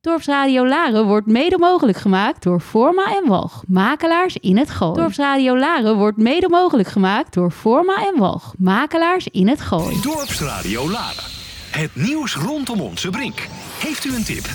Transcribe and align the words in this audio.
Dorpsradio 0.00 0.66
Laren 0.66 1.06
wordt 1.06 1.26
mede 1.26 1.58
mogelijk 1.58 1.98
gemaakt 1.98 2.42
door 2.42 2.60
Forma 2.60 3.16
en 3.16 3.28
Walg, 3.28 3.62
makelaars 3.68 4.36
in 4.36 4.56
het 4.56 4.70
Gooi. 4.70 4.94
Dorpsradio 4.94 5.58
Laren 5.58 5.96
wordt 5.96 6.16
mede 6.16 6.48
mogelijk 6.48 6.88
gemaakt 6.88 7.34
door 7.34 7.50
Forma 7.50 8.06
en 8.06 8.18
Walg, 8.18 8.54
makelaars 8.58 9.26
in 9.26 9.48
het 9.48 9.60
Gooi. 9.60 10.00
Dorpsradio 10.00 10.90
Laren. 10.90 11.24
Het 11.70 11.90
nieuws 11.94 12.36
rondom 12.36 12.80
onze 12.80 13.10
brink. 13.10 13.46
Heeft 13.78 14.04
u 14.04 14.14
een 14.14 14.24
tip? 14.24 14.46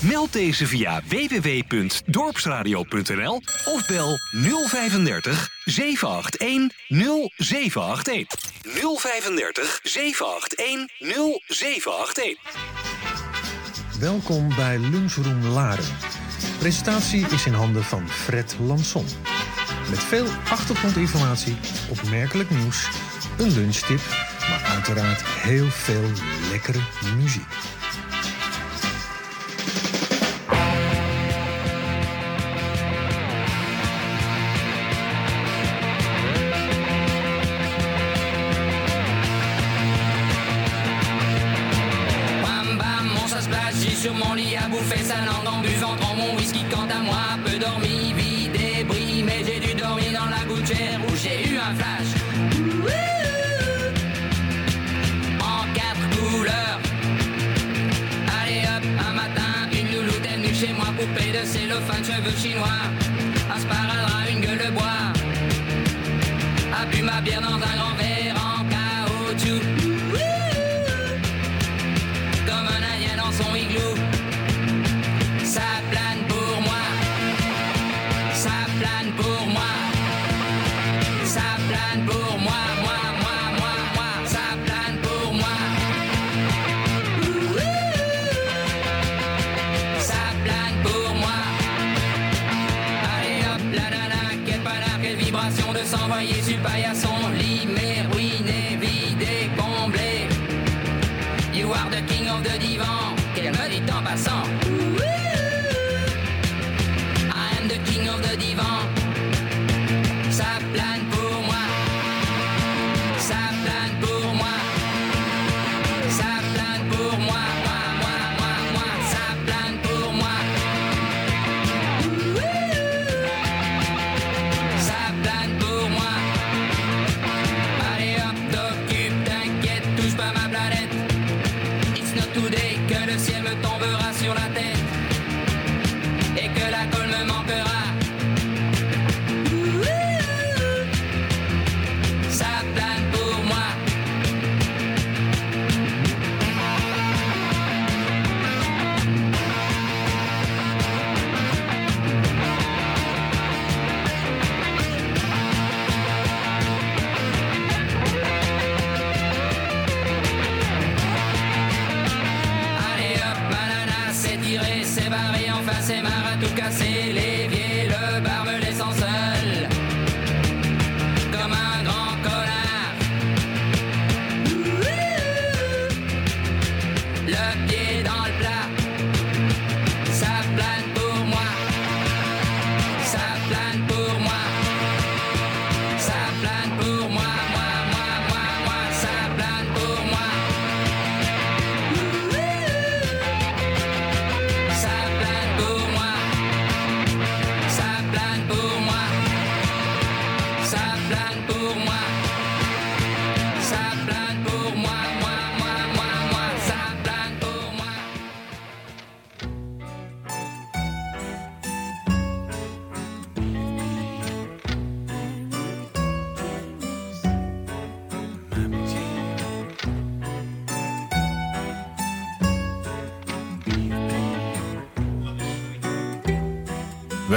Meld 0.00 0.32
deze 0.32 0.66
via 0.66 1.02
www.dorpsradio.nl 1.08 3.42
of 3.64 3.86
bel 3.86 4.18
035 4.32 5.48
781 5.64 6.72
0781. 7.36 8.52
035 8.62 9.80
781 9.82 11.40
0781. 11.46 12.77
Welkom 14.00 14.48
bij 14.48 14.78
Lunchroom 14.78 15.44
Laren. 15.44 15.84
Presentatie 16.58 17.26
is 17.26 17.46
in 17.46 17.52
handen 17.52 17.84
van 17.84 18.08
Fred 18.08 18.56
Lanson. 18.66 19.04
Met 19.90 19.98
veel 19.98 20.26
achtergrondinformatie, 20.50 21.56
opmerkelijk 21.90 22.50
nieuws, 22.50 22.88
een 23.38 23.50
lunchtip, 23.50 24.00
maar 24.48 24.62
uiteraard 24.74 25.22
heel 25.24 25.66
veel 25.66 26.10
lekkere 26.50 26.80
muziek. 27.16 27.77
Sa 45.08 45.20
langue 45.24 45.48
en 45.54 45.60
buvant 45.60 45.96
dans 45.96 46.14
mon 46.20 46.36
whisky. 46.36 46.64
Quant 46.70 46.88
à 46.98 47.00
moi, 47.08 47.24
peu 47.44 47.56
dormi, 47.58 48.12
vie 48.18 48.48
débris, 48.48 49.22
mais 49.24 49.40
j'ai 49.46 49.58
dû 49.58 49.72
dormir 49.74 50.10
dans 50.18 50.28
la 50.36 50.42
gouttière 50.44 51.00
où 51.06 51.16
j'ai 51.22 51.38
eu 51.48 51.56
un 51.56 51.72
flash. 51.78 52.10
En 55.50 55.60
quatre 55.78 56.06
couleurs. 56.16 56.80
Allez 58.38 58.62
hop, 58.72 58.84
un 59.08 59.12
matin, 59.22 59.52
une 59.72 59.88
louloute 59.94 60.26
est 60.30 60.36
venue 60.36 60.54
chez 60.54 60.72
moi, 60.78 60.88
poupée 60.98 61.32
de 61.36 61.42
cellophane, 61.52 62.04
cheveux 62.04 62.36
chinois. 62.42 62.82
Un 63.54 63.58
sparadrap, 63.64 64.28
une 64.30 64.40
gueule 64.40 64.62
de 64.66 64.70
bois. 64.76 65.00
A 66.78 66.84
bu 66.90 67.00
ma 67.02 67.20
bière 67.22 67.40
dans 67.40 67.54
un 67.70 67.76
grand 67.80 67.87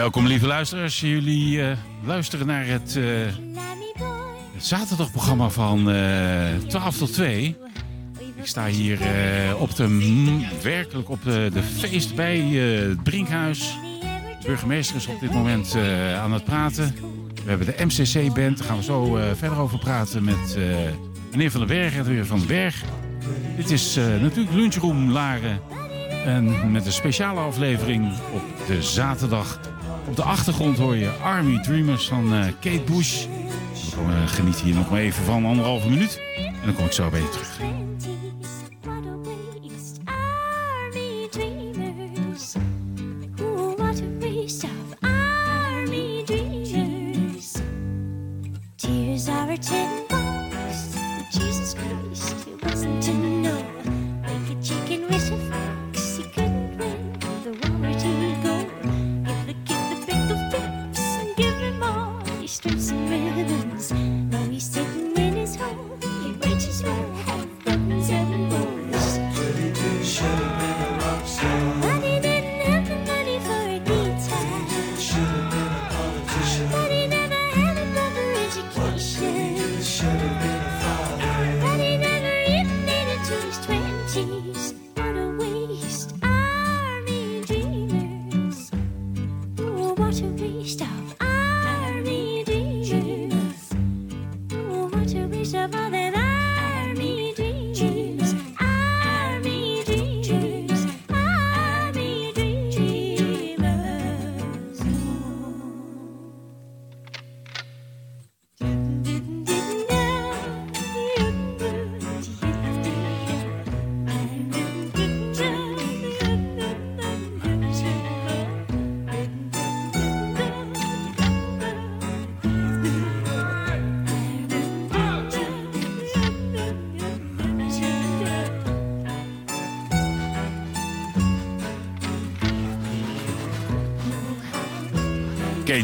Welkom 0.02 0.28
lieve 0.28 0.48
luisteraars. 0.48 1.00
Jullie 1.00 1.62
eh, 1.62 1.78
luisteren 2.04 2.48
naar 2.48 2.66
het, 2.66 2.96
eh, 2.96 3.06
zaterdagprogramma 4.58 5.50
van 5.50 5.92
eh 5.92 6.56
12 6.68 6.98
tot 6.98 7.14
2. 7.14 7.58
Ik 8.36 8.46
sta 8.46 8.66
hier 8.66 9.00
op 9.60 9.76
de, 9.76 10.40
werkelijk 10.62 11.10
op 11.10 11.24
de, 11.24 11.50
de 11.54 11.64
feest 11.64 12.16
bij 12.16 12.38
het 12.40 13.04
Brinkhuis. 13.04 13.78
De 14.40 14.48
burgemeester 14.48 14.96
is 14.96 15.08
op 15.08 15.20
dit 15.20 15.34
moment 15.34 15.76
aan 16.18 16.34
het 16.34 16.44
praten. 16.44 16.96
We 17.44 17.50
hebben 17.50 17.68
de 17.68 17.86
MCC-band, 17.86 18.58
daar 18.58 18.68
gaan 18.68 18.78
we 18.78 18.84
zo 18.84 19.20
verder 19.36 19.58
over 19.58 19.80
praten 19.80 20.24
met 20.24 20.58
meneer 21.32 21.52
Van 21.52 21.60
den 21.60 21.70
Berg 21.70 21.96
en 21.96 22.04
weer 22.04 22.26
Van 22.26 22.38
den 22.38 22.48
Berg. 22.48 22.84
Dit 23.58 23.72
is 23.72 23.96
natuurlijk 23.96 24.54
Lunchroom 24.54 25.12
Laren. 25.12 25.60
En 26.26 26.72
met 26.72 26.86
een 26.86 26.92
speciale 26.92 27.40
aflevering 27.40 28.14
op 28.34 28.68
de 28.68 28.84
zaterdag. 28.84 29.60
Op 30.08 30.16
de 30.16 30.24
achtergrond 30.24 30.78
hoor 30.78 30.96
je 30.96 31.10
Army 31.10 31.62
Dreamers 31.62 32.08
van 32.08 32.34
eh, 32.34 32.44
Kate 32.60 32.82
Bush. 32.86 33.26
We 33.26 33.96
komen, 33.96 34.28
genieten 34.28 34.66
hier 34.66 34.76
nog 34.76 34.90
maar 34.90 35.00
even 35.00 35.24
van 35.24 35.46
anderhalve 35.46 35.90
minuut. 35.90 36.22
En 36.38 36.66
dan 36.66 36.76
kom 36.76 36.86
ik 36.86 36.92
zo 36.92 37.10
bij 37.10 37.20
je 37.20 37.30
terug. 37.30 37.60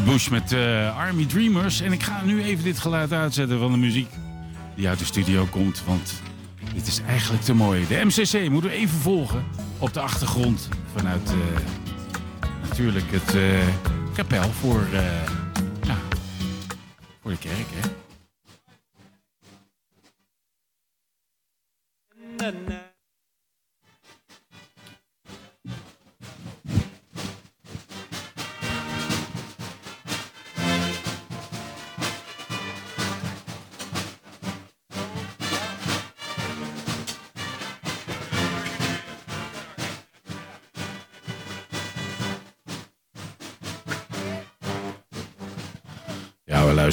Bush 0.08 0.28
met 0.28 0.52
eh, 0.52 0.98
Army 0.98 1.26
Dreamers. 1.26 1.80
En 1.80 1.92
ik 1.92 2.02
ga 2.02 2.22
nu 2.24 2.42
even 2.42 2.64
dit 2.64 2.78
geluid 2.78 3.12
uitzetten 3.12 3.58
van 3.58 3.72
de 3.72 3.78
muziek 3.78 4.08
die 4.74 4.88
uit 4.88 4.98
de 4.98 5.04
studio 5.04 5.46
komt. 5.50 5.82
Want 5.86 6.22
dit 6.74 6.86
is 6.86 7.00
eigenlijk 7.06 7.42
te 7.42 7.54
mooi. 7.54 7.86
De 7.88 8.04
MCC 8.04 8.50
moeten 8.50 8.70
we 8.70 8.76
even 8.76 8.98
volgen 8.98 9.44
op 9.78 9.92
de 9.92 10.00
achtergrond. 10.00 10.68
Vanuit 10.94 11.30
eh, 11.30 11.36
natuurlijk 12.68 13.04
het 13.10 13.34
eh, 13.34 13.42
kapel 14.14 14.50
voor, 14.60 14.86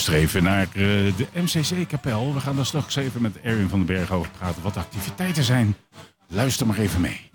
even 0.08 0.44
naar 0.44 0.62
eh, 0.62 0.74
de 0.74 1.28
MCC-kapel. 1.34 2.34
We 2.34 2.40
gaan 2.40 2.56
daar 2.56 2.66
straks 2.66 2.96
even 2.96 3.22
met 3.22 3.42
Erwin 3.42 3.70
van 3.70 3.86
den 3.86 3.96
Berg 3.96 4.12
over 4.12 4.32
praten 4.38 4.62
wat 4.62 4.74
de 4.74 4.80
activiteiten 4.80 5.44
zijn. 5.44 5.76
Luister 6.28 6.68
maar 6.68 6.78
even 6.78 7.02
mee. 7.02 7.30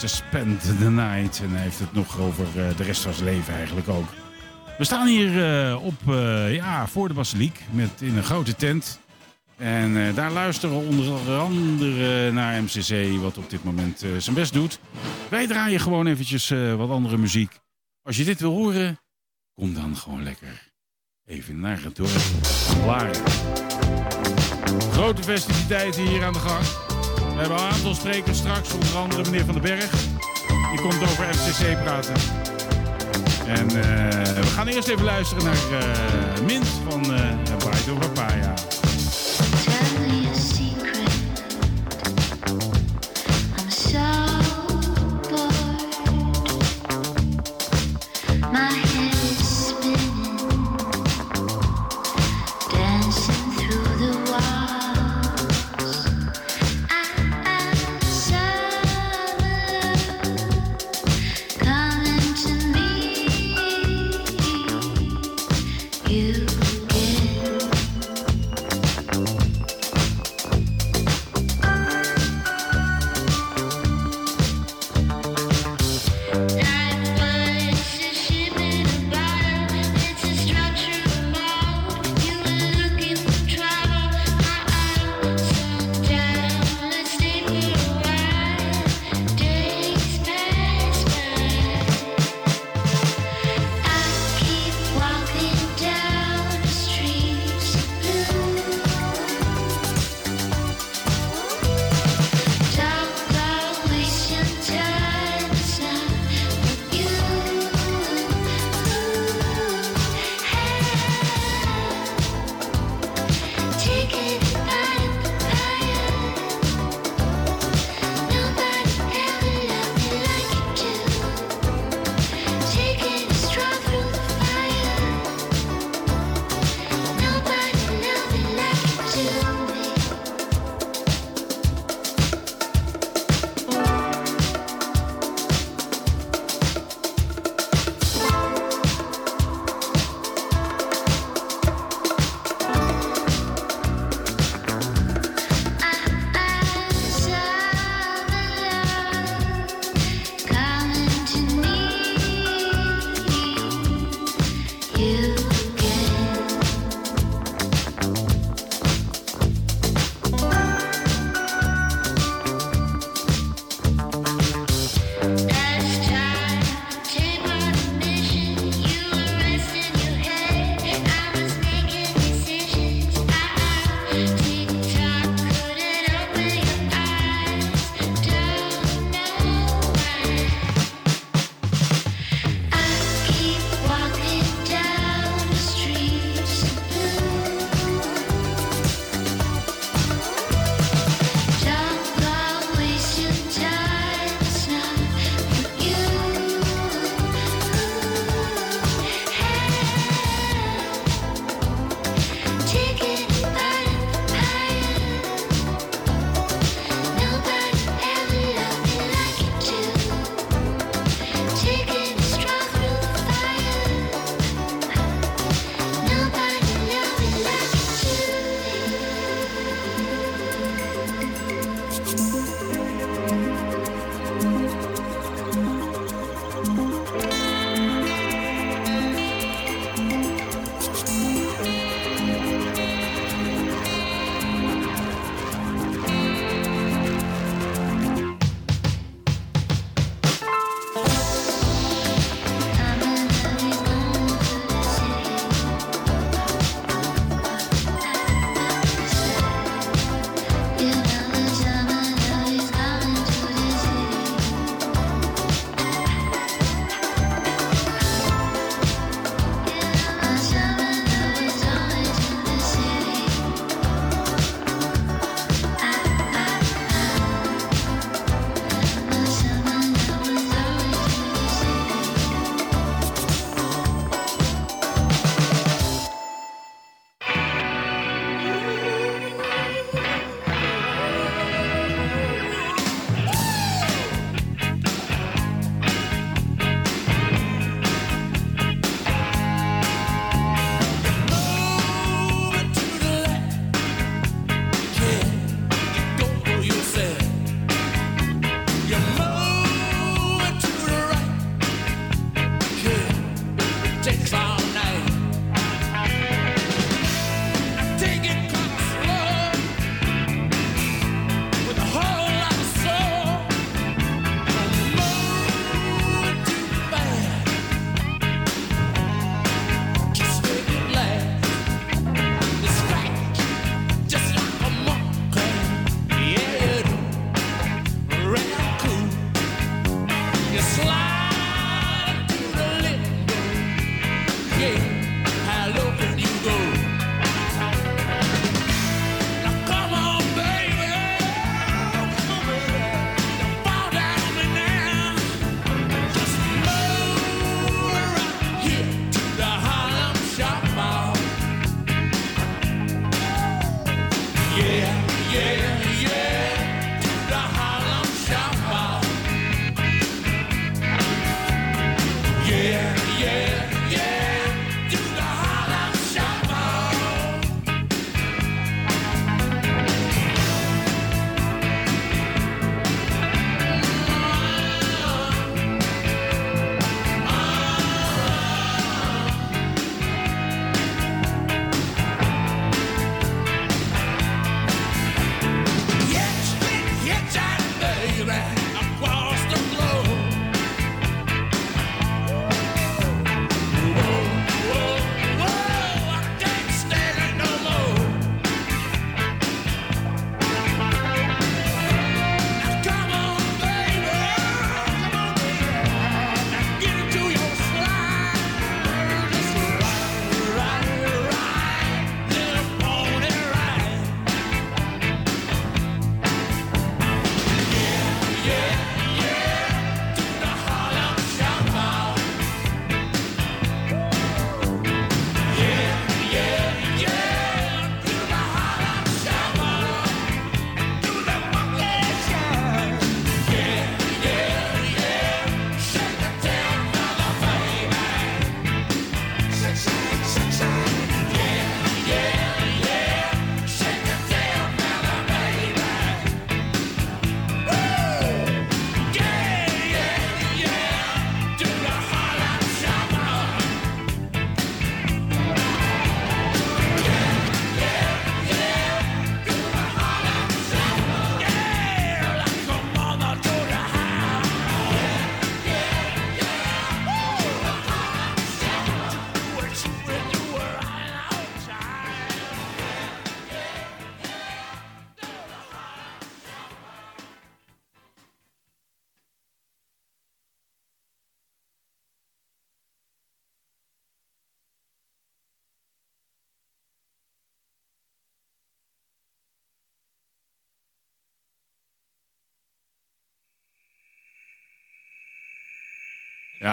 To 0.00 0.06
Spend 0.06 0.60
the 0.78 0.90
Night. 0.90 1.40
En 1.40 1.50
hij 1.50 1.62
heeft 1.62 1.78
het 1.78 1.92
nog 1.92 2.18
over 2.18 2.44
eh, 2.44 2.76
de 2.76 2.82
rest 2.82 3.02
van 3.02 3.12
zijn 3.12 3.24
leven 3.24 3.54
eigenlijk 3.54 3.88
ook. 3.88 4.08
We 4.78 4.84
staan 4.84 5.06
hier 5.06 5.44
eh, 5.44 5.84
op, 5.84 6.08
eh, 6.08 6.54
ja, 6.54 6.86
voor 6.86 7.08
de 7.08 7.14
basiliek 7.14 7.60
met, 7.70 7.90
in 8.00 8.16
een 8.16 8.22
grote 8.22 8.56
tent. 8.56 9.00
En 9.56 10.14
daar 10.14 10.30
luisteren 10.30 10.78
we 10.78 10.86
onder 10.86 11.38
andere 11.38 12.32
naar 12.32 12.62
MCC, 12.62 13.20
wat 13.20 13.38
op 13.38 13.50
dit 13.50 13.64
moment 13.64 14.04
zijn 14.18 14.34
best 14.34 14.52
doet. 14.52 14.80
Wij 15.28 15.46
draaien 15.46 15.80
gewoon 15.80 16.06
eventjes 16.06 16.48
wat 16.76 16.90
andere 16.90 17.16
muziek. 17.16 17.58
Als 18.02 18.16
je 18.16 18.24
dit 18.24 18.40
wil 18.40 18.52
horen, 18.52 19.00
kom 19.54 19.74
dan 19.74 19.96
gewoon 19.96 20.22
lekker 20.22 20.72
even 21.26 21.60
naar 21.60 21.82
het 21.82 21.96
dorp. 21.96 22.20
Laren. 22.86 23.22
Grote 24.92 25.22
festiviteiten 25.22 26.06
hier 26.06 26.24
aan 26.24 26.32
de 26.32 26.38
gang. 26.38 26.89
We 27.40 27.46
hebben 27.46 27.66
een 27.66 27.72
aantal 27.72 27.94
sprekers 27.94 28.38
straks, 28.38 28.72
onder 28.72 28.96
andere 28.96 29.22
meneer 29.22 29.44
Van 29.44 29.54
den 29.54 29.62
Berg. 29.62 29.90
Die 30.70 30.80
komt 30.80 31.02
over 31.02 31.34
FCC 31.34 31.82
praten. 31.82 32.14
En 33.46 33.68
eh, 33.68 34.34
we 34.34 34.46
gaan 34.46 34.66
eerst 34.66 34.88
even 34.88 35.04
luisteren 35.04 35.44
naar 35.44 35.54
eh, 35.54 36.44
Mint 36.46 36.68
van 36.88 37.14
uh, 37.14 37.56
of 37.56 37.98
Papaya. 37.98 38.54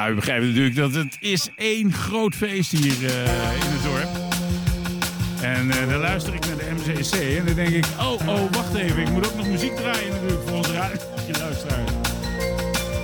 Ja, 0.08 0.13
u 0.13 0.15
begrijpt 0.15 0.46
natuurlijk 0.46 0.76
dat 0.76 0.93
het 0.93 1.17
is 1.20 1.50
één 1.56 1.93
groot 1.93 2.36
feest 2.36 2.72
hier 2.72 3.06
eh, 3.06 3.22
in 3.54 3.72
het 3.72 3.84
dorp. 3.84 4.10
En 5.41 5.72
eh, 5.72 5.89
dan 5.89 6.00
luister 6.00 6.34
ik 6.34 6.46
naar 6.46 6.58
de 6.58 6.72
MCC 6.76 7.38
en 7.38 7.46
dan 7.46 7.56
denk 7.56 7.70
ik... 7.70 7.86
Oh, 8.00 8.28
oh, 8.28 8.52
wacht 8.52 8.76
even. 8.76 9.02
Ik 9.02 9.10
moet 9.10 9.28
ook 9.28 9.36
nog 9.36 9.48
muziek 9.48 9.76
draaien 9.76 10.12
natuurlijk 10.12 10.41
voor 10.48 10.58
onze 10.58 10.74
luisteraars. 11.43 11.91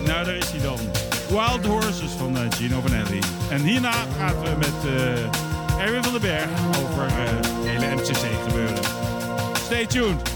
Nou, 0.06 0.26
daar 0.26 0.36
is 0.36 0.52
hij 0.52 0.62
dan. 0.62 0.80
Wild 1.30 1.66
Horses 1.66 2.12
van 2.18 2.38
eh, 2.38 2.42
Gino 2.50 2.82
Vanelli. 2.82 3.20
En 3.50 3.62
hierna 3.62 3.94
gaan 4.18 4.40
we 4.40 4.50
met 4.58 4.94
Erwin 5.80 6.04
van 6.04 6.12
den 6.12 6.22
Berg 6.22 6.50
over 6.84 7.06
het 7.10 7.48
hele 7.64 7.96
MCC 7.96 8.48
gebeuren. 8.48 8.84
Stay 9.66 9.86
tuned. 9.86 10.33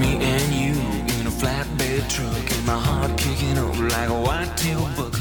Me 0.00 0.16
and 0.16 0.52
you 0.54 0.72
in 1.20 1.26
a 1.26 1.30
flatbed 1.30 2.08
truck 2.08 2.50
and 2.56 2.66
my 2.66 2.78
heart 2.78 3.16
kicking 3.18 3.58
up 3.58 3.76
like 3.94 4.08
a 4.08 4.20
white-tail 4.26 4.88
buck. 4.96 5.14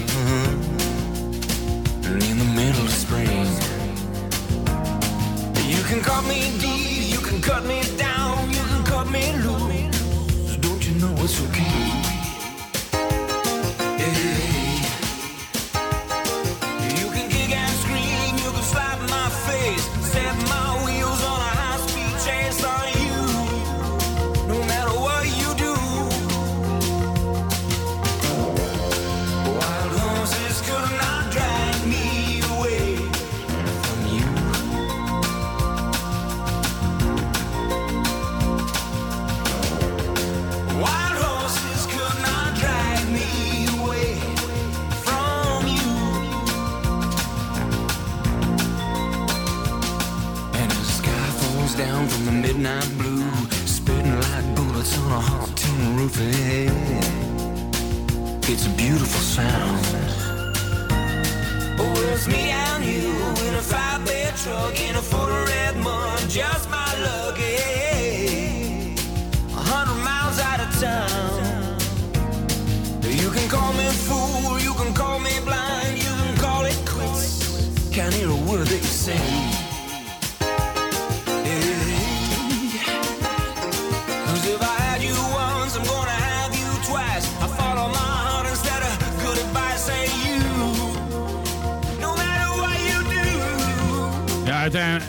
And 2.08 2.24
in 2.24 2.38
the 2.38 2.50
middle 2.60 2.86
of 2.86 2.92
spring, 2.92 3.46
you 5.68 5.84
can 5.84 6.02
cut 6.02 6.24
me 6.26 6.40
deep, 6.60 7.12
you 7.14 7.20
can 7.20 7.42
cut 7.42 7.66
me 7.66 7.82
down, 7.98 8.50
you 8.50 8.64
can 8.72 8.84
cut 8.86 9.08
me 9.12 9.34
loose. 9.44 10.56
Don't 10.58 10.82
you 10.88 10.94
know 11.02 11.14
it's 11.24 11.42
okay? 11.46 12.09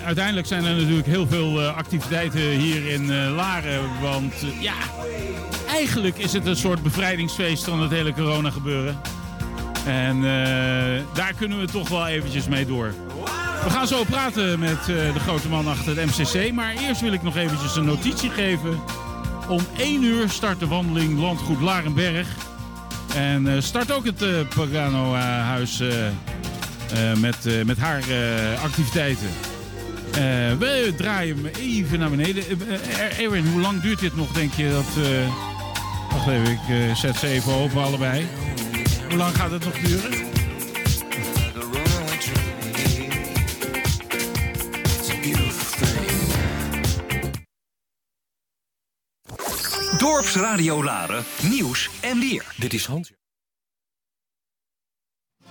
Uiteindelijk 0.05 0.47
zijn 0.47 0.65
er 0.65 0.75
natuurlijk 0.75 1.07
heel 1.07 1.27
veel 1.27 1.61
eh, 1.61 1.77
activiteiten 1.77 2.41
hier 2.41 2.87
in 2.87 3.11
eh, 3.11 3.35
Laren. 3.35 4.01
Want 4.01 4.33
eh, 4.33 4.63
ja, 4.63 4.75
eigenlijk 5.69 6.19
is 6.19 6.33
het 6.33 6.47
een 6.47 6.57
soort 6.57 6.83
bevrijdingsfeest 6.83 7.65
van 7.65 7.81
het 7.81 7.91
hele 7.91 8.13
corona 8.13 8.51
gebeuren. 8.51 9.01
En 9.87 10.23
daar 11.15 11.35
kunnen 11.39 11.61
we 11.61 11.67
toch 11.67 11.89
wel 11.89 12.07
eventjes 12.07 12.49
mee 12.49 12.67
door. 12.67 12.95
We 13.65 13.71
gaan 13.71 13.87
zo 13.87 14.05
praten 14.05 14.59
met 14.59 14.85
de 14.85 15.21
grote 15.21 15.49
man 15.49 15.69
achter 15.69 15.97
het 15.97 16.07
MCC. 16.07 16.53
Maar 16.53 16.75
eerst 16.75 17.01
wil 17.01 17.13
ik 17.13 17.23
nog 17.23 17.37
eventjes 17.37 17.77
een 17.77 17.85
notitie 17.85 18.31
geven 18.31 18.81
Om 19.49 19.61
1 19.77 20.03
uur 20.03 20.29
start 20.29 20.61
de 20.61 20.67
wandeling 20.67 21.19
Landgoed 21.19 21.61
Larenberg. 21.61 22.29
En 23.15 23.63
start 23.63 23.93
ook 23.93 24.05
het 24.05 24.49
Pagano-huis 24.55 25.83
met, 27.21 27.65
met 27.65 27.79
haar 27.79 28.03
activiteiten. 28.63 29.29
Eh, 30.11 30.57
we 30.59 30.93
draaien 30.97 31.37
hem 31.37 31.47
even 31.47 31.99
naar 31.99 32.11
beneden. 32.11 32.45
Eh, 32.69 33.07
eh, 33.07 33.19
Erwin, 33.19 33.47
hoe 33.47 33.61
lang 33.61 33.81
duurt 33.81 33.99
dit 34.01 34.17
nog, 34.17 34.33
denk 34.33 34.53
je? 34.53 34.71
Dat, 34.71 35.05
eh, 35.05 35.35
wacht 36.11 36.29
even, 36.29 36.53
ik 36.53 36.69
eh, 36.69 36.95
zet 36.95 37.17
ze 37.17 37.27
even 37.27 37.53
open 37.53 37.83
allebei. 37.83 38.27
Hoe 39.09 39.17
lang 39.19 39.35
gaat 39.37 39.51
het 39.51 39.65
nog 39.65 39.79
duren? 39.79 40.29
Dorpsradio 49.99 50.85
Laren, 50.85 51.25
nieuws 51.43 51.91
en 52.01 52.21
weer. 52.21 52.55
Dit 52.57 52.73
is 52.73 52.87
Hans. 52.87 53.13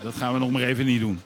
Dat 0.02 0.16
gaan 0.16 0.34
we 0.34 0.40
nog 0.40 0.52
maar 0.52 0.62
even 0.62 0.86
niet 0.86 1.00
doen. 1.00 1.22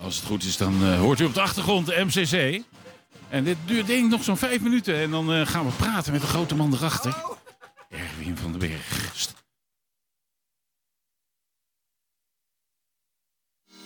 Als 0.00 0.16
het 0.16 0.24
goed 0.24 0.44
is, 0.44 0.56
dan 0.56 0.84
eh, 0.84 0.98
hoort 0.98 1.20
u 1.20 1.24
op 1.24 1.34
de 1.34 1.40
achtergrond 1.40 1.86
de 1.86 2.04
MCC. 2.04 2.62
En 3.28 3.44
dit 3.44 3.56
duurt 3.64 3.86
denk 3.86 4.04
ik 4.04 4.10
nog 4.10 4.24
zo'n 4.24 4.36
vijf 4.36 4.60
minuten. 4.60 4.94
En 4.94 5.10
dan 5.10 5.32
eh, 5.32 5.46
gaan 5.46 5.66
we 5.66 5.72
praten 5.72 6.12
met 6.12 6.20
de 6.20 6.26
grote 6.26 6.54
man 6.54 6.72
erachter. 6.72 7.16
Erwin 7.90 8.36
van 8.36 8.50
den 8.50 8.60
Berg. 8.60 9.36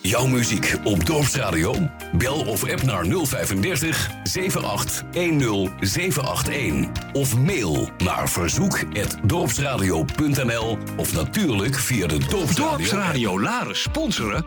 Jouw 0.05 0.27
muziek 0.27 0.75
op 0.83 1.05
Dorpsradio? 1.05 1.89
Bel 2.17 2.45
of 2.45 2.71
app 2.71 2.83
naar 2.83 3.05
035 3.05 4.09
7810 4.23 5.69
781. 5.79 6.89
Of 7.13 7.37
mail 7.37 7.89
naar 7.97 8.29
verzoek.dorpsradio.nl 8.29 10.77
Of 10.97 11.13
natuurlijk 11.13 11.75
via 11.75 12.07
de 12.07 12.17
Dorpsradio. 12.17 12.67
Dorpsradio 12.67 13.39
Laren 13.39 13.75
sponsoren? 13.75 14.45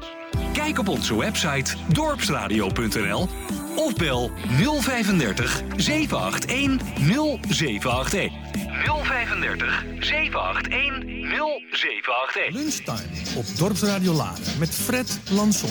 Kijk 0.52 0.78
op 0.78 0.88
onze 0.88 1.16
website 1.16 1.76
dorpsradio.nl 1.92 3.28
of 3.76 3.94
bel 3.94 4.30
035 4.80 5.62
781 5.76 6.80
0781. 7.48 8.65
035 8.84 9.84
781 10.00 11.16
0781. 11.70 12.54
Lunchtime 12.54 13.36
op 13.36 13.44
Dorpsradio 13.58 14.12
Laren 14.12 14.58
met 14.58 14.74
Fred 14.74 15.20
Lanson. 15.30 15.70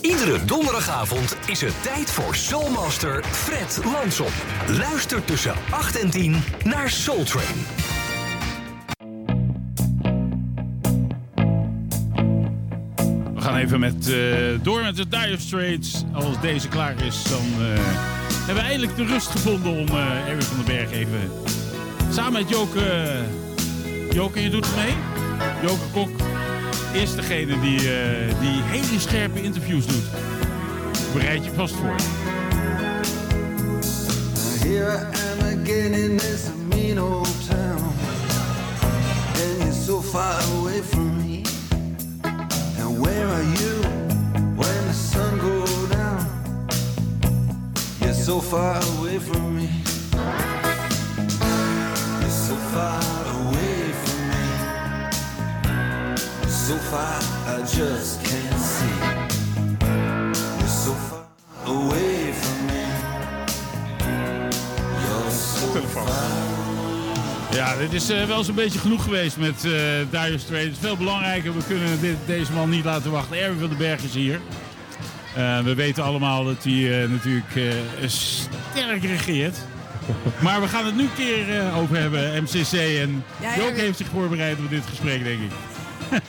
Iedere 0.00 0.44
donderdagavond 0.44 1.36
is 1.46 1.60
het 1.60 1.82
tijd 1.82 2.10
voor 2.10 2.34
Soulmaster 2.34 3.24
Fred 3.24 3.80
Lanson. 3.84 4.30
Luister 4.78 5.24
tussen 5.24 5.54
8 5.70 6.00
en 6.00 6.10
10 6.10 6.36
naar 6.64 6.90
Soul 6.90 7.24
Train. 7.24 7.66
We 13.34 13.40
gaan 13.40 13.56
even 13.56 13.80
met, 13.80 14.08
eh, 14.08 14.18
door 14.62 14.82
met 14.82 14.96
de 14.96 15.08
Dire 15.08 15.38
Straits. 15.38 16.04
Als 16.12 16.40
deze 16.40 16.68
klaar 16.68 17.04
is, 17.04 17.22
dan 17.22 17.46
eh, 17.60 18.15
hebben 18.46 18.64
we 18.64 18.70
eindelijk 18.70 18.96
de 18.96 19.04
rust 19.04 19.28
gevonden 19.28 19.72
om 19.72 19.88
eh 19.88 20.28
Erwin 20.28 20.42
van 20.42 20.56
den 20.56 20.76
Berg 20.76 20.90
even... 20.90 21.30
Samen 22.10 22.32
met 22.32 22.48
Joke... 22.48 22.80
Joke, 24.12 24.42
je 24.42 24.50
doet 24.50 24.66
het 24.66 24.76
mee? 24.76 24.94
Joke 25.62 25.90
Kok 25.92 26.08
is 26.92 27.14
degene 27.14 27.60
die, 27.60 27.78
eh, 27.78 28.40
die 28.40 28.62
hele 28.62 29.00
scherpe 29.00 29.42
interviews 29.42 29.86
doet. 29.86 30.04
Bereid 31.12 31.44
je 31.44 31.50
vast 31.54 31.74
voor. 31.74 31.94
Here 34.68 34.92
I 34.92 35.42
am 35.42 35.60
again 35.62 35.92
in 35.92 36.16
this 36.16 36.42
mean 36.68 36.98
old 36.98 37.48
town. 37.48 37.92
And 39.34 39.58
you're 39.58 39.72
so 39.72 40.02
far 40.02 40.40
away 40.58 40.82
from 40.82 41.16
me. 41.16 41.42
And 42.78 42.98
where 42.98 43.26
are 43.26 43.44
you 43.44 44.05
so 48.26 48.40
far 48.40 48.80
away 48.98 49.20
from 49.20 49.56
me. 49.56 49.68
You're 52.20 52.36
so 52.46 52.56
far 52.72 53.00
away 53.38 53.92
from 54.02 54.20
me. 54.32 54.46
So 56.48 56.76
far 56.90 57.20
I 57.46 57.58
just 57.60 58.24
can't 58.24 58.60
see. 58.72 58.98
You're 60.58 60.76
so 60.84 60.92
far 61.06 61.26
away 61.66 62.32
from 62.32 62.66
me. 62.66 62.84
You're 65.04 65.30
so 65.30 65.80
far. 65.80 66.08
Ja, 67.50 67.76
dit 67.76 67.92
is 67.92 68.08
eh, 68.10 68.24
wel 68.24 68.44
zo'n 68.44 68.54
beetje 68.54 68.78
genoeg 68.78 69.02
geweest 69.02 69.36
met 69.36 69.64
eh 69.64 69.70
Dire 70.10 70.38
Straits. 70.38 70.78
Veel 70.78 70.96
belangrijker, 70.96 71.54
we 71.54 71.64
kunnen 71.66 72.00
dit, 72.00 72.16
deze 72.26 72.52
man 72.52 72.70
niet 72.70 72.84
laten 72.84 73.10
wachten. 73.10 73.36
Erwin 73.36 73.58
van 73.58 73.68
den 73.68 73.78
Berg 73.78 74.02
is 74.02 74.14
hier. 74.14 74.40
Eh, 75.36 75.60
we 75.60 75.74
weten 75.74 76.04
allemaal 76.04 76.44
dat 76.44 76.62
hij 76.64 77.02
eh, 77.02 77.08
natuurlijk 77.08 77.56
eh, 77.56 78.08
sterk 78.08 79.02
regeert. 79.02 79.56
Maar 80.40 80.60
we 80.60 80.68
gaan 80.68 80.84
het 80.86 80.96
nu 80.96 81.02
een 81.02 81.14
keer 81.16 81.58
eh, 81.60 81.78
over 81.78 81.96
hebben, 81.96 82.42
MCC. 82.42 82.72
En 82.72 83.24
Ja, 83.40 83.48
Joke 83.56 83.60
Erwin. 83.68 83.74
heeft 83.84 83.96
zich 83.98 84.06
voorbereid 84.12 84.58
op 84.58 84.70
dit 84.70 84.82
gesprek, 84.88 85.24
denk 85.24 85.40
ik. 85.40 85.50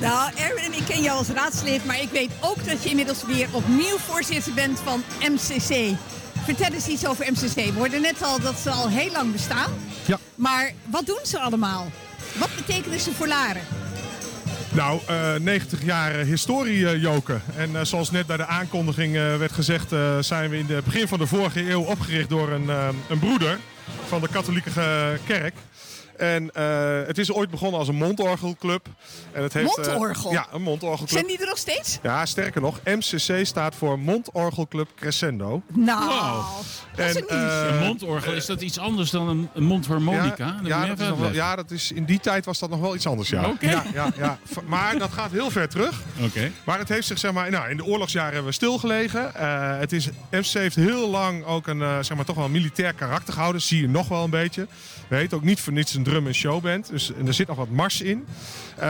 Nou, 0.00 0.30
Erwin, 0.36 0.72
ik 0.72 0.84
ken 0.88 1.02
jou 1.02 1.18
als 1.18 1.28
raadslid, 1.28 1.84
maar 1.84 2.00
ik 2.00 2.08
weet 2.10 2.30
ook 2.40 2.66
dat 2.66 2.82
je 2.82 2.88
inmiddels 2.90 3.24
weer 3.26 3.46
opnieuw 3.50 3.98
voorzitter 3.98 4.52
bent 4.52 4.80
van 4.84 5.02
MCC. 5.20 5.94
Vertel 6.44 6.72
eens 6.72 6.86
iets 6.86 7.06
over 7.06 7.26
MCC. 7.32 7.54
We 7.54 7.72
hoorden 7.76 8.00
net 8.02 8.22
al 8.22 8.40
dat 8.40 8.58
ze 8.58 8.70
al 8.70 8.88
heel 8.88 9.10
lang 9.12 9.32
bestaan. 9.32 9.70
Ja. 10.06 10.18
Maar 10.34 10.72
wat 10.90 11.06
doen 11.06 11.20
ze 11.22 11.38
allemaal? 11.38 11.90
Wat 12.32 12.48
betekenen 12.56 13.00
ze 13.00 13.12
voor 13.12 13.26
Laren? 13.28 13.62
Nou, 14.74 15.00
eh, 15.06 15.34
90 15.40 15.84
jaar 15.84 16.14
eh, 16.14 16.26
historie, 16.26 16.88
eh, 16.88 17.02
Joke. 17.02 17.40
En 17.56 17.76
eh, 17.76 17.84
zoals 17.84 18.10
net 18.10 18.26
bij 18.26 18.36
de 18.36 18.46
aankondiging 18.46 19.16
eh, 19.16 19.36
werd 19.36 19.52
gezegd, 19.52 19.92
eh, 19.92 20.18
zijn 20.20 20.50
we 20.50 20.58
in 20.58 20.66
het 20.68 20.84
begin 20.84 21.08
van 21.08 21.18
de 21.18 21.26
vorige 21.26 21.70
eeuw 21.70 21.82
opgericht 21.82 22.28
door 22.28 22.50
een, 22.50 22.70
eh, 22.70 22.88
een 23.08 23.18
broeder 23.18 23.58
van 24.06 24.20
de 24.20 24.28
katholieke 24.28 24.70
eh, 24.80 25.08
kerk. 25.26 25.54
En 26.22 26.50
eh, 26.54 27.06
het 27.06 27.18
is 27.18 27.32
ooit 27.32 27.50
begonnen 27.50 27.78
als 27.78 27.88
een 27.88 27.94
mondorgelclub. 27.94 28.86
En 29.32 29.42
het 29.42 29.52
heeft, 29.52 29.78
eh, 29.78 29.86
Mondorgel? 29.86 30.32
ja, 30.32 30.46
een 30.52 30.62
mondorgelclub. 30.62 31.08
Zijn 31.10 31.26
die 31.26 31.38
er 31.40 31.46
nog 31.46 31.58
steeds? 31.58 31.98
Ja, 32.02 32.26
sterker 32.26 32.60
nog, 32.60 32.80
MCC 32.84 33.46
staat 33.46 33.74
voor 33.74 33.98
Mondorgelclub 33.98 34.88
Crescendo. 34.96 35.62
Nou, 35.68 36.04
Wow. 36.06 36.44
dat 36.96 37.06
is 37.06 37.14
En, 37.16 37.24
een 37.28 37.38
nieuws. 37.38 37.52
eh, 37.52 37.66
Een 37.68 37.78
mondorgel, 37.86 38.32
is 38.32 38.46
dat 38.46 38.60
iets 38.60 38.78
anders 38.78 39.10
dan 39.10 39.48
een, 39.54 39.64
mondharmonica? 39.64 40.44
Ja, 40.46 40.56
Dat 40.58 40.66
ja, 40.66 40.86
dat 40.86 41.00
is 41.00 41.06
nog 41.06 41.16
wel- 41.18 41.26
uitleggen. 41.26 41.34
ja, 41.34 41.56
dat 41.56 41.70
is, 41.70 41.92
in 41.92 42.04
die 42.04 42.20
tijd 42.20 42.44
was 42.44 42.58
dat 42.58 42.70
nog 42.70 42.80
wel 42.80 42.94
iets 42.94 43.06
anders. 43.06 43.28
Ja. 43.28 43.46
Oké. 43.48 43.70
Ja, 43.70 43.82
ja, 43.94 44.12
ja. 44.16 44.38
Maar 44.66 44.98
dat 44.98 45.12
gaat 45.12 45.30
heel 45.30 45.50
ver 45.50 45.68
terug. 45.68 46.00
Oké. 46.20 46.50
Maar 46.64 46.78
het 46.78 46.88
heeft 46.88 47.06
zich, 47.06 47.18
zeg 47.18 47.32
maar, 47.32 47.50
nou, 47.50 47.70
in 47.70 47.76
de 47.76 47.84
oorlogsjaren 47.84 48.28
hebben 48.32 48.48
we 48.48 48.54
stilgelegen. 48.54 49.34
Eh, 49.34 49.78
het 49.78 49.92
is, 49.92 50.08
MC 50.30 50.44
heeft 50.46 50.76
heel 50.76 51.08
lang 51.10 51.44
ook 51.44 51.66
een, 51.66 52.04
zeg 52.04 52.16
maar, 52.16 52.24
toch 52.24 52.36
wel 52.36 52.44
een 52.44 52.50
militair 52.50 52.92
karakter 52.92 53.32
gehouden. 53.34 53.62
Zie 53.62 53.80
je 53.80 53.88
nog 53.88 54.08
wel 54.08 54.24
een 54.24 54.30
beetje. 54.30 54.66
We 55.08 55.16
heet 55.16 55.34
ook 55.34 55.42
niet 55.42 55.60
voor 55.60 55.72
niets 55.72 55.94
een 55.94 56.02
drum- 56.12 56.26
en 56.26 56.34
showband. 56.34 56.88
Dus 56.90 57.12
en 57.14 57.26
er 57.26 57.34
zit 57.34 57.46
nog 57.46 57.56
wat 57.56 57.70
mars 57.70 58.00
in. 58.00 58.26
Eh, 58.76 58.88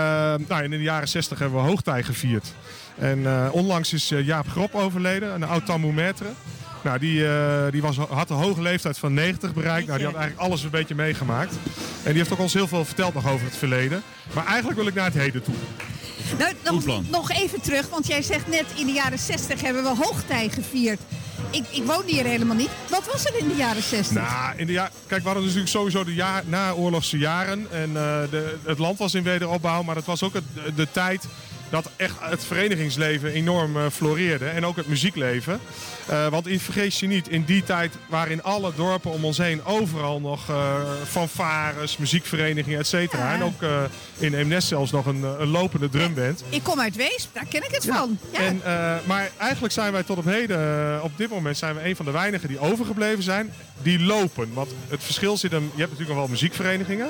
nou, 0.48 0.62
en 0.62 0.64
in 0.64 0.70
de 0.70 0.82
jaren 0.82 1.08
60 1.08 1.38
hebben 1.38 1.62
we 1.62 1.68
hoogtij 1.68 2.02
gevierd. 2.02 2.54
En 2.98 3.26
eh, 3.26 3.48
onlangs 3.52 3.92
is 3.92 4.11
eh, 4.11 4.26
Jaap 4.26 4.48
Grop 4.48 4.74
overleden, 4.74 5.35
een 5.35 5.44
oud 5.44 5.66
tambourmaître. 5.66 6.26
Nou, 6.82 6.98
die, 6.98 7.26
eh, 7.26 7.70
die 7.70 7.82
was, 7.82 7.96
had 7.96 8.30
een 8.30 8.37
hoge 8.37 8.62
leeftijd 8.62 8.98
van 8.98 9.14
90 9.14 9.54
bereikt. 9.54 9.87
Nou, 9.87 9.98
die 9.98 10.06
had 10.06 10.16
eigenlijk 10.16 10.48
alles 10.48 10.62
een 10.62 10.70
beetje 10.70 10.94
meegemaakt. 10.94 11.52
En 12.02 12.11
die 12.11 12.18
heeft 12.18 12.32
ook 12.32 12.38
ons 12.38 12.52
heel 12.52 12.68
veel 12.68 12.85
verteld 12.85 13.14
nog 13.14 13.28
over 13.28 13.46
het 13.46 13.56
verleden. 13.56 14.02
Maar 14.35 14.46
eigenlijk 14.46 14.78
wil 14.78 14.87
ik 14.87 14.94
naar 14.94 15.04
het 15.04 15.14
heden 15.14 15.42
toe. 15.42 15.54
Nou, 16.38 16.54
nog, 16.64 17.11
nog 17.11 17.30
even 17.30 17.61
terug, 17.61 17.88
want 17.88 18.06
jij 18.06 18.22
zegt 18.22 18.48
net 18.48 18.64
in 18.76 18.87
de 18.87 18.92
jaren 18.92 19.18
60 19.18 19.61
hebben 19.61 19.82
we 19.82 20.04
hoogtij 20.04 20.48
gevierd. 20.48 21.00
Ik, 21.50 21.64
ik 21.70 21.85
woonde 21.85 22.12
hier 22.12 22.24
helemaal 22.24 22.57
niet. 22.57 22.70
Wat 22.90 23.07
was 23.12 23.24
er 23.24 23.38
in 23.38 23.48
de 23.48 23.55
jaren 23.55 23.83
60? 23.83 24.16
Nou, 24.16 24.57
in 24.57 24.66
de 24.66 24.72
ja 24.72 24.90
kijk, 25.07 25.20
we 25.20 25.26
hadden 25.26 25.44
natuurlijk 25.44 25.70
sowieso 25.70 26.05
de 26.05 26.14
ja 26.14 26.42
naoorlogse 26.46 27.18
jaren. 27.18 27.66
En 27.70 27.88
eh, 27.88 28.20
de, 28.31 28.57
het 28.64 28.78
land 28.78 28.98
was 28.98 29.14
in 29.14 29.22
wederopbouw, 29.22 29.83
maar 29.83 29.96
het 29.96 30.05
was 30.07 30.22
ook 30.22 30.35
het, 30.35 30.76
de 30.76 30.88
tijd 30.92 31.26
dat 31.72 31.90
echt 31.96 32.14
het 32.20 32.44
verenigingsleven 32.44 33.32
enorm 33.32 33.76
eh, 33.76 33.82
floreerde. 33.92 34.44
En 34.46 34.66
ook 34.66 34.76
het 34.76 34.87
muziekleven. 34.87 35.61
Eh, 36.06 36.26
want 36.26 36.46
in- 36.46 36.61
vergeet 36.61 36.98
je 36.98 37.06
niet, 37.06 37.28
in 37.28 37.44
die 37.44 37.64
tijd 37.64 37.94
waren 38.08 38.32
in 38.32 38.42
alle 38.42 38.72
dorpen 38.76 39.11
om 39.11 39.24
ons 39.24 39.38
heen 39.38 39.64
overal 39.64 40.20
nog 40.20 40.48
eh 40.50 40.74
fanfares, 41.08 41.96
muziekverenigingen, 41.96 42.78
et 42.78 42.87
cetera. 42.87 43.28
Ja. 43.28 43.35
En 43.35 43.42
ook 43.42 43.62
in 44.18 44.35
Eemnes 44.35 44.68
zelfs 44.68 44.90
nog 44.90 45.06
een, 45.06 45.22
een 45.22 45.48
lopende 45.48 45.88
drumband. 45.88 46.44
Ik 46.48 46.62
kom 46.62 46.80
uit 46.80 46.96
Weesp, 46.96 47.28
daar 47.35 47.46
ken 47.48 47.64
ik 47.64 47.70
het 47.70 47.85
van. 47.87 48.18
Ja. 48.32 48.38
En, 48.38 48.61
maar 49.06 49.30
eigenlijk 49.38 49.72
zijn 49.72 49.92
wij 49.92 50.02
tot 50.02 50.18
op 50.18 50.24
heden, 50.24 51.02
op 51.02 51.16
dit 51.16 51.30
moment 51.30 51.56
zijn 51.58 51.74
we 51.74 51.85
een 51.88 51.96
van 51.96 52.04
de 52.04 52.11
weinigen 52.11 52.48
die 52.48 52.58
overgebleven 52.58 53.22
zijn, 53.22 53.52
die 53.82 54.00
lopen. 54.00 54.50
Want 54.52 54.70
het 54.88 55.02
verschil 55.04 55.37
zit 55.37 55.50
hem, 55.50 55.62
je 55.62 55.68
hebt 55.80 55.90
natuurlijk 55.90 56.08
nog 56.08 56.18
wel 56.18 56.28
muziekverenigingen, 56.28 57.08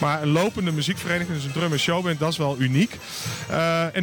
maar 0.00 0.22
een 0.22 0.28
lopende 0.32 0.72
muziekvereniging, 0.72 1.36
dus 1.36 1.44
een 1.44 1.52
drum 1.52 1.72
en 1.72 1.78
showband, 1.78 2.18
dat 2.18 2.30
is 2.32 2.36
wel 2.36 2.56
uniek. 2.58 2.98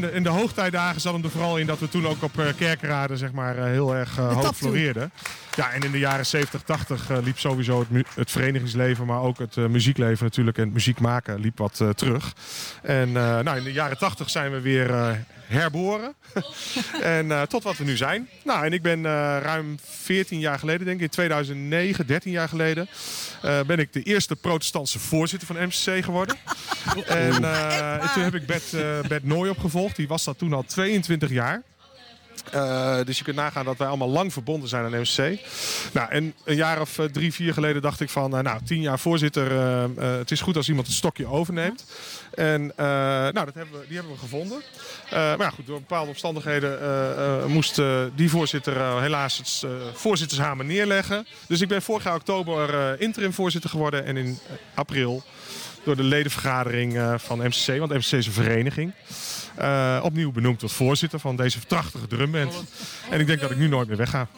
En 0.04 0.14
in, 0.14 0.24
de, 0.24 0.30
hoogtijdagen 0.30 1.02
zat 1.02 1.14
hem 1.14 1.24
er 1.24 1.30
vooral 1.30 1.58
in 1.58 1.66
dat 1.66 1.80
we 1.80 1.90
toen 1.90 2.08
ook 2.08 2.24
op 2.24 2.40
eh, 2.40 2.46
Kerkrade 2.58 3.18
zeg 3.18 3.32
maar, 3.32 3.58
eh, 3.58 3.64
heel 3.64 3.96
erg 3.96 4.18
eh, 4.18 4.34
hoog 4.34 4.56
floreerden. 4.56 5.12
Ja, 5.60 5.72
en 5.72 5.82
in 5.82 5.92
de 5.92 6.00
jaren 6.00 6.26
70, 6.26 6.62
80 6.62 7.10
eh, 7.10 7.18
liep 7.24 7.40
sowieso 7.40 7.86
het, 7.90 8.06
het 8.16 8.32
verenigingsleven, 8.32 9.06
maar 9.06 9.22
ook 9.22 9.38
het 9.40 9.58
eh, 9.58 9.66
muziekleven 9.66 10.24
natuurlijk 10.24 10.58
en 10.58 10.64
het 10.64 10.74
muziek 10.74 11.00
maken 11.00 11.40
liep 11.40 11.58
wat 11.58 11.80
eh, 11.80 11.90
terug. 11.90 12.34
En 12.82 13.12
nou, 13.12 13.58
in 13.58 13.64
de 13.64 13.72
jaren 13.72 13.98
80 13.98 14.30
zijn 14.30 14.52
we 14.52 14.62
weer 14.62 15.18
herboren. 15.48 16.14
en 17.02 17.48
tot 17.48 17.64
wat 17.64 17.78
we 17.78 17.84
nu 17.84 17.98
zijn. 17.98 18.30
Nou, 18.44 18.66
en 18.66 18.74
ik 18.74 18.82
ben 18.82 19.04
ruim 19.42 19.78
14 19.84 20.40
jaar 20.40 20.60
geleden, 20.60 20.86
denk 20.86 20.98
ik, 20.98 21.04
in 21.04 21.10
2009, 21.10 22.08
13 22.08 22.32
jaar 22.32 22.50
geleden, 22.50 22.90
ben 23.42 23.80
ik 23.80 23.94
de 23.94 24.04
eerste 24.04 24.36
protestantse 24.36 25.00
voorzitter 25.00 25.48
van 25.48 25.66
MCC 25.66 26.04
geworden. 26.04 26.36
en 27.06 27.34
toen 28.14 28.24
heb 28.24 28.36
ik 28.36 28.46
Bert, 28.46 28.72
Bert 29.08 29.24
Nooy 29.24 29.50
opgevolgd. 29.50 29.96
Die 29.96 30.08
was 30.08 30.24
dat 30.24 30.38
toen 30.38 30.54
al 30.54 30.64
22 30.64 31.30
jaar. 31.30 31.64
Eh, 32.52 32.98
dus 33.06 33.18
je 33.18 33.24
kunt 33.24 33.36
nagaan 33.36 33.66
dat 33.66 33.78
wij 33.78 33.88
allemaal 33.88 34.10
lang 34.10 34.34
verbonden 34.34 34.70
zijn 34.70 34.86
aan 34.86 35.02
MCC. 35.02 35.40
Nou, 35.94 36.10
en 36.10 36.34
een 36.44 36.56
jaar 36.56 36.82
of 36.82 37.00
eh, 37.00 37.06
drie, 37.06 37.34
vier 37.34 37.54
geleden 37.54 37.82
dacht 37.82 38.00
ik 38.00 38.10
van... 38.10 38.38
eh, 38.38 38.44
nou, 38.44 38.60
tien 38.66 38.82
jaar 38.82 39.00
voorzitter, 39.00 39.52
het 40.02 40.32
is 40.32 40.42
goed 40.42 40.56
als 40.56 40.68
iemand 40.68 40.88
het 40.88 40.96
stokje 40.96 41.28
overneemt. 41.28 41.86
En 42.34 42.74
nou, 42.76 43.46
dat 43.46 43.54
hebben 43.54 43.80
we, 43.80 43.86
die 43.88 43.98
hebben 43.98 44.14
we 44.14 44.20
gevonden. 44.20 44.62
Maar 45.12 45.40
ja, 45.40 45.50
goed, 45.50 45.68
door 45.68 45.80
bepaalde 45.80 46.10
omstandigheden 46.10 47.52
moest 47.52 47.82
die 48.16 48.30
voorzitter 48.30 49.02
helaas 49.02 49.38
het 49.38 49.66
voorzittershamer 49.94 50.66
neerleggen. 50.66 51.28
Dus 51.48 51.62
ik 51.62 51.68
ben 51.68 51.82
vorig 51.82 52.04
jaar 52.04 52.16
oktober 52.16 52.96
interim 53.02 53.34
voorzitter 53.34 53.70
geworden. 53.70 54.06
En 54.06 54.18
in 54.18 54.40
april 54.74 55.24
door 55.84 55.96
de 55.96 56.04
ledenvergadering 56.04 57.14
van 57.18 57.38
MCC, 57.38 57.80
want 57.80 57.94
MCC 57.94 58.12
is 58.12 58.26
een 58.26 58.32
vereniging. 58.32 58.94
Eh, 59.60 60.00
opnieuw 60.04 60.32
benoemd 60.32 60.60
tot 60.60 60.72
voorzitter 60.72 61.20
van 61.20 61.36
deze 61.36 61.60
prachtige 61.60 62.08
drumband. 62.08 62.54
En 63.10 63.20
ik 63.20 63.28
denk 63.28 63.40
dat 63.42 63.52
ik 63.52 63.58
nu 63.58 63.68
nooit 63.68 63.88
meer 63.88 63.98
wegga. 63.98 64.28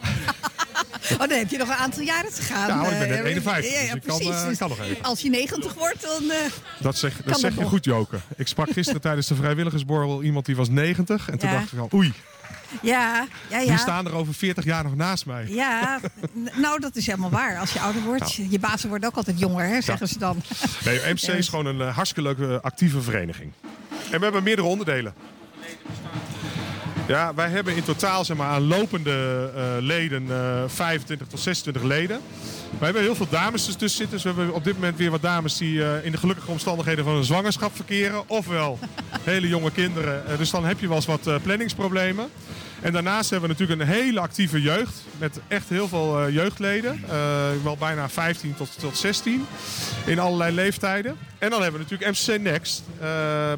Oh, 1.12 1.18
dan 1.18 1.30
heb 1.38 1.50
je 1.50 1.56
nog 1.58 1.68
een 1.68 1.74
aantal 1.74 2.02
jaren 2.02 2.32
te 2.34 2.42
gaan. 2.42 2.68
Ja, 2.68 2.76
want 2.80 2.92
ik 2.92 2.98
ben 2.98 3.08
net 3.08 3.18
Eh, 3.18 3.24
51, 3.30 3.72
ja, 3.72 3.80
ja, 3.80 3.94
dus 3.94 4.02
ik 4.02 4.08
kan, 4.08 4.20
eh, 4.50 4.58
kan 4.58 4.68
nog 4.68 4.80
even. 4.80 5.02
Als 5.02 5.20
je 5.20 5.30
90 5.30 5.74
wordt, 5.74 6.02
dan... 6.02 6.30
eh, 6.30 6.36
Dat 6.78 6.96
zeg, 6.98 7.20
dat 7.24 7.40
zeg 7.40 7.54
je 7.54 7.60
nog? 7.60 7.68
goed, 7.68 7.84
Joke. 7.84 8.16
Ik 8.36 8.48
sprak 8.48 8.70
gisteren 8.70 9.00
tijdens 9.08 9.26
de 9.26 9.34
vrijwilligersborrel 9.34 10.22
iemand 10.22 10.46
die 10.46 10.56
was 10.56 10.68
90. 10.68 11.30
En 11.30 11.38
toen 11.38 11.50
dacht 11.50 11.72
ik 11.72 11.78
al, 11.78 11.88
oei, 11.94 12.12
ja, 12.82 13.26
ja, 13.50 13.58
ja. 13.58 13.66
die 13.66 13.78
staan 13.78 14.06
er 14.06 14.14
over 14.14 14.34
40 14.34 14.64
jaar 14.64 14.84
nog 14.84 14.94
naast 14.94 15.26
mij. 15.26 15.46
Ja, 15.48 16.00
nou 16.54 16.80
dat 16.80 16.96
is 16.96 17.06
helemaal 17.06 17.30
waar. 17.30 17.58
Als 17.58 17.72
je 17.72 17.80
ouder 17.80 18.02
wordt, 18.02 18.34
je 18.34 18.58
bazen 18.58 18.88
worden 18.88 19.08
ook 19.08 19.16
altijd 19.16 19.38
jonger, 19.38 19.66
hè, 19.66 19.80
zeggen 19.80 20.08
ze 20.08 20.18
dan. 20.18 20.42
Nee, 20.84 20.98
MC 20.98 21.22
is 21.22 21.48
gewoon 21.48 21.66
een 21.66 21.80
eh, 21.80 21.94
hartstikke 21.94 22.22
leuke 22.28 22.54
eh, 22.54 22.60
actieve 22.60 23.00
vereniging. 23.00 23.52
En 24.10 24.18
we 24.18 24.24
hebben 24.24 24.42
meerdere 24.42 24.68
onderdelen. 24.68 25.14
Ja, 27.06 27.34
wij 27.34 27.48
hebben 27.48 27.76
in 27.76 27.82
totaal 27.82 28.24
zeg 28.24 28.36
maar, 28.36 28.48
aan 28.48 28.66
lopende 28.66 29.50
eh, 29.54 29.62
leden 29.80 30.26
eh, 30.30 30.62
25 30.66 31.26
tot 31.26 31.40
26 31.40 31.82
leden. 31.82 32.20
We 32.78 32.84
hebben 32.84 33.02
heel 33.02 33.14
veel 33.14 33.28
dames 33.30 33.66
dus 33.66 33.74
tussen 33.74 33.98
zitten. 33.98 34.16
Dus 34.16 34.22
we 34.22 34.28
hebben 34.28 34.54
op 34.54 34.64
dit 34.64 34.74
moment 34.74 34.96
weer 34.96 35.10
wat 35.10 35.22
dames 35.22 35.56
die 35.56 35.84
eh, 35.84 36.04
in 36.04 36.12
de 36.12 36.18
gelukkige 36.18 36.50
omstandigheden 36.50 37.04
van 37.04 37.14
een 37.14 37.24
zwangerschap 37.24 37.76
verkeren. 37.76 38.28
Ofwel 38.28 38.78
hele 39.22 39.48
jonge 39.48 39.70
kinderen. 39.70 40.26
Eh, 40.26 40.38
dus 40.38 40.50
dan 40.50 40.64
heb 40.64 40.80
je 40.80 40.86
wel 40.86 40.96
eens 40.96 41.06
wat 41.06 41.26
eh, 41.26 41.34
planningsproblemen. 41.42 42.28
En 42.82 42.92
daarnaast 42.92 43.30
hebben 43.30 43.48
we 43.48 43.54
natuurlijk 43.54 43.80
een 43.80 43.94
hele 43.96 44.20
actieve 44.20 44.62
jeugd. 44.62 44.94
Met 45.18 45.40
echt 45.48 45.68
heel 45.68 45.88
veel 45.88 46.20
eh, 46.20 46.34
jeugdleden. 46.34 47.04
Eh, 47.08 47.50
wel 47.62 47.76
bijna 47.76 48.08
15 48.08 48.54
tot, 48.54 48.78
tot 48.78 48.96
16. 48.96 49.46
In 50.04 50.18
allerlei 50.18 50.54
leeftijden. 50.54 51.16
En 51.42 51.50
dan 51.50 51.62
hebben 51.62 51.80
we 51.80 51.86
natuurlijk 51.90 52.18
MC 52.18 52.40
Next. 52.40 52.82
Eh, 53.00 53.08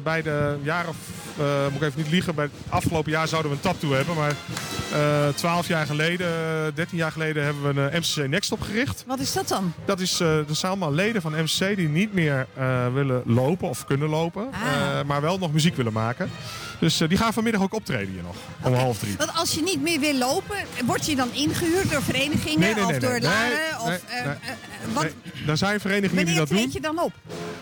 bij 0.03 0.21
de 0.21 0.57
jaar 0.61 0.87
of, 0.87 0.95
eh, 1.37 1.63
moet 1.63 1.81
ik 1.81 1.87
even 1.87 2.01
niet 2.01 2.11
liegen, 2.11 2.35
bij 2.35 2.43
het 2.43 2.53
afgelopen 2.69 3.11
jaar 3.11 3.27
zouden 3.27 3.51
we 3.51 3.57
een 3.57 3.63
tap 3.63 3.79
toe 3.79 3.93
hebben. 3.93 4.15
Maar 4.15 4.33
eh 4.93 5.27
12 5.35 5.67
jaar 5.67 5.85
geleden, 5.85 6.27
eh, 6.27 6.75
13 6.75 6.97
jaar 6.97 7.11
geleden 7.11 7.43
hebben 7.43 7.75
we 7.75 7.81
een 7.81 7.99
MCC 7.99 8.27
Next 8.27 8.51
opgericht. 8.51 9.03
Wat 9.07 9.19
is 9.19 9.33
dat 9.33 9.47
dan? 9.47 9.73
Dat, 9.85 9.99
is, 9.99 10.17
dat 10.17 10.57
zijn 10.57 10.71
allemaal 10.71 10.93
leden 10.93 11.21
van 11.21 11.31
MCC 11.31 11.75
die 11.75 11.89
niet 11.89 12.13
meer 12.13 12.47
willen 12.93 13.21
lopen 13.25 13.69
of 13.69 13.85
kunnen 13.85 14.09
lopen. 14.09 14.47
Ah. 14.51 15.05
maar 15.05 15.21
wel 15.21 15.37
nog 15.37 15.53
muziek 15.53 15.75
willen 15.75 15.93
maken. 15.93 16.29
Dus 16.79 17.01
eh, 17.01 17.09
die 17.09 17.17
gaan 17.17 17.33
vanmiddag 17.33 17.61
ook 17.61 17.73
optreden 17.73 18.13
hier 18.13 18.23
nog. 18.23 18.35
Om 18.61 18.73
half 18.73 18.99
drie. 18.99 19.15
Want 19.17 19.33
als 19.33 19.51
je 19.51 19.61
niet 19.61 19.81
meer 19.81 19.99
wil 19.99 20.13
lopen, 20.13 20.57
word 20.85 21.05
je 21.05 21.15
dan 21.15 21.33
ingehuurd 21.33 21.91
door 21.91 22.03
verenigingen 22.03 22.59
Nee, 22.59 22.73
nee, 22.73 22.83
nee, 22.83 22.93
of 22.95 22.99
door 22.99 23.19
laren? 23.19 23.81
Of, 23.81 23.99
wat, 24.93 25.05
er 25.47 25.57
zijn 25.57 25.79
verenigingen 25.79 26.25
die 26.25 26.35
wanneer 26.35 26.35
dat 26.35 26.47
doen. 26.47 26.57
treed 26.57 26.73
je 26.73 26.81
dan 26.81 26.99
op? 26.99 27.13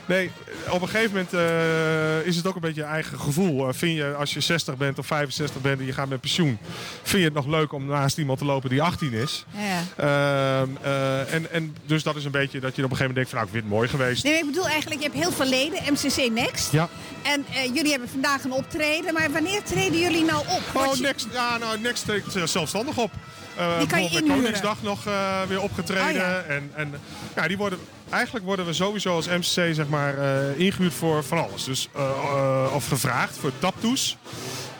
Nee, 0.05 0.31
op 0.69 0.81
een 0.81 0.87
gegeven 0.89 1.11
moment 1.11 1.33
eh, 1.33 2.25
is 2.27 2.35
het 2.35 2.47
ook 2.47 2.55
een 2.55 2.61
beetje 2.61 2.81
je 2.81 2.87
eigen 2.87 3.19
gevoel. 3.19 3.67
Eh, 3.67 3.73
vind 3.73 3.97
je 3.97 4.13
als 4.15 4.33
je 4.33 4.39
60 4.41 4.77
bent 4.77 4.99
of 4.99 5.05
65 5.05 5.61
bent 5.61 5.79
en 5.79 5.85
je 5.85 5.93
gaat 5.93 6.09
met 6.09 6.19
pensioen, 6.21 6.57
vind 7.03 7.17
je 7.19 7.23
het 7.27 7.33
nog 7.33 7.47
leuk 7.47 7.71
om 7.73 7.85
naast 7.85 8.17
iemand 8.17 8.39
te 8.39 8.45
lopen 8.45 8.69
die 8.69 8.81
18 8.81 9.13
is? 9.13 9.45
Ja. 9.57 9.81
Ehm, 10.61 10.69
eh, 10.81 11.33
en, 11.33 11.51
en 11.51 11.75
dus 11.85 12.03
dat 12.03 12.15
is 12.15 12.25
een 12.25 12.31
beetje 12.31 12.59
dat 12.59 12.75
je 12.75 12.83
op 12.83 12.91
een 12.91 12.97
gegeven 12.97 13.13
moment 13.15 13.15
denkt 13.15 13.29
van 13.29 13.37
nou, 13.39 13.47
ik 13.47 13.53
vind 13.53 13.63
het 13.63 13.73
mooi 13.73 13.87
geweest. 13.89 14.23
Nee, 14.23 14.37
ik 14.39 14.45
bedoel 14.45 14.67
eigenlijk, 14.67 15.01
je 15.01 15.07
hebt 15.07 15.19
heel 15.21 15.31
veel 15.31 15.45
leden, 15.49 15.79
MCC 15.93 16.31
Next. 16.31 16.71
Ja. 16.71 16.89
En 17.23 17.45
jullie 17.73 17.91
hebben 17.91 18.09
vandaag 18.09 18.43
een 18.43 18.51
optreden, 18.51 19.13
maar 19.13 19.31
wanneer 19.31 19.63
treden 19.63 19.99
jullie 19.99 20.23
nou 20.23 20.39
op? 20.47 20.61
Oh, 20.73 20.95
je- 20.95 21.01
Next, 21.01 21.27
ja, 21.33 21.57
nou, 21.57 21.79
Next 21.79 22.05
treedt 22.05 22.25
zelfstandig 22.49 22.97
op. 22.97 23.11
Eh 23.57 23.77
Die 23.77 23.87
kan 23.87 24.03
je 24.03 24.09
inhuren. 24.09 24.35
Koningsdag 24.35 24.81
nog 24.81 25.05
eh, 25.05 25.41
weer 25.47 25.61
opgetreden. 25.61 26.07
Oh, 26.07 26.13
ja. 26.13 26.41
En, 26.41 26.71
en 26.75 26.93
ja, 27.35 27.47
die 27.47 27.57
worden, 27.57 27.79
eigenlijk 28.09 28.45
worden 28.45 28.65
we 28.65 28.73
sowieso 28.73 29.15
als 29.15 29.27
MCC 29.27 29.73
zeg 29.73 29.87
maar, 29.87 30.17
eh, 30.17 30.59
ingehuurd 30.59 30.93
voor 30.93 31.23
van 31.23 31.43
alles. 31.43 31.63
Dus, 31.63 31.89
of 32.73 32.87
gevraagd 32.87 33.37
voor 33.37 33.51
taptoes. 33.59 34.17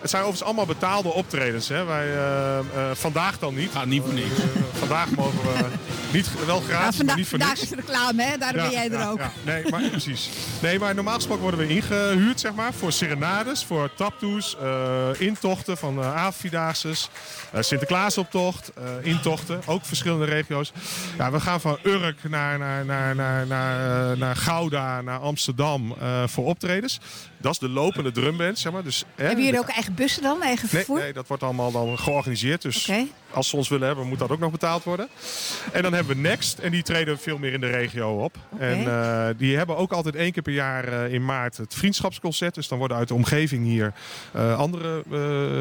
Het 0.04 0.12
zijn 0.12 0.24
overigens 0.24 0.44
allemaal 0.44 0.76
betaalde 0.76 1.10
optredens. 1.14 1.68
Hè. 1.68 1.84
Wij, 1.84 2.08
eh, 2.14 2.58
eh, 2.60 2.66
vandaag 2.94 3.40
dan 3.40 3.56
niet. 3.56 3.72
Gaat 3.72 3.86
niet 3.86 4.04
voor 4.04 4.14
niks. 4.14 4.38
Eh, 4.40 4.46
vandaag 4.74 5.10
mogen 5.10 5.40
we 5.42 5.66
niet, 6.12 6.46
wel 6.46 6.60
gratis, 6.60 6.70
Ja, 6.70 6.80
maar 6.80 6.94
vandaag, 6.94 7.16
niet 7.16 7.28
voor 7.28 7.40
vandaag 7.40 7.58
niks. 7.60 7.72
is 7.72 7.78
reclame, 7.78 8.24
hè? 8.24 8.38
daarom 8.38 8.58
Ja, 8.58 8.64
ben 8.64 8.72
jij 8.72 8.92
er 8.92 9.10
ook. 9.10 9.18
ja. 9.20 9.32
Nee, 9.44 9.70
maar 9.70 9.82
precies. 9.90 10.30
Nee, 10.62 10.80
maar 10.80 10.96
normaal 10.96 11.14
gesproken 11.16 11.42
worden 11.44 11.60
we 11.60 11.68
ingehuurd 11.74 12.40
zeg 12.40 12.54
maar, 12.54 12.74
voor 12.74 12.92
serenades, 12.92 13.64
voor 13.66 13.94
taptoes, 13.96 14.56
eh, 14.62 15.08
intochten 15.18 15.78
van 15.78 16.00
uh, 16.00 16.16
Avondvierdaagses, 16.16 17.10
eh, 17.52 17.62
Sinterklaasoptocht, 17.62 18.72
eh, 18.74 18.84
intochten, 19.02 19.62
ook 19.66 19.86
verschillende 19.86 20.26
regio's. 20.26 20.72
Ja, 21.18 21.32
we 21.32 21.40
gaan 21.40 21.62
van 21.62 21.78
Urk 21.84 22.30
naar, 22.30 22.58
naar, 22.60 22.86
naar, 22.86 23.16
naar, 23.16 23.48
naar, 23.48 24.18
naar 24.18 24.36
Gouda, 24.36 25.02
naar 25.02 25.20
Amsterdam 25.20 25.96
eh, 26.02 26.24
voor 26.28 26.46
optredens. 26.46 27.00
Dat 27.44 27.52
is 27.52 27.60
de 27.60 27.70
lopende 27.70 28.12
drumband, 28.12 28.60
zeg 28.60 28.72
maar. 28.72 28.84
Dus, 28.84 29.04
hè, 29.16 29.26
Hebben 29.26 29.46
jullie 29.46 29.60
ook 29.60 29.68
eigen 29.68 29.94
bussen 29.94 30.22
dan, 30.22 30.42
eigen 30.42 30.68
Nee, 30.72 30.84
vervoer? 30.84 31.00
nee, 31.00 31.14
dat 31.14 31.28
wordt 31.28 31.44
allemaal 31.44 31.72
dan 31.72 32.00
georganiseerd. 32.00 32.62
Dus. 32.62 32.86
Als 33.34 33.50
ze 33.50 33.56
ons 33.56 33.70
willen 33.70 33.88
hebben, 33.88 34.08
moet 34.08 34.20
dat 34.20 34.30
ook 34.32 34.40
nog 34.40 34.52
betaald 34.52 34.84
worden. 34.84 35.08
En 35.72 35.82
dan 35.82 35.94
hebben 35.94 36.16
we 36.16 36.22
Next. 36.22 36.58
En 36.60 36.72
die 36.72 36.84
treden 36.84 37.20
veel 37.20 37.38
meer 37.38 37.54
in 37.54 37.60
de 37.62 37.68
regio 37.70 38.24
op. 38.24 38.36
En 38.58 38.88
eh, 38.88 39.26
die 39.38 39.58
hebben 39.58 39.78
ook 39.78 39.92
altijd 39.92 40.16
één 40.16 40.32
keer 40.32 40.44
per 40.44 40.54
jaar 40.54 40.88
eh, 40.88 41.14
in 41.14 41.26
maart 41.26 41.58
het 41.58 41.74
vriendschapsconcert. 41.74 42.56
Dus 42.56 42.68
dan 42.68 42.78
worden 42.78 42.98
uit 42.98 43.08
de 43.08 43.14
omgeving 43.14 43.66
hier 43.66 43.94
eh, 44.32 44.58
andere 44.58 45.04
eh, 45.12 45.18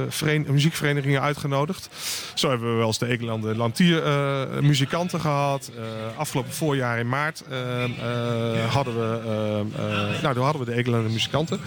veren- 0.08 0.46
muziekverenigingen 0.52 1.20
uitgenodigd. 1.22 1.88
Zo 2.34 2.48
hebben 2.48 2.70
we 2.70 2.76
wel 2.76 2.86
eens 2.86 2.98
de 2.98 3.06
Ekelanden 3.06 3.56
Lantier 3.56 4.02
eh, 4.04 4.42
muzikanten 4.60 5.20
gehad. 5.20 5.70
Eh, 5.76 6.18
afgelopen 6.18 6.52
voorjaar 6.52 6.98
in 6.98 7.08
maart 7.08 7.42
hadden 8.68 8.94
we, 8.98 9.20
nou, 10.22 10.34
toen 10.34 10.44
hadden 10.44 10.64
we 10.64 10.70
de 10.70 10.76
Ekelanden 10.76 11.12
muzikanten. 11.12 11.60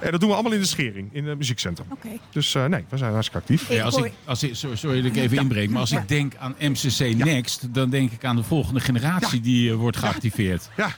En 0.00 0.10
dat 0.10 0.20
doen 0.20 0.28
we 0.28 0.34
allemaal 0.34 0.52
in 0.52 0.60
de 0.60 0.66
schering, 0.66 1.08
in 1.12 1.26
het 1.26 1.38
muziekcentrum. 1.38 1.86
Dus 2.32 2.54
eh, 2.54 2.64
nee, 2.64 2.84
we 2.88 2.96
zijn 2.96 3.12
hartstikke 3.12 3.42
actief. 3.42 3.68
Ja, 3.68 3.84
als 3.84 3.96
ik, 3.96 4.12
als 4.24 4.42
ik, 4.42 4.54
sorry, 4.54 4.76
sorry 4.76 4.96
dat 5.02 5.10
ik 5.10 5.16
even 5.16 5.36
inbreek, 5.50 5.70
maar 5.70 5.80
als 5.80 5.92
ik 5.92 6.08
denk 6.08 6.34
aan 6.38 6.54
MCC 6.58 7.14
Next, 7.16 7.74
dan 7.74 7.90
denk 7.90 8.12
ik 8.12 8.24
aan 8.24 8.36
de 8.36 8.42
volgende 8.42 8.80
generatie 8.80 9.40
die 9.40 9.70
eh, 9.70 9.76
wordt 9.76 9.96
geactiveerd. 9.96 10.68
Ja. 10.76 10.90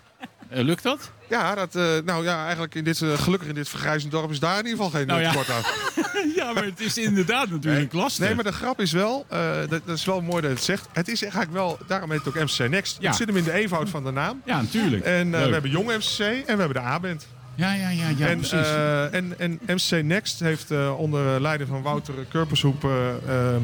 Eh, 0.49 0.65
lukt 0.65 0.83
dat? 0.83 1.13
Ja, 1.29 1.55
dat, 1.55 1.75
eh, 1.75 1.85
nou 2.05 2.25
ja, 2.25 2.43
eigenlijk 2.43 2.75
in 2.75 2.85
dit, 2.85 2.99
gelukkig 2.99 3.49
in 3.49 3.55
dit 3.55 3.69
vergrijzend 3.69 4.13
dorp 4.13 4.31
is 4.31 4.41
daar 4.41 4.59
in 4.59 4.67
ieder 4.67 4.85
geval 4.85 4.91
geen 4.91 5.07
Nou 5.07 5.21
ja. 5.21 5.29
aan. 5.29 5.63
ja, 6.37 6.53
maar 6.53 6.65
het 6.65 6.81
is 6.81 6.99
inderdaad 6.99 7.51
natuurlijk 7.51 7.93
lastig. 7.93 8.27
Nee, 8.27 8.35
maar 8.35 8.45
de 8.45 8.53
grap 8.53 8.81
is 8.81 8.93
wel, 8.93 9.27
dat, 9.69 9.87
dat 9.87 9.97
is 9.97 10.05
wel 10.05 10.21
mooi 10.21 10.41
dat 10.41 10.51
je 10.51 10.57
het 10.57 10.65
zegt. 10.65 10.89
Het 10.93 11.09
is 11.09 11.23
eigenlijk 11.23 11.53
wel, 11.53 11.79
daarom 11.87 12.11
heet 12.11 12.25
het 12.25 12.29
ook 12.29 12.43
MCC 12.43 12.69
Next. 12.69 12.97
Ja. 13.01 13.09
Het 13.09 13.17
zit 13.17 13.27
hem 13.27 13.37
in 13.37 13.45
de 13.45 13.53
eenvoud 13.53 13.89
van 13.89 14.05
de 14.05 14.11
naam. 14.11 14.43
Ja, 14.45 14.61
natuurlijk. 14.61 15.05
En 15.05 15.31
we 15.31 15.37
hebben 15.37 15.71
Jong 15.71 15.87
MCC 15.87 16.19
en 16.19 16.57
we 16.57 16.63
hebben 16.63 16.75
de 16.75 16.81
A-band. 16.81 17.27
Ja, 17.55 17.73
ja, 17.75 17.89
ja, 17.89 18.09
ja 18.17 18.27
en, 18.29 18.37
precies. 18.37 18.53
eh, 18.53 19.15
en, 19.15 19.35
en 19.39 19.61
MCC 19.67 20.03
Next 20.03 20.41
heeft 20.41 20.71
eh, 20.71 20.99
onder 20.99 21.41
leiding 21.41 21.69
van 21.69 21.83
Wouter 21.83 22.15
Kurpershoep 22.29 22.85
eh, 22.85 22.91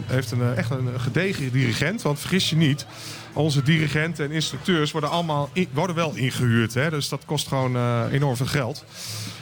heeft 0.06 0.30
een, 0.30 0.54
echt 0.56 0.70
een 0.70 1.00
gedegen 1.00 1.52
dirigent. 1.52 2.02
Want 2.02 2.20
vergis 2.20 2.50
je 2.50 2.56
niet, 2.56 2.86
onze 3.38 3.62
dirigenten 3.62 4.24
en 4.24 4.30
instructeurs 4.30 4.90
worden 4.92 5.10
allemaal 5.10 5.50
in- 5.52 5.68
worden 5.72 5.96
wel 5.96 6.14
ingehuurd. 6.14 6.74
Hè? 6.74 6.90
Dus 6.90 7.08
dat 7.08 7.22
kost 7.24 7.48
gewoon 7.48 7.76
eh, 7.76 8.02
enorm 8.12 8.36
veel 8.36 8.46
geld. 8.46 8.84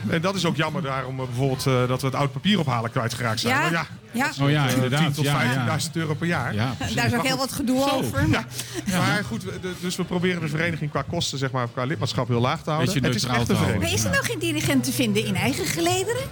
En 0.09 0.21
dat 0.21 0.35
is 0.35 0.45
ook 0.45 0.57
jammer 0.57 0.83
daarom 0.83 1.21
eh, 1.21 1.27
bijvoorbeeld 1.27 1.67
eh, 1.67 1.89
dat 1.89 2.01
we 2.01 2.07
het 2.07 2.17
oud 2.17 2.33
papier 2.33 2.59
ophalen 2.59 2.91
kwijtgeraakt 2.91 3.41
zijn. 3.41 3.55
Ja, 3.55 3.61
Maar 3.63 3.71
ja, 3.73 3.87
ja. 4.13 4.45
oh 4.45 4.51
ja, 4.51 4.69
inderdaad. 4.69 5.01
10 5.01 5.13
tot 5.13 5.25
ja, 5.25 5.43
ja. 5.43 5.79
15.000 5.79 5.93
euro 5.93 6.15
per 6.15 6.27
jaar. 6.27 6.55
Ja. 6.55 6.75
Daar 6.79 6.89
is 7.07 7.11
ook 7.13 7.17
Maar 7.17 7.27
heel 7.27 7.37
wat 7.37 7.53
gedoe 7.53 7.79
Zo. 7.89 7.89
over. 7.97 8.29
Maar 8.29 8.47
Maar 8.91 9.25
goed, 9.25 9.45
dus 9.81 9.97
we 9.97 10.05
proberen 10.05 10.41
de 10.41 10.49
vereniging 10.49 10.91
qua 10.91 11.03
kosten, 11.03 11.39
zeg 11.39 11.51
maar, 11.51 11.69
qua 11.69 11.85
lidmaatschap 11.85 12.29
heel 12.29 12.41
laag 12.41 12.63
te 12.63 12.71
houden. 12.71 12.93
Beetje 12.95 13.09
Het 13.09 13.17
is 13.17 13.25
echt 13.25 13.49
een 13.49 13.57
vereniging. 13.57 13.93
is 13.93 14.05
er 14.05 14.11
nou 14.11 14.25
geen 14.25 14.39
dirigent 14.39 14.85
te 14.85 14.93
vinden 14.93 15.25
in 15.25 15.37
eigen 15.37 15.67
gelederen? 15.67 16.23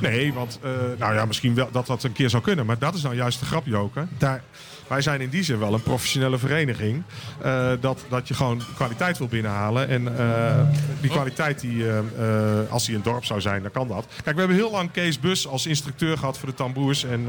Nee, 0.00 0.32
want 0.32 0.58
eh, 0.62 0.70
nou 0.98 1.14
ja, 1.14 1.24
misschien 1.24 1.54
wel 1.54 1.68
dat 1.72 1.86
dat 1.86 2.02
een 2.04 2.12
keer 2.12 2.30
zou 2.30 2.42
kunnen. 2.42 2.66
Maar 2.66 2.78
dat 2.78 2.94
is 2.94 3.02
nou 3.02 3.14
juist 3.14 3.38
de 3.40 3.44
grap, 3.46 3.66
Joke. 3.66 4.06
Daar, 4.18 4.42
wij 4.86 5.00
zijn 5.00 5.20
in 5.20 5.28
die 5.28 5.42
zin 5.42 5.58
wel 5.58 5.74
een 5.74 5.82
professionele 5.82 6.38
vereniging. 6.38 7.02
eh, 7.42 7.70
dat, 7.80 8.04
dat 8.08 8.28
je 8.28 8.34
gewoon 8.34 8.62
kwaliteit 8.74 9.18
wil 9.18 9.26
binnenhalen. 9.26 9.88
En 9.88 10.18
eh, 10.18 10.60
die 11.00 11.10
kwaliteit, 11.10 11.60
die, 11.60 11.88
eh, 11.88 11.98
als 12.70 12.86
die 12.86 12.94
een 12.94 13.02
dorp 13.02 13.24
zou 13.24 13.40
zijn, 13.40 13.62
dan 13.62 13.70
kan 13.70 13.88
dat. 13.88 14.06
Kijk, 14.22 14.34
we 14.34 14.40
hebben 14.40 14.56
heel 14.56 14.70
lang 14.70 14.90
Kees 14.90 15.20
Bus 15.20 15.48
als 15.48 15.66
instructeur 15.66 16.18
gehad 16.18 16.38
voor 16.38 16.48
de 16.48 16.54
tamboers 16.54 17.04
en, 17.04 17.24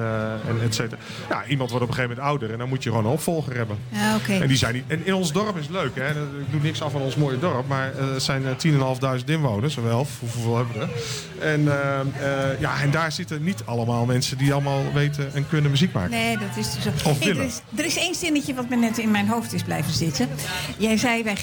en 0.47 0.61
et 0.63 0.75
cetera. 0.75 1.01
Ja, 1.29 1.45
iemand 1.45 1.69
wordt 1.69 1.85
op 1.85 1.89
een 1.89 1.95
gegeven 1.95 2.15
moment 2.15 2.27
ouder 2.27 2.51
en 2.51 2.57
dan 2.57 2.69
moet 2.69 2.83
je 2.83 2.89
gewoon 2.89 3.05
een 3.05 3.11
opvolger 3.11 3.55
hebben. 3.55 3.77
Ja, 3.89 4.15
oké. 4.15 4.33
En, 4.33 4.47
die 4.47 4.57
zijn 4.57 4.73
niet, 4.73 4.83
en 4.87 5.05
in 5.05 5.13
ons 5.13 5.31
dorp 5.31 5.57
is 5.57 5.61
het 5.61 5.71
leuk, 5.71 5.95
hè? 5.95 6.09
ik 6.09 6.51
doe 6.51 6.61
niks 6.61 6.81
af 6.81 6.91
van 6.91 7.01
ons 7.01 7.15
mooie 7.15 7.39
dorp, 7.39 7.67
maar 7.67 7.91
het 7.95 8.23
zijn 8.23 8.45
eh, 8.45 9.19
10.500 9.19 9.25
inwoners, 9.25 9.77
of 9.77 9.83
wel, 9.83 10.07
hoeveel 10.19 10.55
hebben 10.55 10.73
we 10.73 10.79
er? 10.81 10.89
En, 11.39 11.63
ja, 12.59 12.81
en 12.81 12.91
daar 12.91 13.11
zitten 13.11 13.43
niet 13.43 13.61
allemaal 13.65 14.05
mensen 14.05 14.37
die 14.37 14.53
allemaal 14.53 14.81
weten 14.93 15.33
en 15.33 15.47
kunnen 15.47 15.71
muziek 15.71 15.93
maken. 15.93 16.11
Nee, 16.11 16.37
dat 16.37 16.57
is 16.57 16.73
dus 16.73 16.83
zo. 16.83 17.09
Of 17.09 17.19
er, 17.19 17.25
willen. 17.25 17.46
Is, 17.47 17.61
er 17.75 17.85
is 17.85 17.97
één 17.97 18.15
zinnetje 18.15 18.53
wat 18.53 18.69
me 18.69 18.75
net 18.75 18.97
in 18.97 19.11
mijn 19.11 19.27
hoofd 19.27 19.53
is 19.53 19.63
blijven 19.63 19.93
zitten. 19.93 20.29
Jij 20.77 20.97
zei, 20.97 21.23
wij, 21.23 21.37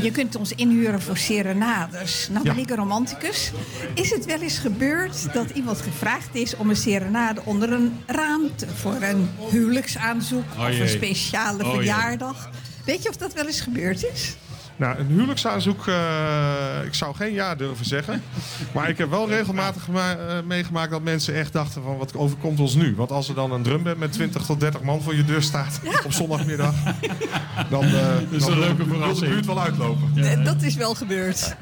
je 0.00 0.10
kunt 0.10 0.36
ons 0.36 0.52
inhuren 0.52 1.02
voor 1.02 1.16
serenades. 1.16 2.28
Nou 2.30 2.44
ben 2.44 2.58
ik 2.58 2.70
een 2.70 2.76
romanticus. 2.76 3.52
Is 3.94 4.10
het 4.10 4.24
wel 4.24 4.40
eens 4.40 4.58
gebeurd 4.58 5.32
dat 5.32 5.50
iemand 5.50 5.80
gevraagd 5.80 6.34
is 6.34 6.56
om 6.56 6.70
een 6.70 6.76
serenade 6.76 7.40
onder 7.44 7.72
een 7.72 8.00
raam 8.06 8.56
te, 8.56 8.66
voor 8.74 9.02
een 9.02 9.30
huwelijksaanzoek 9.50 10.44
Oh 10.58 10.68
of 10.68 10.78
een 10.78 10.88
speciale 10.88 11.64
Oh 11.64 11.74
verjaardag? 11.74 12.50
Weet 12.84 13.02
je 13.02 13.08
of 13.08 13.16
dat 13.16 13.32
wel 13.32 13.46
eens 13.46 13.60
gebeurd 13.60 14.04
is? 14.04 14.36
Nou, 14.76 14.98
een 14.98 15.06
huwelijksaanzoek, 15.06 15.86
eh, 15.86 15.94
ik 16.84 16.94
zou 16.94 17.14
geen 17.14 17.32
ja 17.32 17.54
durven 17.54 17.84
zeggen. 17.86 18.22
Maar 18.74 18.88
ik 18.88 18.98
heb 18.98 19.10
wel 19.10 19.28
regelmatig 19.28 19.88
eh, 19.94 20.04
meegemaakt 20.46 20.90
dat 20.90 21.02
mensen 21.02 21.34
echt 21.34 21.52
dachten 21.52 21.82
van 21.82 21.96
wat 21.96 22.14
overkomt 22.16 22.60
ons 22.60 22.74
nu? 22.74 22.94
Want 22.96 23.10
als 23.10 23.28
er 23.28 23.34
dan 23.34 23.52
een 23.52 23.62
drumband 23.62 23.98
met 23.98 24.12
20 24.12 24.42
tot 24.46 24.60
30 24.60 24.82
man 24.82 25.02
voor 25.02 25.14
je 25.14 25.24
deur 25.24 25.42
staat 25.42 25.80
op 26.04 26.12
zondagmiddag, 26.12 26.74
dan, 27.70 27.82
eh 27.84 27.90
is 28.30 28.44
dan 28.44 28.52
een 28.52 28.58
wil- 28.58 28.66
leuke 28.66 28.88
wil 28.98 29.14
de 29.14 29.20
buurt 29.26 29.46
wel 29.46 29.60
uitlopen. 29.62 30.44
Dat 30.44 30.62
is 30.62 30.74
wel 30.74 30.94
gebeurd. 30.94 31.54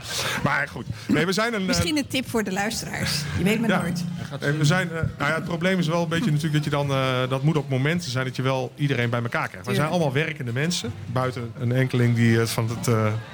Maar 0.42 0.68
goed, 0.68 0.86
nee, 1.08 1.26
we 1.26 1.32
zijn 1.32 1.54
een... 1.54 1.66
Misschien 1.66 1.96
een 1.96 2.06
tip 2.06 2.28
voor 2.28 2.44
de 2.44 2.52
luisteraars. 2.52 3.22
Je 3.38 3.44
weet 3.44 3.60
maar 3.60 3.68
Ja. 3.68 3.80
nooit. 3.80 4.04
En 4.40 4.58
we 4.58 4.64
zijn, 4.64 4.88
nou 5.18 5.30
ja, 5.30 5.34
het 5.34 5.44
probleem 5.44 5.78
is 5.78 5.86
wel 5.86 6.02
een 6.02 6.08
beetje 6.08 6.30
natuurlijk 6.30 6.54
dat 6.54 6.64
je 6.64 6.70
dan, 6.70 6.90
eh, 6.90 7.28
dat 7.28 7.42
moet 7.42 7.56
op 7.56 7.68
momenten 7.68 8.10
zijn 8.10 8.24
dat 8.24 8.36
je 8.36 8.42
wel 8.42 8.72
iedereen 8.76 9.10
bij 9.10 9.22
elkaar 9.22 9.48
krijgt. 9.48 9.66
We 9.66 9.74
zijn 9.74 9.88
allemaal 9.90 10.12
werkende 10.12 10.52
mensen, 10.52 10.92
buiten 11.06 11.52
een 11.58 11.72
enkeling 11.72 12.14
die 12.14 12.40
eh, 12.40 12.46
van 12.46 12.68
het 12.68 12.88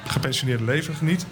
gepensioneerde 0.07 0.65
leven 0.65 0.95
geniet. 0.95 1.27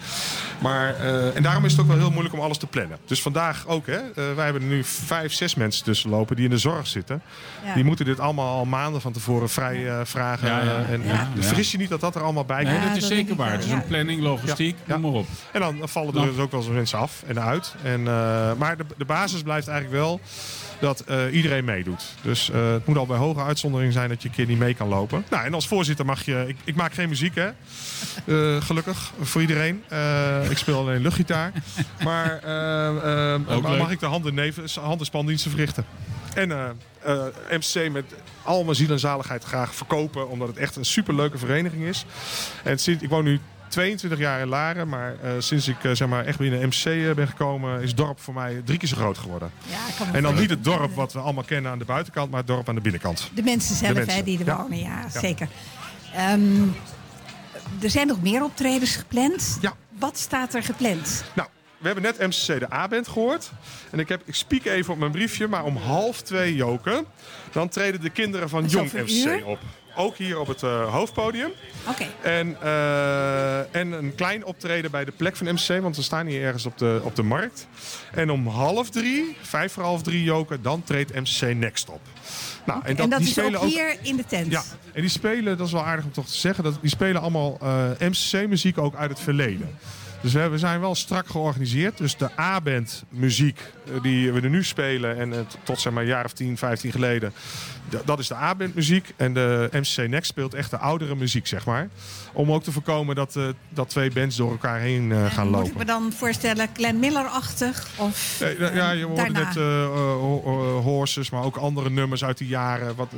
Maar, 0.61 0.95
eh, 0.95 1.35
en 1.35 1.43
daarom 1.43 1.65
is 1.65 1.71
het 1.71 1.81
ook 1.81 1.87
wel 1.87 1.97
heel 1.97 2.09
moeilijk 2.11 2.33
om 2.35 2.41
alles 2.41 2.57
te 2.57 2.67
plannen. 2.67 2.97
Dus 3.05 3.21
vandaag 3.21 3.67
ook, 3.67 3.85
hè, 3.87 3.97
eh, 3.97 4.13
wij 4.35 4.43
hebben 4.43 4.61
er 4.61 4.67
nu 4.67 4.83
vijf, 4.83 5.33
zes 5.33 5.55
mensen 5.55 5.83
tussen 5.83 6.09
lopen 6.09 6.35
die 6.35 6.45
in 6.45 6.51
de 6.51 6.57
zorg 6.57 6.87
zitten. 6.87 7.21
Ja. 7.65 7.73
Die 7.73 7.83
moeten 7.83 8.05
dit 8.05 8.19
allemaal 8.19 8.57
al 8.57 8.65
maanden 8.65 9.01
van 9.01 9.11
tevoren 9.11 9.49
vrij 9.49 9.87
eh, 9.89 9.99
vragen. 10.03 10.47
Ja, 10.47 10.59
ja. 10.63 10.65
eh, 10.77 10.91
en, 10.91 11.03
Ja. 11.03 11.29
Vergis 11.39 11.71
je 11.71 11.77
niet 11.77 11.89
dat 11.89 11.99
dat 12.01 12.15
er 12.15 12.21
allemaal 12.23 12.45
bij 12.45 12.63
Nee, 12.63 12.73
komt. 12.73 12.85
dat 12.87 12.95
is 12.95 13.01
dat 13.01 13.09
denk 13.09 13.21
zeker 13.21 13.35
waar. 13.43 13.51
Het 13.51 13.63
is 13.63 13.69
ja. 13.69 13.75
een 13.75 13.85
planning, 13.85 14.21
logistiek, 14.21 14.77
Ja. 14.85 14.97
noem 14.97 15.11
maar 15.11 15.19
op. 15.19 15.27
En 15.51 15.59
dan 15.59 15.79
vallen 15.83 16.09
er 16.13 16.15
Nou. 16.19 16.29
dus 16.31 16.39
ook 16.39 16.51
wel 16.51 16.59
eens 16.59 16.69
mensen 16.69 16.99
af 16.99 17.23
en 17.27 17.41
uit. 17.41 17.75
En, 17.83 17.99
eh, 18.07 18.53
maar 18.57 18.77
de, 18.77 18.85
de 18.97 19.05
basis 19.05 19.41
blijft 19.41 19.67
eigenlijk 19.67 20.01
wel 20.01 20.19
dat 20.85 20.99
eh, 20.99 21.33
iedereen 21.33 21.65
meedoet. 21.65 22.03
Dus 22.21 22.49
eh, 22.49 22.71
het 22.71 22.85
moet 22.85 22.97
al 22.97 23.05
bij 23.05 23.17
hoge 23.17 23.41
uitzondering 23.41 23.93
zijn 23.93 24.09
dat 24.09 24.21
je 24.21 24.27
een 24.27 24.35
keer 24.35 24.45
niet 24.45 24.59
mee 24.59 24.73
kan 24.73 24.87
lopen. 24.87 25.25
Nou, 25.29 25.45
en 25.45 25.53
als 25.53 25.67
voorzitter 25.67 26.05
mag 26.05 26.25
je... 26.25 26.43
Ik, 26.47 26.57
ik 26.63 26.75
maak 26.75 26.93
geen 26.93 27.09
muziek, 27.09 27.35
hè. 27.35 27.49
Eh, 28.25 28.61
gelukkig, 28.61 29.11
voor 29.21 29.41
iedereen. 29.41 29.83
Ik 30.49 30.57
speel 30.57 30.79
alleen 30.79 31.01
luchtgitaar. 31.01 31.51
Maar 32.03 32.39
mag 33.77 33.91
ik 33.91 33.99
de 33.99 34.05
handen, 34.05 34.33
nevens, 34.33 34.75
hand- 34.75 34.99
en 34.99 35.05
spandiensten 35.05 35.51
verrichten. 35.51 35.85
En 36.33 36.77
MCC 37.49 37.91
met 37.91 38.05
al 38.43 38.63
mijn 38.63 38.75
ziel 38.75 38.89
en 38.89 38.99
zaligheid 38.99 39.43
graag 39.43 39.75
verkopen. 39.75 40.29
Omdat 40.29 40.47
het 40.47 40.57
echt 40.57 40.75
een 40.75 40.85
superleuke 40.85 41.37
vereniging 41.37 41.83
is. 41.83 42.05
En 42.63 42.79
sinds, 42.79 43.03
ik 43.03 43.09
woon 43.09 43.23
nu 43.23 43.39
22 43.67 44.19
jaar 44.19 44.41
in 44.41 44.47
Laren. 44.47 44.87
Maar 44.89 45.15
eh, 45.21 45.31
sinds 45.37 45.67
ik 45.67 45.83
eh, 45.83 45.91
zeg 45.91 46.07
maar, 46.07 46.25
echt 46.25 46.37
binnen 46.37 46.67
MCC 46.67 46.85
eh, 46.85 47.11
ben 47.13 47.27
gekomen... 47.27 47.81
is 47.81 47.87
het 47.87 47.97
dorp 47.97 48.19
voor 48.19 48.33
mij 48.33 48.61
drie 48.65 48.77
keer 48.77 48.87
zo 48.87 48.95
groot 48.95 49.17
geworden. 49.17 49.51
Ja, 49.69 49.77
kan 49.97 50.13
En 50.15 50.23
dan 50.23 50.35
niet 50.35 50.49
het 50.49 50.63
dorp 50.63 50.95
wat 50.95 51.13
we 51.13 51.19
allemaal 51.19 51.43
kennen 51.43 51.71
aan 51.71 51.79
de 51.79 51.85
buitenkant... 51.85 52.29
maar 52.29 52.39
het 52.39 52.47
dorp 52.47 52.69
aan 52.69 52.75
de 52.75 52.81
binnenkant. 52.81 53.29
De 53.33 53.43
mensen 53.43 53.75
zelf 53.75 53.91
De 53.91 53.97
mensen, 53.97 54.15
Hè, 54.17 54.23
die 54.23 54.39
er 54.39 54.45
ja. 54.45 54.57
wonen, 54.57 54.79
ja, 54.79 55.05
Ja. 55.13 55.19
zeker. 55.19 55.47
Ehm, 56.13 56.61
er 57.81 57.89
zijn 57.89 58.07
nog 58.07 58.21
meer 58.21 58.43
optredens 58.43 58.95
gepland. 58.95 59.57
Ja. 59.61 59.73
Wat 59.99 60.17
staat 60.17 60.53
er 60.53 60.63
gepland? 60.63 61.23
Nou, 61.33 61.47
we 61.77 61.85
hebben 61.85 62.03
net 62.03 62.19
MCC 62.19 62.59
de 62.59 62.73
A-band 62.73 63.07
gehoord. 63.07 63.51
En 63.91 63.99
ik, 63.99 64.09
heb, 64.09 64.21
ik 64.25 64.35
spiek 64.35 64.65
even 64.65 64.93
op 64.93 64.99
mijn 64.99 65.11
briefje, 65.11 65.47
maar 65.47 65.63
om 65.63 65.77
half 65.77 66.21
twee 66.21 66.55
joken... 66.55 67.05
dan 67.51 67.69
treden 67.69 68.01
de 68.01 68.09
kinderen 68.09 68.49
van 68.49 68.65
Jong 68.65 68.93
uur? 68.93 69.45
op. 69.45 69.59
Ook 69.95 70.17
hier 70.17 70.39
op 70.39 70.47
het 70.47 70.63
eh, 70.63 70.93
hoofdpodium. 70.93 71.51
Oké. 71.87 72.07
En, 72.21 72.61
eh, 72.61 73.75
en 73.75 73.91
een 73.91 74.15
klein 74.15 74.45
optreden 74.45 74.91
bij 74.91 75.05
de 75.05 75.11
plek 75.11 75.35
van 75.35 75.53
MCC, 75.53 75.81
want 75.81 75.95
we 75.95 76.01
staan 76.01 76.25
hier 76.27 76.41
ergens 76.41 76.65
op 76.65 76.77
de, 76.77 76.99
op 77.03 77.15
de 77.15 77.23
markt. 77.23 77.67
En 78.11 78.29
om 78.29 78.47
half 78.47 78.89
drie, 78.89 79.37
vijf 79.41 79.71
voor 79.73 79.83
half 79.83 80.01
drie 80.01 80.23
joken, 80.23 80.61
dan 80.61 80.83
treedt 80.83 81.13
MCC 81.13 81.55
Next 81.55 81.89
op. 81.89 82.01
Nou, 82.65 82.81
En 82.83 82.95
dat 82.95 83.09
die 83.09 83.19
is 83.19 83.31
spelen 83.31 83.59
ook 83.59 83.69
hier 83.69 83.97
in 84.01 84.15
de 84.15 84.25
tent. 84.25 84.51
Ja, 84.51 84.63
en 84.93 85.01
die 85.01 85.09
spelen, 85.09 85.57
dat 85.57 85.67
is 85.67 85.73
wel 85.73 85.85
aardig 85.85 86.05
om 86.05 86.11
toch 86.11 86.27
te 86.27 86.37
zeggen, 86.37 86.63
dat, 86.63 86.77
die 86.81 86.89
spelen 86.89 87.21
allemaal 87.21 87.57
eh, 87.61 87.89
MCC-muziek 87.99 88.77
ook 88.77 88.95
uit 88.95 89.09
het 89.09 89.19
verleden. 89.19 89.77
Dus 90.21 90.33
we, 90.33 90.47
we 90.49 90.57
zijn 90.57 90.79
wel 90.79 90.95
strak 90.95 91.27
georganiseerd. 91.27 91.97
Dus 91.97 92.17
de 92.17 92.39
A-band 92.39 93.03
muziek 93.09 93.59
die 94.01 94.31
we 94.31 94.41
er 94.41 94.49
nu 94.49 94.63
spelen 94.63 95.17
en 95.17 95.33
eh, 95.33 95.39
tot 95.63 95.79
zeg 95.79 95.93
maar 95.93 96.01
een 96.03 96.09
jaar 96.09 96.25
of 96.25 96.33
10, 96.33 96.57
15 96.57 96.91
geleden, 96.91 97.33
dat 98.05 98.19
is 98.19 98.27
de 98.27 98.35
A-band 98.35 98.75
muziek. 98.75 99.13
En 99.15 99.33
de 99.33 99.69
MCC 99.71 100.07
Next 100.09 100.29
speelt 100.29 100.53
echt 100.53 100.69
de 100.71 100.77
oudere 100.77 101.15
muziek, 101.15 101.47
zeg 101.47 101.65
maar. 101.65 101.87
Om 102.33 102.51
ook 102.51 102.63
te 102.63 102.71
voorkomen 102.71 103.15
dat, 103.15 103.35
eh, 103.35 103.43
dat 103.69 103.89
twee 103.89 104.11
bands 104.11 104.35
door 104.35 104.51
elkaar 104.51 104.79
heen 104.79 105.11
eh, 105.11 105.25
gaan 105.33 105.45
Moet 105.47 105.55
lopen. 105.55 105.71
ik 105.71 105.77
me 105.77 105.85
dan 105.85 106.13
voorstellen, 106.17 106.67
Glenn 106.73 106.99
Miller-achtig? 106.99 107.87
Of 107.97 108.41
nou, 108.59 108.75
ja, 108.75 108.91
je 108.91 109.05
hoorde 109.05 109.21
daarna? 109.21 109.39
net 109.47 109.55
eh, 109.57 109.83
eh, 109.83 109.89
ho- 109.91 110.41
ho- 110.43 110.81
Horses, 110.81 111.29
maar 111.29 111.43
ook 111.43 111.55
andere 111.55 111.89
nummers 111.89 112.23
uit 112.23 112.37
die 112.37 112.47
jaren. 112.47 112.95
Wat, 112.95 113.11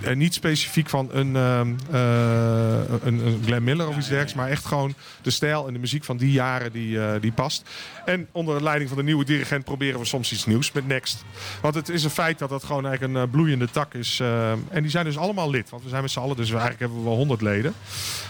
en 0.00 0.18
niet 0.18 0.34
specifiek 0.34 0.88
van 0.88 1.08
een, 1.12 1.36
ehm, 1.36 1.72
eh, 1.90 2.78
een, 3.04 3.26
een 3.26 3.42
Glenn 3.44 3.64
Miller 3.64 3.88
of 3.88 3.96
iets 3.96 4.06
dergelijks, 4.08 4.34
maar 4.34 4.48
echt 4.48 4.64
gewoon 4.64 4.94
de 5.22 5.30
stijl 5.30 5.66
en 5.66 5.72
de 5.72 5.78
muziek 5.78 6.04
van 6.04 6.16
die 6.16 6.32
jaren 6.32 6.72
die, 6.72 7.00
eh, 7.00 7.20
die 7.20 7.32
past. 7.32 7.68
En 8.04 8.28
onder 8.32 8.56
de 8.58 8.62
leiding 8.64 8.88
van 8.88 8.98
de 8.98 9.04
nieuwe 9.04 9.24
dirigent 9.24 9.64
proberen 9.64 9.89
we 9.98 10.06
soms 10.06 10.32
iets 10.32 10.46
nieuws 10.46 10.72
met 10.72 10.86
Next. 10.86 11.24
Want 11.60 11.74
het 11.74 11.88
is 11.88 12.04
een 12.04 12.10
feit 12.10 12.38
dat 12.38 12.48
dat 12.48 12.64
gewoon 12.64 12.86
eigenlijk 12.86 13.14
een 13.14 13.22
eh, 13.22 13.30
bloeiende 13.30 13.70
tak 13.70 13.94
is. 13.94 14.20
eh, 14.20 14.50
en 14.50 14.82
die 14.82 14.90
zijn 14.90 15.04
dus 15.04 15.18
allemaal 15.18 15.50
lid, 15.50 15.70
want 15.70 15.82
we 15.82 15.88
zijn 15.88 16.02
met 16.02 16.10
z'n 16.10 16.18
allen, 16.18 16.36
dus 16.36 16.50
we 16.50 16.56
eigenlijk 16.56 16.80
hebben 16.80 16.98
we 16.98 17.04
wel 17.04 17.16
100 17.16 17.40
leden. 17.40 17.74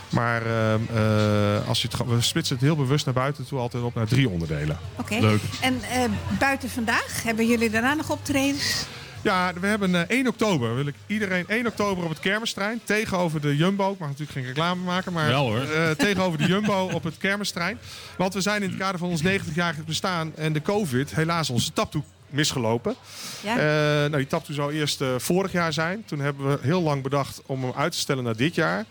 Maar 0.08 0.46
ehm, 0.46 0.80
eh, 0.94 1.68
als 1.68 1.82
je 1.82 1.88
het, 1.90 2.06
we 2.06 2.20
splitsen 2.20 2.56
het 2.56 2.64
heel 2.64 2.76
bewust 2.76 3.04
naar 3.04 3.14
buiten 3.14 3.46
toe 3.46 3.58
altijd 3.58 3.82
op 3.82 3.94
naar 3.94 4.06
drie 4.06 4.28
onderdelen. 4.28 4.78
Oké. 4.96 5.18
Leuk. 5.20 5.40
En 5.60 5.80
eh, 5.82 6.04
buiten 6.38 6.70
vandaag, 6.70 7.22
hebben 7.22 7.46
jullie 7.46 7.70
daarna 7.70 7.94
nog 7.94 8.10
optredens? 8.10 8.86
Ja, 9.22 9.52
we 9.60 9.66
hebben 9.66 9.94
eh, 9.94 10.00
1 10.16 10.26
oktober. 10.28 10.74
Wil 10.74 10.86
ik 10.86 10.94
iedereen 11.06 11.44
1 11.48 11.66
oktober 11.66 12.04
op 12.04 12.10
het 12.10 12.20
Kermisterrein. 12.20 12.80
Tegenover 12.84 13.40
de 13.40 13.56
Jumbo. 13.56 13.92
Ik 13.92 13.98
mag 13.98 14.08
natuurlijk 14.08 14.38
geen 14.38 14.46
reclame 14.46 14.82
maken. 14.84 15.12
Maar 15.12 15.28
Wel, 15.28 15.46
hoor. 15.50 15.60
eh, 15.60 15.90
tegenover 16.06 16.38
de 16.38 16.46
Jumbo 16.46 16.90
op 16.92 17.04
het 17.04 17.18
Kermisterrein. 17.18 17.78
Want 18.16 18.34
we 18.34 18.40
zijn 18.40 18.62
in 18.62 18.68
het 18.68 18.78
kader 18.78 18.98
van 18.98 19.08
ons 19.08 19.22
90-jarig 19.22 19.84
bestaan. 19.84 20.32
En 20.36 20.52
de 20.52 20.62
COVID 20.62 21.14
helaas 21.14 21.50
onze 21.50 21.72
taptoe 21.72 22.02
misgelopen. 22.28 22.94
Ja. 23.42 23.50
Eh, 23.56 23.64
nou, 24.10 24.16
die 24.16 24.26
taptoe 24.26 24.54
zou 24.54 24.72
eerst 24.72 25.00
eh, 25.00 25.08
vorig 25.18 25.52
jaar 25.52 25.72
zijn. 25.72 26.04
Toen 26.06 26.20
hebben 26.20 26.48
we 26.50 26.58
heel 26.62 26.82
lang 26.82 27.02
bedacht 27.02 27.40
om 27.46 27.62
hem 27.62 27.72
uit 27.76 27.92
te 27.92 27.98
stellen 27.98 28.24
naar 28.24 28.36
dit 28.36 28.54
jaar. 28.54 28.84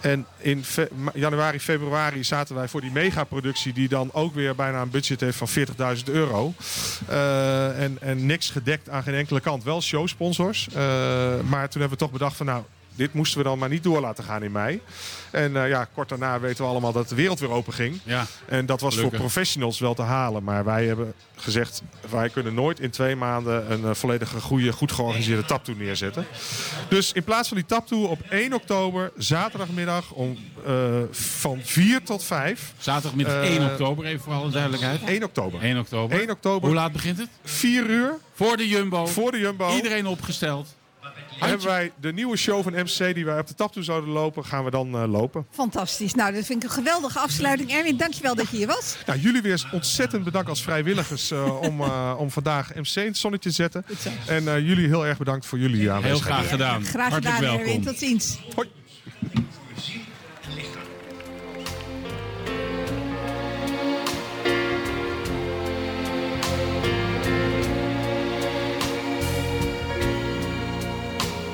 En 0.00 0.26
in 0.38 0.64
januari, 1.14 1.60
februari 1.60 2.24
zaten 2.24 2.54
wij 2.54 2.68
voor 2.68 2.80
die 2.80 2.90
megaproductie... 2.90 3.72
die 3.72 3.88
dan 3.88 4.10
ook 4.12 4.34
weer 4.34 4.54
bijna 4.54 4.80
een 4.80 4.90
budget 4.90 5.20
heeft 5.20 5.36
van 5.36 5.48
40.000 5.96 6.04
euro. 6.04 6.54
Eh, 7.08 7.82
en, 7.82 7.96
en 8.00 8.26
niks 8.26 8.50
gedekt 8.50 8.88
aan 8.88 9.02
geen 9.02 9.14
enkele 9.14 9.40
kant. 9.40 9.64
Wel 9.64 9.82
showsponsors. 9.82 10.68
Eh, 10.68 10.74
maar 11.48 11.68
toen 11.68 11.80
hebben 11.80 11.98
we 11.98 12.04
toch 12.04 12.12
bedacht 12.12 12.36
van... 12.36 12.46
nou, 12.46 12.62
dit 12.96 13.12
moesten 13.12 13.38
we 13.38 13.44
dan 13.44 13.58
maar 13.58 13.68
niet 13.68 13.82
door 13.82 14.00
laten 14.00 14.24
gaan 14.24 14.42
in 14.42 14.52
mei. 14.52 14.80
En 15.30 15.56
eh, 15.62 15.68
ja, 15.68 15.88
kort 15.94 16.08
daarna 16.08 16.40
weten 16.40 16.64
we 16.64 16.70
allemaal 16.70 16.92
dat 16.92 17.08
de 17.08 17.14
wereld 17.14 17.40
weer 17.40 17.50
open 17.50 17.72
ging. 17.72 17.98
Ja. 18.04 18.26
En 18.46 18.66
dat 18.66 18.80
was 18.80 18.94
Gelukkig. 18.94 19.18
voor 19.20 19.28
professionals 19.30 19.78
wel 19.78 19.94
te 19.94 20.02
halen. 20.02 20.44
Maar 20.44 20.64
wij 20.64 20.84
hebben 20.86 21.14
gezegd, 21.36 21.82
wij 22.10 22.28
kunnen 22.28 22.54
nooit 22.54 22.80
in 22.80 22.90
twee 22.90 23.16
maanden 23.16 23.72
een 23.72 23.84
eh, 23.84 23.90
volledige 23.94 24.40
goede, 24.40 24.72
goed 24.72 24.92
georganiseerde 24.92 25.44
taptoe 25.44 25.74
neerzetten. 25.74 26.26
Dus 26.88 27.12
in 27.12 27.24
plaats 27.24 27.48
van 27.48 27.56
die 27.56 27.66
taptoe 27.66 28.06
op 28.06 28.20
1 28.28 28.52
oktober, 28.54 29.12
zaterdagmiddag 29.16 30.10
om, 30.10 30.38
eh, 30.66 30.72
van 31.10 31.58
4 31.62 32.02
tot 32.02 32.24
5. 32.24 32.72
Zaterdagmiddag 32.78 33.34
Eh, 33.42 33.50
1 33.54 33.70
oktober, 33.70 34.04
even 34.04 34.20
voor 34.20 34.32
alle 34.32 34.50
duidelijkheid. 34.50 35.00
1 35.06 35.22
oktober. 35.24 35.62
1 35.62 35.78
oktober. 35.78 36.20
1 36.20 36.30
oktober. 36.30 36.66
Hoe 36.68 36.76
laat 36.76 36.92
begint 36.92 37.18
het? 37.18 37.28
4 37.44 37.86
uur 37.90 38.14
Voor 38.34 38.56
de 38.56 38.68
Jumbo. 38.68 39.06
voor 39.06 39.30
de 39.32 39.38
Jumbo. 39.38 39.74
Iedereen 39.74 40.06
opgesteld. 40.06 40.74
Hebben 41.38 41.66
wij 41.66 41.92
de 42.00 42.12
nieuwe 42.12 42.36
show 42.36 42.62
van 42.62 42.72
MC 42.72 43.14
die 43.14 43.24
wij 43.24 43.38
op 43.38 43.46
de 43.46 43.54
tap 43.54 43.72
toe 43.72 43.82
zouden 43.82 44.10
lopen, 44.10 44.44
gaan 44.44 44.64
we 44.64 44.70
dan 44.70 44.94
eh, 44.94 45.10
lopen. 45.10 45.46
Fantastisch. 45.50 46.14
Nou, 46.14 46.32
dat 46.32 46.44
vind 46.44 46.62
ik 46.62 46.68
een 46.68 46.74
geweldige 46.74 47.18
afsluiting. 47.18 47.72
Erwin, 47.72 47.96
dankjewel 47.96 48.34
dat 48.34 48.50
je 48.50 48.56
hier 48.56 48.66
was. 48.66 48.96
Nou, 49.06 49.18
jullie 49.18 49.42
weer 49.42 49.68
ontzettend 49.72 50.24
bedankt 50.24 50.48
als 50.48 50.62
vrijwilligers 50.62 51.30
eh, 51.30 51.60
om, 51.68 51.80
eh, 51.80 52.14
om 52.18 52.30
vandaag 52.30 52.74
MC 52.74 52.94
in 52.94 53.06
het 53.06 53.16
zonnetje 53.16 53.48
te 53.48 53.54
zetten. 53.54 53.84
En 54.26 54.48
eh, 54.48 54.66
jullie 54.66 54.86
heel 54.86 55.06
erg 55.06 55.18
bedankt 55.18 55.46
voor 55.46 55.58
jullie 55.58 55.90
aanwezigheid. 55.90 56.34
graag 56.34 56.48
gedaan. 56.48 56.84
Graag 56.84 57.14
gedaan, 57.14 57.42
Erwin. 57.42 57.82
Tot 57.84 57.98
ziens. 57.98 58.38
Hoi. 58.54 58.68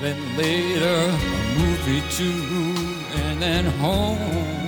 Then 0.00 0.34
later, 0.34 0.96
a 0.96 1.58
movie 1.58 2.02
too, 2.10 3.22
and 3.22 3.42
then 3.42 3.66
home. 3.66 4.59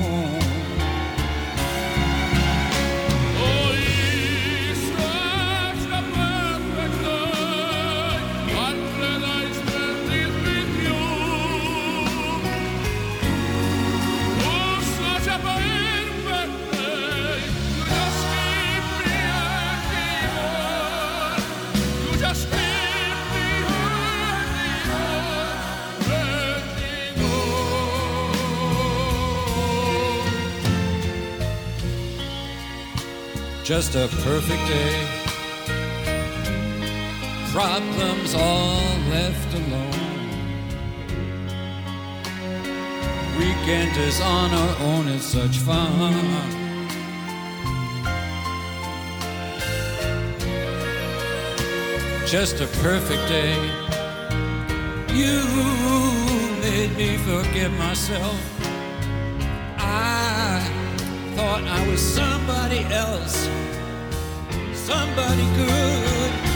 Just 33.75 33.95
a 33.95 34.07
perfect 34.23 34.69
day. 34.69 35.09
Problems 37.53 38.35
all 38.35 38.83
left 39.09 39.55
alone. 39.55 40.29
Weekend 43.39 43.97
is 43.97 44.21
on 44.21 44.51
our 44.51 44.77
own, 44.89 45.09
it's 45.09 45.25
such 45.25 45.57
fun. 45.57 46.13
Just 52.27 52.61
a 52.61 52.67
perfect 52.83 53.27
day. 53.27 53.57
You 55.15 55.41
made 56.61 56.95
me 56.99 57.17
forget 57.17 57.71
myself. 57.79 58.62
Thought 61.53 61.65
I 61.65 61.87
was 61.87 62.01
somebody 62.01 62.79
else, 62.85 63.47
somebody 64.73 65.45
good. 65.55 66.52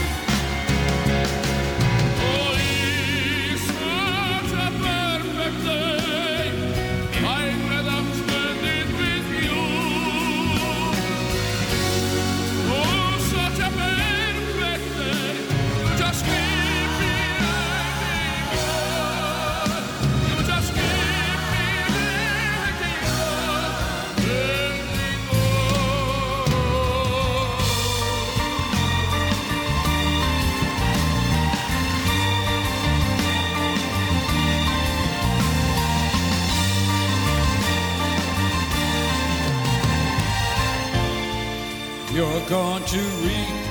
To 42.87 42.99
reap 42.99 43.67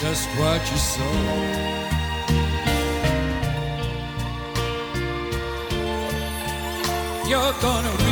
just 0.00 0.26
what 0.38 0.60
you 0.70 0.78
sow. 0.78 1.04
You're 7.28 7.54
gonna 7.60 8.07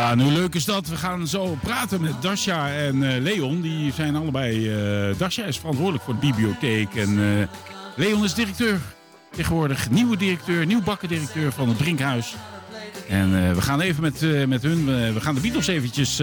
Ja, 0.00 0.14
nu 0.14 0.24
leuk 0.24 0.54
is 0.54 0.64
dat. 0.64 0.86
We 0.88 0.96
gaan 0.96 1.26
zo 1.26 1.58
praten 1.62 2.00
met 2.00 2.22
Dasha 2.22 2.70
en 2.70 3.02
eh, 3.02 3.22
Leon. 3.22 3.60
Die 3.60 3.92
zijn 3.92 4.16
allebei... 4.16 4.70
eh 4.70 5.18
Dasha 5.18 5.44
is 5.44 5.58
verantwoordelijk 5.58 6.04
voor 6.04 6.14
de 6.14 6.20
bibliotheek. 6.20 6.94
En 6.94 7.18
eh, 7.18 7.48
Leon 7.96 8.24
is 8.24 8.34
directeur 8.34 8.80
Tegenwoordig 9.30 9.90
nieuwe 9.90 10.16
directeur, 10.16 10.66
nieuw 10.66 10.82
bakkendirecteur 10.82 11.52
van 11.52 11.68
het 11.68 11.76
Brinkhuis. 11.76 12.34
En 13.08 13.54
we 13.54 13.62
gaan 13.62 13.80
even 13.80 14.02
met, 14.02 14.48
met 14.48 14.62
hun, 14.62 14.84
we 15.14 15.20
gaan 15.20 15.34
de 15.34 15.40
Beatles 15.40 15.66
eventjes 15.66 16.20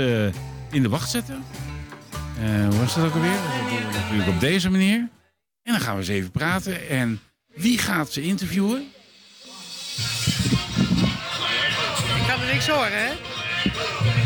in 0.72 0.82
de 0.82 0.90
wacht 0.90 1.10
zetten. 1.10 1.44
Hoe 2.70 2.80
was 2.80 2.96
dat 2.96 3.06
ook 3.06 3.14
alweer? 3.14 3.40
Natuurlijk 3.94 4.30
op 4.30 4.40
deze 4.40 4.70
manier. 4.70 4.98
En 5.64 5.72
dan 5.72 5.80
gaan 5.80 5.94
we 5.94 6.00
eens 6.00 6.10
even 6.10 6.32
praten. 6.32 6.90
En 6.90 7.20
wie 7.56 7.78
gaat 7.78 8.12
ze 8.12 8.22
interviewen? 8.22 8.82
Ik 12.20 12.28
kan 12.28 12.42
er 12.42 12.54
niks 12.54 12.68
horen, 12.68 13.06
hè? 13.06 13.37
Hier 13.74 14.17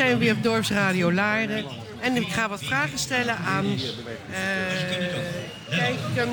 zijn 0.00 0.12
we 0.12 0.18
weer 0.18 0.34
op 0.34 0.42
Dorpsradio 0.42 1.12
Laren. 1.12 1.64
En 2.00 2.16
ik 2.16 2.28
ga 2.28 2.48
wat 2.48 2.62
vragen 2.62 2.98
stellen 2.98 3.36
aan... 3.36 3.64
eh 3.64 3.80
kijk, 5.70 5.98
um, 6.18 6.28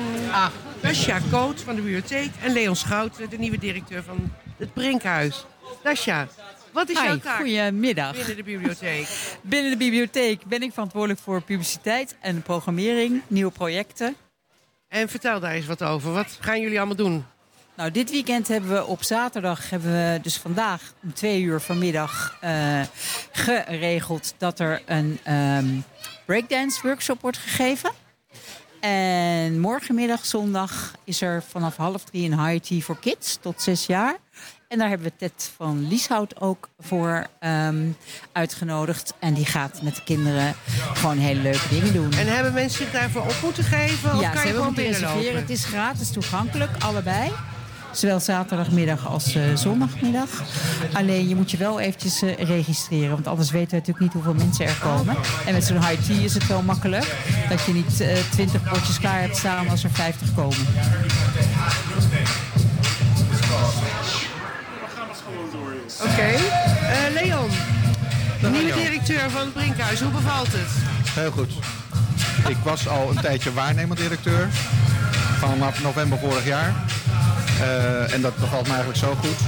Dasja 0.80 1.18
Koot 1.30 1.60
van 1.60 1.74
de 1.74 1.82
bibliotheek 1.82 2.30
en 2.42 2.52
Leon 2.52 2.76
Schouten, 2.76 3.30
de 3.30 3.38
nieuwe 3.38 3.58
directeur 3.58 4.02
van 4.02 4.32
het 4.56 4.72
Brinkhuis. 4.72 5.44
Dasja, 5.82 6.28
wat 6.72 6.88
is 6.88 6.98
Hi, 6.98 7.06
jouw 7.06 7.18
taak 7.18 7.36
Goedemiddag. 7.36 8.12
binnen 8.12 8.36
de 8.36 8.42
bibliotheek? 8.42 9.08
Binnen 9.42 9.70
de 9.70 9.76
bibliotheek 9.76 10.44
ben 10.44 10.62
ik 10.62 10.72
verantwoordelijk 10.72 11.20
voor 11.20 11.42
publiciteit 11.42 12.16
en 12.20 12.42
programmering, 12.42 13.22
nieuwe 13.26 13.50
projecten. 13.52 14.16
En 14.88 15.08
vertel 15.08 15.40
daar 15.40 15.52
eens 15.52 15.66
wat 15.66 15.82
over. 15.82 16.12
Wat 16.12 16.38
gaan 16.40 16.60
jullie 16.60 16.78
allemaal 16.78 16.96
doen? 16.96 17.24
Nou, 17.78 17.90
dit 17.90 18.10
weekend 18.10 18.48
hebben 18.48 18.70
we 18.70 18.86
op 18.86 19.02
zaterdag, 19.02 19.70
hebben 19.70 19.90
we 19.92 20.18
dus 20.22 20.36
vandaag 20.36 20.92
om 21.02 21.12
twee 21.12 21.40
uur 21.40 21.60
vanmiddag 21.60 22.36
eh, 22.40 22.80
geregeld 23.32 24.34
dat 24.38 24.58
er 24.58 24.82
een 24.86 25.18
ehm, 25.22 25.66
breakdance 26.26 26.80
workshop 26.82 27.20
wordt 27.20 27.36
gegeven. 27.36 27.90
En 28.80 29.60
morgenmiddag, 29.60 30.26
zondag, 30.26 30.92
is 31.04 31.20
er 31.20 31.42
vanaf 31.48 31.76
half 31.76 32.04
drie 32.04 32.30
een 32.30 32.46
high 32.46 32.64
tea 32.64 32.80
voor 32.80 32.98
kids 32.98 33.38
tot 33.40 33.62
zes 33.62 33.86
jaar. 33.86 34.16
En 34.68 34.78
daar 34.78 34.88
hebben 34.88 35.06
we 35.06 35.16
Ted 35.16 35.50
van 35.56 35.88
Lieshout 35.88 36.40
ook 36.40 36.68
voor 36.78 37.26
ehm, 37.38 37.88
uitgenodigd. 38.32 39.14
En 39.18 39.34
die 39.34 39.46
gaat 39.46 39.82
met 39.82 39.94
de 39.94 40.04
kinderen 40.04 40.54
gewoon 40.94 41.18
hele 41.18 41.40
leuke 41.40 41.68
dingen 41.68 41.92
doen. 41.92 42.12
En 42.12 42.26
hebben 42.26 42.52
mensen 42.52 42.78
zich 42.78 42.92
daarvoor 42.92 43.22
op 43.22 43.36
moeten 43.42 43.64
geven? 43.64 44.14
Of 44.14 44.20
ja, 44.20 44.30
kan 44.30 44.40
ze 44.40 44.46
je 44.46 44.52
hebben 44.52 44.52
gewoon 44.52 44.66
moeten 44.66 44.84
reserveren. 44.84 45.40
Het 45.40 45.50
is 45.50 45.64
gratis 45.64 46.10
toegankelijk, 46.10 46.70
allebei. 46.78 47.32
Zowel 47.92 48.20
zaterdagmiddag 48.20 49.06
als 49.06 49.34
eh, 49.34 49.42
zondagmiddag. 49.54 50.28
Alleen 50.92 51.28
je 51.28 51.34
moet 51.36 51.50
je 51.50 51.56
wel 51.56 51.80
eventjes 51.80 52.22
eh, 52.22 52.34
registreren. 52.36 53.10
Want 53.10 53.26
anders 53.26 53.50
weten 53.50 53.70
we 53.70 53.76
natuurlijk 53.76 54.04
niet 54.04 54.12
hoeveel 54.12 54.34
mensen 54.34 54.66
er 54.66 54.78
komen. 54.80 55.16
En 55.46 55.52
met 55.52 55.64
zo'n 55.64 55.86
high 55.86 56.02
tea 56.06 56.24
is 56.24 56.34
het 56.34 56.46
wel 56.46 56.62
makkelijk. 56.62 57.16
Dat 57.48 57.64
je 57.64 57.72
niet 57.72 58.00
eh 58.00 58.16
20 58.30 58.70
bordjes 58.70 58.98
klaar 58.98 59.20
hebt 59.20 59.36
staan 59.36 59.68
als 59.68 59.84
er 59.84 59.90
50 59.90 60.34
komen. 60.34 60.66
Oké. 66.02 66.22
Eh, 66.22 67.12
Leon, 67.12 67.50
nieuwe 68.52 68.74
directeur 68.74 69.30
van 69.30 69.40
het 69.40 69.52
Brinkhuis. 69.52 70.00
Hoe 70.00 70.12
bevalt 70.12 70.52
het? 70.52 70.68
Heel 71.14 71.30
goed. 71.30 71.52
Ik 72.48 72.56
was 72.62 72.88
al 72.88 73.10
een 73.10 73.20
tijdje 73.20 73.52
waarnemend 73.52 74.00
directeur. 74.00 74.48
Vanaf 75.38 75.82
november 75.82 76.18
vorig 76.18 76.44
jaar. 76.46 76.74
Eh, 77.60 78.14
en 78.14 78.20
dat 78.20 78.36
bevalt 78.36 78.62
me 78.66 78.68
eigenlijk 78.68 78.98
zo 78.98 79.14
goed. 79.20 79.38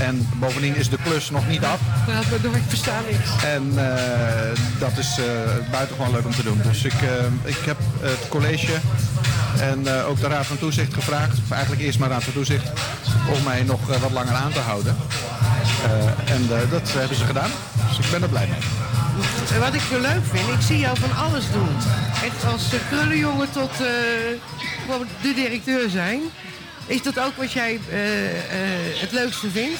En 0.00 0.28
bovendien 0.34 0.76
is 0.76 0.88
de 0.88 0.98
klus 1.04 1.30
nog 1.30 1.48
niet 1.48 1.64
af. 1.64 1.78
Praat 2.04 2.30
maar 2.30 2.40
door, 2.40 2.56
ik 2.56 2.62
versta 2.68 3.00
niks. 3.10 3.44
En 3.44 3.72
eh, 3.76 4.58
dat 4.78 4.98
is 4.98 5.18
eh 5.18 5.24
buitengewoon 5.70 6.12
leuk 6.12 6.24
om 6.24 6.34
te 6.34 6.42
doen. 6.42 6.60
Dus 6.62 6.84
ik, 6.84 6.94
ik 7.44 7.58
heb 7.64 7.76
het 8.00 8.28
college 8.28 8.72
en 9.60 9.88
ook 10.04 10.20
de 10.20 10.28
Raad 10.28 10.46
van 10.46 10.58
Toezicht 10.58 10.94
gevraagd, 10.94 11.38
of 11.44 11.50
eigenlijk 11.50 11.82
eerst 11.82 11.98
maar 11.98 12.08
Raad 12.08 12.24
van 12.24 12.32
Toezicht, 12.32 12.70
om 13.32 13.42
mij 13.44 13.62
nog 13.62 13.98
wat 14.00 14.10
langer 14.10 14.34
aan 14.34 14.52
te 14.52 14.58
houden. 14.58 14.96
En 16.24 16.48
dat 16.70 16.92
hebben 16.92 17.16
ze 17.16 17.24
gedaan. 17.24 17.50
Dus 17.88 18.06
ik 18.06 18.10
ben 18.10 18.22
er 18.22 18.28
blij 18.28 18.46
mee. 18.46 18.58
En 19.54 19.60
wat 19.60 19.74
ik 19.74 19.80
zo 19.80 20.00
leuk 20.00 20.24
vind, 20.30 20.48
ik 20.48 20.60
zie 20.60 20.78
jou 20.78 20.98
van 20.98 21.16
alles 21.16 21.44
doen. 21.52 21.76
Echt 22.24 22.52
als 22.52 22.64
krullenjongen 22.90 23.50
tot 23.50 23.70
de 25.22 25.34
directeur 25.34 25.90
zijn. 25.90 26.20
Is 26.86 27.02
dat 27.02 27.20
ook 27.20 27.36
wat 27.36 27.52
jij 27.52 27.80
eh, 27.90 28.28
eh, 28.28 29.00
het 29.00 29.12
leukste 29.12 29.50
vindt? 29.50 29.78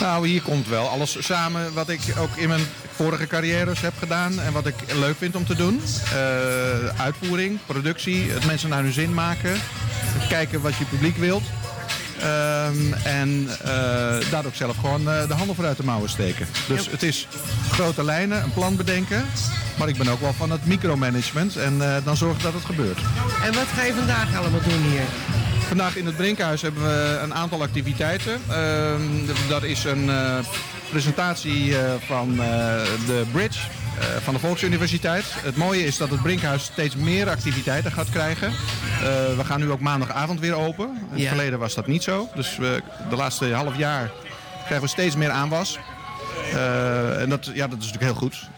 Nou, 0.00 0.28
hier 0.28 0.42
komt 0.42 0.68
wel 0.68 0.88
alles 0.88 1.16
samen 1.26 1.72
wat 1.72 1.88
ik 1.88 2.00
ook 2.18 2.36
in 2.36 2.48
mijn 2.48 2.66
vorige 2.94 3.26
carrières 3.26 3.80
heb 3.80 3.92
gedaan 3.98 4.40
en 4.40 4.52
wat 4.52 4.66
ik 4.66 4.74
leuk 4.94 5.16
vind 5.16 5.36
om 5.36 5.46
te 5.46 5.54
doen. 5.54 5.80
Eh, 6.12 7.00
uitvoering, 7.00 7.58
productie, 7.66 8.30
het 8.30 8.46
mensen 8.46 8.68
naar 8.68 8.82
hun 8.82 8.92
zin 8.92 9.14
maken, 9.14 9.60
kijken 10.28 10.60
wat 10.60 10.76
je 10.76 10.84
publiek 10.84 11.16
wilt. 11.16 11.42
Ehm, 12.20 12.92
en 13.04 13.48
eh, 13.62 14.30
daar 14.30 14.46
ook 14.46 14.54
zelf 14.54 14.76
gewoon 14.76 15.04
de 15.04 15.34
handen 15.36 15.54
voor 15.56 15.64
uit 15.66 15.76
de 15.76 15.84
mouwen 15.84 16.10
steken. 16.10 16.46
Dus 16.68 16.90
het 16.90 17.02
is 17.02 17.26
grote 17.70 18.04
lijnen, 18.04 18.42
een 18.42 18.52
plan 18.52 18.76
bedenken. 18.76 19.24
Maar 19.78 19.88
ik 19.88 19.96
ben 19.96 20.08
ook 20.08 20.20
wel 20.20 20.32
van 20.32 20.50
het 20.50 20.66
micromanagement 20.66 21.56
en 21.56 21.82
eh, 21.82 22.04
dan 22.04 22.16
zorgen 22.16 22.42
dat 22.42 22.52
het 22.52 22.64
gebeurt. 22.64 22.98
En 23.44 23.54
wat 23.54 23.66
ga 23.74 23.82
je 23.82 23.94
vandaag 23.94 24.36
allemaal 24.36 24.60
doen 24.62 24.82
hier? 24.90 25.02
Vandaag 25.68 25.96
in 25.96 26.06
het 26.06 26.16
Brinkhuis 26.16 26.62
hebben 26.62 26.82
we 26.82 27.18
een 27.22 27.34
aantal 27.34 27.62
activiteiten. 27.62 28.40
Ehm, 28.50 29.02
dat 29.48 29.62
is 29.62 29.84
een 29.84 30.10
eh, 30.10 30.38
presentatie 30.90 31.78
eh, 31.78 31.92
van 32.06 32.30
eh, 32.30 32.46
de 33.06 33.24
Bridge 33.32 33.60
van 34.22 34.34
de 34.34 34.40
Volksuniversiteit. 34.40 35.24
Het 35.28 35.56
mooie 35.56 35.84
is 35.84 35.96
dat 35.96 36.10
het 36.10 36.22
Brinkhuis 36.22 36.64
steeds 36.64 36.96
meer 36.96 37.28
activiteiten 37.28 37.92
gaat 37.92 38.10
krijgen. 38.10 38.52
We 39.36 39.44
gaan 39.44 39.60
nu 39.60 39.70
ook 39.70 39.80
maandagavond 39.80 40.40
weer 40.40 40.54
open. 40.54 40.88
In 40.88 41.06
het 41.10 41.20
Ja. 41.20 41.28
verleden 41.28 41.58
was 41.58 41.74
dat 41.74 41.86
niet 41.86 42.02
zo. 42.02 42.28
Dus 42.34 42.56
we, 42.56 42.82
de 43.10 43.16
laatste 43.16 43.52
half 43.52 43.76
jaar 43.76 44.10
krijgen 44.64 44.80
we 44.80 44.88
steeds 44.88 45.16
meer 45.16 45.30
aanwas. 45.30 45.78
En 47.18 47.28
dat, 47.28 47.50
ja, 47.54 47.68
dat 47.68 47.78
is 47.78 47.92
natuurlijk 47.92 48.02
heel 48.02 48.14
goed. 48.14 48.48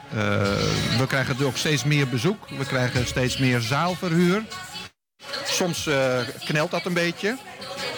We 0.99 1.07
krijgen 1.07 1.47
ook 1.47 1.57
steeds 1.57 1.85
meer 1.85 2.09
bezoek. 2.09 2.49
We 2.59 2.65
krijgen 2.65 3.07
steeds 3.07 3.39
meer 3.39 3.61
zaalverhuur. 3.61 4.43
Soms 5.45 5.87
eh, 5.87 6.19
knelt 6.45 6.71
dat 6.71 6.85
een 6.85 6.93
beetje. 6.93 7.37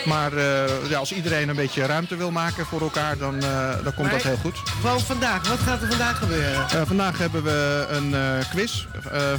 Maar 0.04 0.32
eh, 0.32 0.90
ja, 0.90 0.98
als 0.98 1.12
iedereen 1.12 1.48
een 1.48 1.56
beetje 1.56 1.86
ruimte 1.86 2.16
wil 2.16 2.30
maken 2.30 2.66
voor 2.66 2.80
elkaar, 2.80 3.18
dan, 3.18 3.42
eh, 3.42 3.84
dan 3.84 3.94
komt 3.94 4.10
dat 4.10 4.22
heel 4.22 4.36
goed. 4.36 4.56
Gewoon 4.80 5.00
vandaag. 5.00 5.48
Wat 5.48 5.58
gaat 5.58 5.82
er 5.82 5.88
vandaag 5.88 6.18
gebeuren? 6.18 6.86
Vandaag 6.86 7.18
hebben 7.18 7.42
we 7.42 7.86
een 7.88 8.14
quiz 8.50 8.86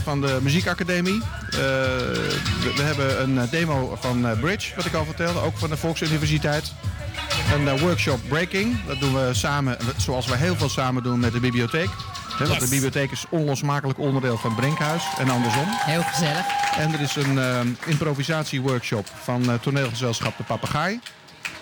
van 0.04 0.22
de 0.22 0.40
Muziekacademie. 0.42 1.22
We, 1.50 2.74
we 2.76 2.82
hebben 2.82 3.22
een 3.22 3.50
demo 3.50 3.98
van 4.02 4.38
Bridge, 4.40 4.76
wat 4.76 4.86
ik 4.86 4.94
al 4.94 5.06
vertelde, 5.06 5.40
ook 5.40 5.58
van 5.58 5.70
de 5.70 5.78
Volksuniversiteit. 5.78 6.74
Een 7.54 7.80
workshop 7.80 8.20
Breaking, 8.28 8.86
dat 8.86 9.00
doen 9.00 9.14
we 9.14 9.34
samen, 9.34 9.78
zoals 9.98 10.26
we 10.26 10.36
heel 10.36 10.56
veel 10.56 10.70
samen 10.70 11.04
doen 11.04 11.20
met 11.20 11.34
de 11.34 11.40
bibliotheek. 11.40 11.90
Hè, 12.38 12.48
want 12.48 12.60
Yes. 12.60 12.70
de 12.70 12.76
bibliotheek 12.76 13.12
is 13.12 13.26
onlosmakelijk 13.30 14.00
onderdeel 14.00 14.38
van 14.38 14.56
Brinkhuis 14.56 15.04
en 15.18 15.30
andersom. 15.30 15.66
Heel 15.68 16.04
gezellig. 16.04 16.46
En 16.78 16.94
er 16.94 17.02
is 17.02 17.16
een 17.16 17.38
eh, 17.40 17.60
improvisatieworkshop 17.86 19.08
van 19.22 19.50
eh, 19.50 19.54
toneelgezelschap 19.62 20.38
De 20.38 20.44
Papegaai. 20.44 21.00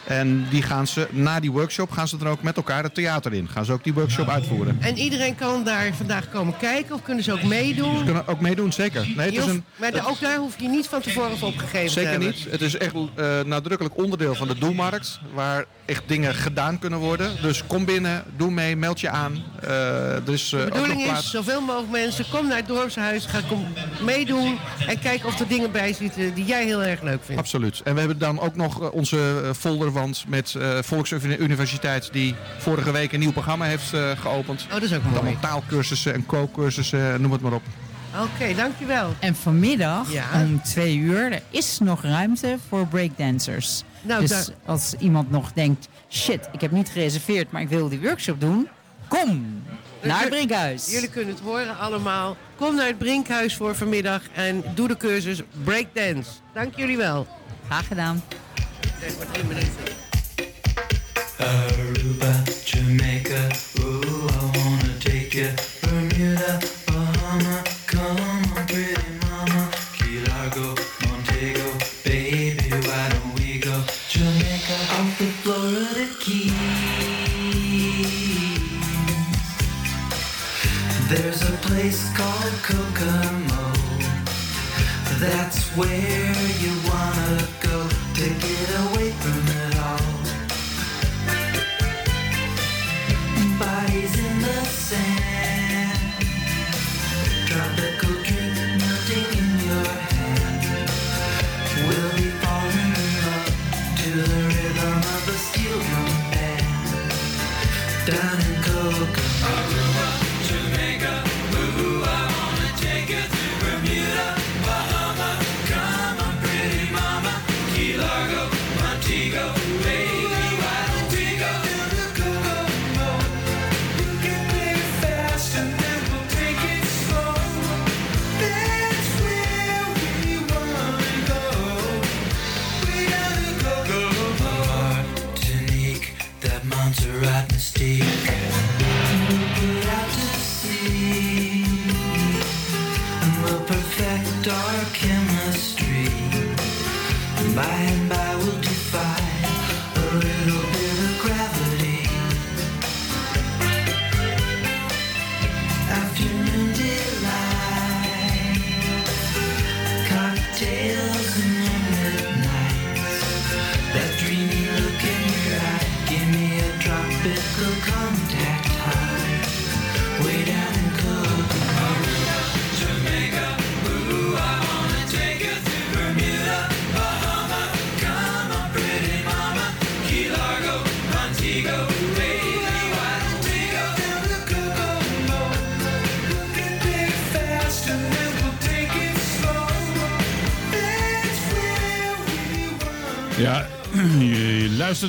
En 0.05 0.45
die 0.49 0.61
gaan 0.61 0.87
ze, 0.87 1.07
na 1.11 1.39
die 1.39 1.51
workshop 1.51 1.91
gaan 1.91 2.07
ze 2.07 2.17
dan 2.17 2.27
ook 2.27 2.41
met 2.41 2.55
elkaar 2.57 2.83
het 2.83 2.93
theater 2.95 3.33
in. 3.33 3.47
Gaan 3.49 3.65
ze 3.65 3.71
ook 3.71 3.83
die 3.83 3.93
workshop 3.93 4.29
uitvoeren. 4.29 4.77
En 4.81 4.97
iedereen 4.97 5.35
kan 5.35 5.63
daar 5.63 5.93
vandaag 5.93 6.29
komen 6.29 6.57
kijken 6.57 6.95
of 6.95 7.01
kunnen 7.03 7.23
ze 7.23 7.31
ook 7.31 7.43
meedoen? 7.43 7.97
Ze 7.97 8.03
kunnen 8.03 8.27
ook 8.27 8.39
meedoen, 8.39 8.71
zeker. 8.73 9.07
Nee, 9.15 9.25
het 9.25 9.37
is 9.37 9.45
een, 9.45 9.63
maar 9.75 10.07
ook 10.07 10.19
daar 10.19 10.37
hoef 10.37 10.59
je 10.61 10.67
niet 10.67 10.87
van 10.87 11.01
tevoren 11.01 11.37
voor 11.37 11.47
opgegeven 11.47 11.87
te 11.87 11.93
zeker 11.93 12.09
hebben. 12.09 12.27
niet. 12.27 12.47
Het 12.49 12.61
is 12.61 12.77
echt 12.77 12.93
eh, 13.15 13.39
nadrukkelijk 13.45 13.97
onderdeel 13.97 14.35
van 14.35 14.47
de 14.47 14.57
doelmarkt. 14.57 15.19
Waar 15.33 15.65
echt 15.91 16.03
dingen 16.07 16.35
gedaan 16.35 16.79
kunnen 16.79 16.99
worden. 16.99 17.31
Dus 17.41 17.63
kom 17.67 17.85
binnen, 17.85 18.23
doe 18.37 18.51
mee, 18.51 18.75
meld 18.75 18.99
je 18.99 19.09
aan. 19.09 19.43
Eh, 19.61 20.27
is, 20.27 20.53
eh, 20.53 20.59
De 20.59 20.65
ook 20.65 20.71
bedoeling 20.73 21.11
is, 21.11 21.29
zoveel 21.29 21.61
mogelijk 21.61 21.91
mensen, 21.91 22.25
kom 22.31 22.47
naar 22.47 22.57
het 22.57 22.67
dorpshuis, 22.67 23.25
ga 23.25 23.39
kom 23.47 23.67
meedoen 24.05 24.57
en 24.87 24.99
kijk 24.99 25.25
of 25.25 25.39
er 25.39 25.47
dingen 25.47 25.71
bij 25.71 25.93
zitten 25.93 26.33
die 26.33 26.45
jij 26.45 26.65
heel 26.65 26.83
erg 26.83 27.01
leuk 27.01 27.19
vindt. 27.23 27.41
Absoluut. 27.41 27.81
En 27.83 27.93
we 27.93 27.99
hebben 27.99 28.17
dan 28.19 28.39
ook 28.39 28.55
nog 28.55 28.81
eh, 28.81 28.93
onze 28.93 29.41
eh, 29.43 29.49
folderwand 29.53 30.23
met 30.27 30.55
eh 30.55 30.77
Volksuniversiteit 30.81 32.09
die 32.11 32.35
vorige 32.57 32.91
week 32.91 33.11
een 33.13 33.19
nieuw 33.19 33.31
programma 33.31 33.65
heeft 33.65 33.93
eh, 33.93 34.09
geopend. 34.19 34.61
Oh, 34.67 34.71
dat 34.73 34.81
is 34.81 34.93
ook 34.93 35.03
mooi. 35.03 35.15
allemaal 35.15 35.39
taalkursussen 35.41 36.13
en 36.13 36.25
kookcursussen, 36.25 37.21
noem 37.21 37.31
het 37.31 37.41
maar 37.41 37.53
op. 37.53 37.63
Oké, 38.21 38.55
dankjewel. 38.55 39.13
En 39.19 39.35
vanmiddag 39.35 40.11
Ja. 40.11 40.25
om 40.33 40.61
twee 40.63 40.95
uur 40.97 41.31
er 41.31 41.41
is 41.49 41.77
nog 41.79 42.01
ruimte 42.01 42.57
voor 42.69 42.87
breakdancers. 42.87 43.83
Nou, 44.01 44.21
dus 44.21 44.29
daar- 44.29 44.45
als 44.65 44.93
iemand 44.99 45.31
nog 45.31 45.51
denkt, 45.53 45.87
shit, 46.09 46.49
ik 46.51 46.61
heb 46.61 46.71
niet 46.71 46.89
gereserveerd, 46.89 47.51
maar 47.51 47.61
ik 47.61 47.69
wil 47.69 47.89
die 47.89 47.99
workshop 47.99 48.39
doen. 48.39 48.67
Kom 49.07 49.61
naar 50.03 50.19
het 50.19 50.29
Brinkhuis. 50.29 50.91
Jullie 50.91 51.09
kunnen 51.09 51.33
het 51.33 51.43
horen 51.43 51.77
allemaal. 51.77 52.37
Kom 52.55 52.75
naar 52.75 52.87
het 52.87 52.97
Brinkhuis 52.97 53.55
voor 53.55 53.75
vanmiddag 53.75 54.21
en 54.33 54.63
doe 54.75 54.87
de 54.87 54.97
cursus 54.97 55.41
Breakdance. 55.63 56.29
Dank 56.53 56.75
jullie 56.75 56.97
wel. 56.97 57.27
Graag 57.65 57.87
gedaan. 57.87 58.23
Aruba, 61.37 62.43
Jamaica, 62.65 63.47
ooh, 63.83 64.10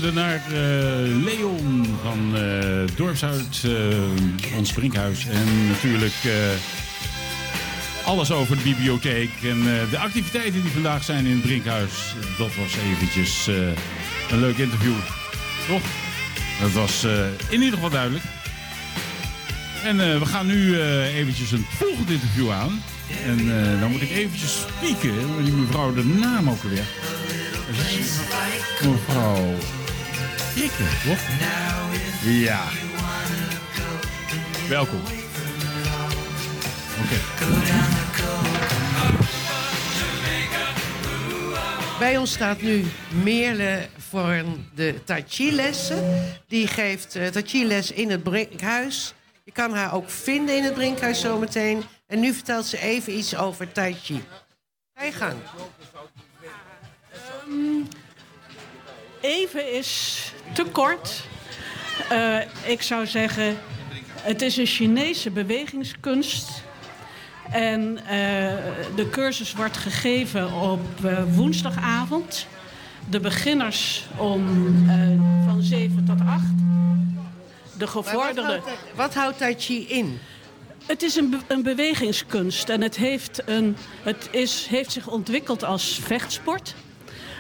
luisterde 0.03 0.21
naar 0.21 0.43
eh, 0.47 1.25
Leon 1.25 1.87
van 2.03 2.37
Dorpshuis, 2.97 3.65
eh, 3.65 4.57
ons 4.57 4.73
Brinkhuis. 4.73 5.27
En 5.27 5.69
natuurlijk 5.69 6.15
alles 8.05 8.33
over 8.33 8.57
de 8.57 8.63
bibliotheek 8.63 9.31
en 9.43 9.63
de 9.91 9.99
activiteiten 9.99 10.63
die 10.63 10.71
vandaag 10.71 11.05
zijn 11.05 11.27
in 11.27 11.33
het 11.33 11.43
Brinkhuis. 11.43 12.15
Dat 12.39 12.55
was 12.55 12.77
eventjes 12.93 13.47
een 14.31 14.41
leuk 14.41 14.57
interview, 14.57 14.95
toch? 15.69 15.83
Dat 16.61 16.73
was 16.73 17.05
in 17.49 17.63
ieder 17.63 17.75
geval 17.75 17.91
duidelijk. 17.91 18.25
En 19.85 19.97
we 19.97 20.27
gaan 20.27 20.47
nu 20.47 20.81
eventjes 21.03 21.53
een 21.53 21.67
volgend 21.71 22.11
interview 22.11 22.51
aan. 22.51 22.83
En 23.25 23.49
dan 23.81 23.91
moet 23.91 24.03
ik 24.03 24.11
eventjes 24.11 24.61
spieken, 24.61 25.45
die 25.45 25.53
mevrouw 25.53 25.95
de 25.95 26.05
naam 26.05 26.51
ook 26.51 26.63
weer. 26.63 26.85
Mevrouw 28.83 29.55
Toch? 30.55 31.19
Ja. 32.25 32.69
Welkom. 34.69 35.01
Oké. 36.99 37.21
Bij 41.99 42.17
ons 42.17 42.33
staat 42.33 42.61
nu 42.61 42.85
Meerle 43.23 43.89
voor 44.09 44.45
de 44.75 45.05
Tai 45.05 45.25
Chi 45.29 45.53
lessen. 45.53 46.05
Die 46.49 46.67
geeft 46.67 47.17
uh, 47.17 47.27
Tai 47.27 47.45
Chi 47.47 47.67
les 47.67 47.91
in 47.91 48.11
het 48.11 48.23
Brinkhuis. 48.23 49.15
Je 49.45 49.53
kan 49.53 49.75
haar 49.75 49.95
ook 49.95 50.11
vinden 50.11 50.57
in 50.57 50.63
het 50.63 50.75
Brinkhuis 50.75 51.21
zometeen. 51.21 51.83
En 52.07 52.21
nu 52.21 52.33
vertelt 52.33 52.67
ze 52.67 52.79
even 52.79 53.17
iets 53.17 53.37
over 53.37 53.73
Tai 53.73 53.97
Chi. 54.03 54.25
Ga 54.95 55.05
je 55.05 55.13
gang. 55.13 55.37
Even 59.21 59.73
is 59.73 60.32
te 60.53 60.65
kort. 60.73 61.25
Eh, 62.09 62.37
ik 62.65 62.83
zou 62.83 63.07
zeggen, 63.07 63.59
het 64.15 64.43
is 64.43 64.57
een 64.57 64.67
Chinese 64.67 65.31
bewegingskunst. 65.31 66.51
En 67.51 67.99
eh, 67.99 68.07
de 68.97 69.09
cursus 69.11 69.53
wordt 69.53 69.77
gegeven 69.77 70.53
op 70.53 71.05
eh, 71.05 71.23
woensdagavond. 71.35 72.47
De 73.11 73.21
beginners 73.21 74.07
om 74.17 74.45
van 75.45 75.63
7 75.63 76.05
tot 76.05 76.19
8. 76.27 76.43
De 77.79 77.89
Maar 77.95 78.15
Wat 78.15 78.45
houdt, 78.45 78.63
wat 78.95 79.15
houdt 79.15 79.39
Tai 79.39 79.55
Chi 79.59 79.89
in? 79.89 80.19
Het 80.87 81.03
is 81.03 81.17
een, 81.17 81.31
be- 81.31 81.39
een 81.47 81.63
bewegingskunst 81.63 82.69
en 82.69 82.81
het, 82.81 82.97
heeft, 82.97 83.43
een, 83.47 83.77
het 84.03 84.29
is, 84.31 84.67
heeft 84.67 84.93
zich 84.93 85.09
ontwikkeld 85.09 85.65
als 85.65 86.01
vechtsport. 86.03 86.75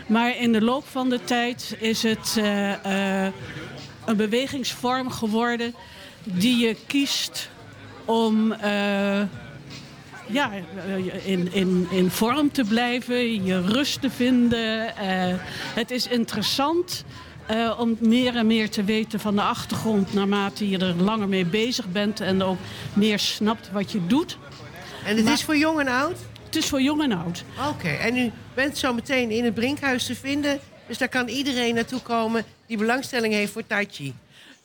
Maar 0.07 0.36
in 0.38 0.53
de 0.53 0.61
loop 0.62 0.88
van 0.88 1.09
de 1.11 1.24
tijd 1.24 1.76
is 1.78 2.03
het 2.03 2.36
eh, 2.38 3.24
eh, 3.26 3.32
een 4.05 4.16
bewegingsvorm 4.16 5.11
geworden 5.11 5.74
die 6.24 6.57
je 6.66 6.76
kiest 6.86 7.50
om 8.05 8.53
eh, 8.53 9.20
ja, 10.26 10.50
in, 11.24 11.53
in, 11.53 11.86
in 11.90 12.11
vorm 12.11 12.50
te 12.53 12.64
blijven, 12.64 13.44
je 13.44 13.61
rust 13.61 14.00
te 14.00 14.11
vinden. 14.11 14.92
Het 15.74 15.90
is 15.90 16.07
interessant 16.07 17.05
om 17.78 17.96
meer 18.00 18.36
en 18.36 18.46
meer 18.46 18.70
te 18.70 18.84
weten 18.84 19.20
van 19.20 19.34
de 19.34 19.42
achtergrond 19.42 20.14
naarmate 20.14 20.68
je 20.68 20.78
er 20.78 20.94
langer 20.94 21.28
mee 21.28 21.44
bezig 21.44 21.86
bent 21.92 22.20
en 22.20 22.42
ook 22.42 22.59
meer 22.92 23.18
snapt 23.18 23.70
wat 23.72 23.92
je 23.92 24.07
doet. 24.07 24.38
En 25.05 25.16
het 25.16 25.24
Maar- 25.24 25.32
is 25.32 25.44
voor 25.44 25.57
jong 25.57 25.80
en 25.80 25.88
oud? 25.88 26.16
Het 26.53 26.62
is 26.62 26.68
voor 26.68 26.82
jong 26.82 27.03
en 27.03 27.12
oud. 27.12 27.44
Oké, 27.68 27.88
en 27.88 28.16
u 28.16 28.30
bent 28.55 28.78
zo 28.78 28.94
meteen 28.94 29.30
in 29.30 29.44
het 29.44 29.55
Brinkhuis 29.55 30.07
te 30.07 30.14
vinden. 30.14 30.61
Dus 30.86 30.98
daar 30.98 31.09
kan 31.09 31.28
iedereen 31.28 31.74
naartoe 31.74 32.00
komen 32.00 32.44
die 32.66 32.76
belangstelling 32.76 33.34
heeft 33.34 33.53
voor 33.53 33.66
Tai 33.66 33.86
Chi. 33.90 34.14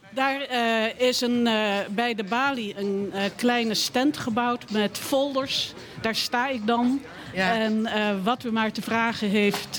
Daar 0.09 0.41
eh, 0.41 1.07
is 1.07 1.21
een, 1.21 1.47
eh, 1.47 1.75
bij 1.89 2.15
de 2.15 2.23
balie 2.23 2.77
een 2.77 3.09
eh, 3.13 3.21
kleine 3.35 3.73
stand 3.73 4.17
gebouwd 4.17 4.71
met 4.71 4.97
folders. 4.97 5.73
Daar 6.01 6.15
sta 6.15 6.47
ik 6.47 6.67
dan. 6.67 7.01
En 7.33 7.87
wat 8.23 8.43
u 8.43 8.51
maar 8.51 8.71
te 8.71 8.81
vragen 8.81 9.29
heeft, 9.29 9.77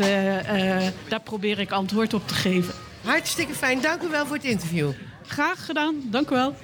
daar 1.08 1.20
probeer 1.24 1.58
ik 1.58 1.70
antwoord 1.70 2.14
op 2.14 2.28
te 2.28 2.34
geven. 2.34 2.74
Hartstikke 3.04 3.54
fijn. 3.54 3.80
Dank 3.80 4.02
u 4.02 4.08
wel 4.08 4.26
voor 4.26 4.36
het 4.36 4.44
interview. 4.44 4.90
Graag 5.26 5.64
gedaan. 5.66 5.94
Dank 6.04 6.30
u 6.30 6.34
wel. 6.34 6.54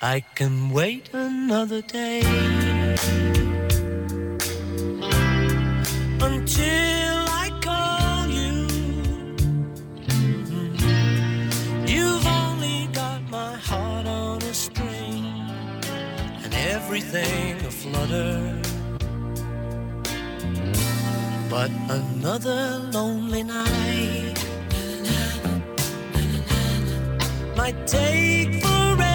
I 0.00 0.20
can 0.36 0.70
wait 0.70 1.10
another 1.12 1.82
day 1.82 2.20
until 6.22 7.18
I 7.44 7.50
call 7.60 8.28
you. 8.28 8.68
Mhm. 10.06 11.88
You've 11.88 12.26
only 12.28 12.86
got 12.92 13.28
my 13.28 13.56
heart 13.56 14.06
on 14.06 14.40
a 14.42 14.54
string 14.54 15.26
and 16.44 16.54
everything 16.54 17.56
aflutter. 17.66 18.62
But 21.50 21.72
another 21.90 22.78
lonely 22.92 23.42
night 23.42 24.38
might 27.56 27.84
take 27.88 28.62
forever. 28.62 29.07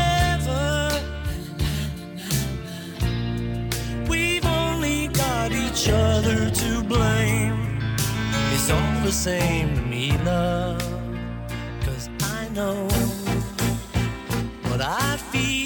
Got 5.43 5.51
each 5.51 5.89
other 5.89 6.49
to 6.49 6.83
blame. 6.83 7.79
It's 8.53 8.69
all 8.69 8.99
the 9.03 9.11
same 9.11 9.75
to 9.75 9.81
me, 9.81 10.17
love. 10.19 10.81
Cause 11.85 12.09
I 12.21 12.47
know 12.49 12.87
what 14.69 14.81
I 14.81 15.17
feel 15.17 15.62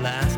last. 0.00 0.29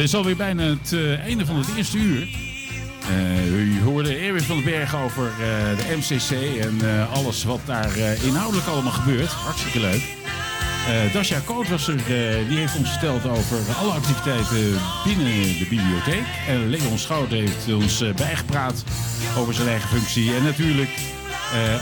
Dit 0.00 0.08
is 0.08 0.14
alweer 0.14 0.36
bijna 0.36 0.62
het 0.62 0.92
eh, 0.92 1.20
einde 1.20 1.46
van 1.46 1.56
het 1.56 1.66
eerste 1.76 1.98
uur. 1.98 2.28
Eh, 3.08 3.52
u 3.52 3.80
hoorde 3.82 4.14
Erwin 4.16 4.42
van 4.42 4.56
den 4.56 4.64
Berg 4.64 4.96
over 4.96 5.26
eh, 5.26 5.76
de 5.76 5.96
MCC 5.96 6.60
en 6.60 7.08
alles 7.10 7.44
wat 7.44 7.60
daar 7.64 7.96
inhoudelijk 8.24 8.66
allemaal 8.66 8.92
gebeurt. 8.92 9.30
Hartstikke 9.30 9.80
leuk. 9.80 10.02
Dasja 11.12 11.38
Koot 11.44 11.68
was 11.68 11.88
er, 11.88 11.96
die 12.48 12.58
heeft 12.58 12.76
ons 12.76 12.90
verteld 12.90 13.26
over 13.26 13.58
alle 13.78 13.92
activiteiten 13.92 14.80
binnen 15.04 15.58
de 15.58 15.66
bibliotheek. 15.68 16.24
En 16.48 16.68
Leon 16.70 16.98
Schout 16.98 17.30
heeft 17.30 17.72
ons 17.72 18.04
bijgepraat 18.16 18.84
over 19.38 19.54
zijn 19.54 19.68
eigen 19.68 19.88
functie. 19.88 20.34
En 20.34 20.42
natuurlijk 20.42 20.90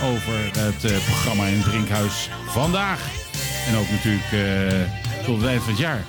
over 0.03 0.35
het 0.59 1.05
programma 1.05 1.47
in 1.47 1.57
het 1.57 1.65
Drinkhuis 1.65 2.29
vandaag. 2.47 3.01
En 3.69 3.77
ook 3.77 3.91
natuurlijk 3.91 4.31
tot 5.25 5.37
het 5.37 5.47
eind 5.47 5.63
van 5.63 5.73
het 5.73 5.81
jaar. 5.81 6.05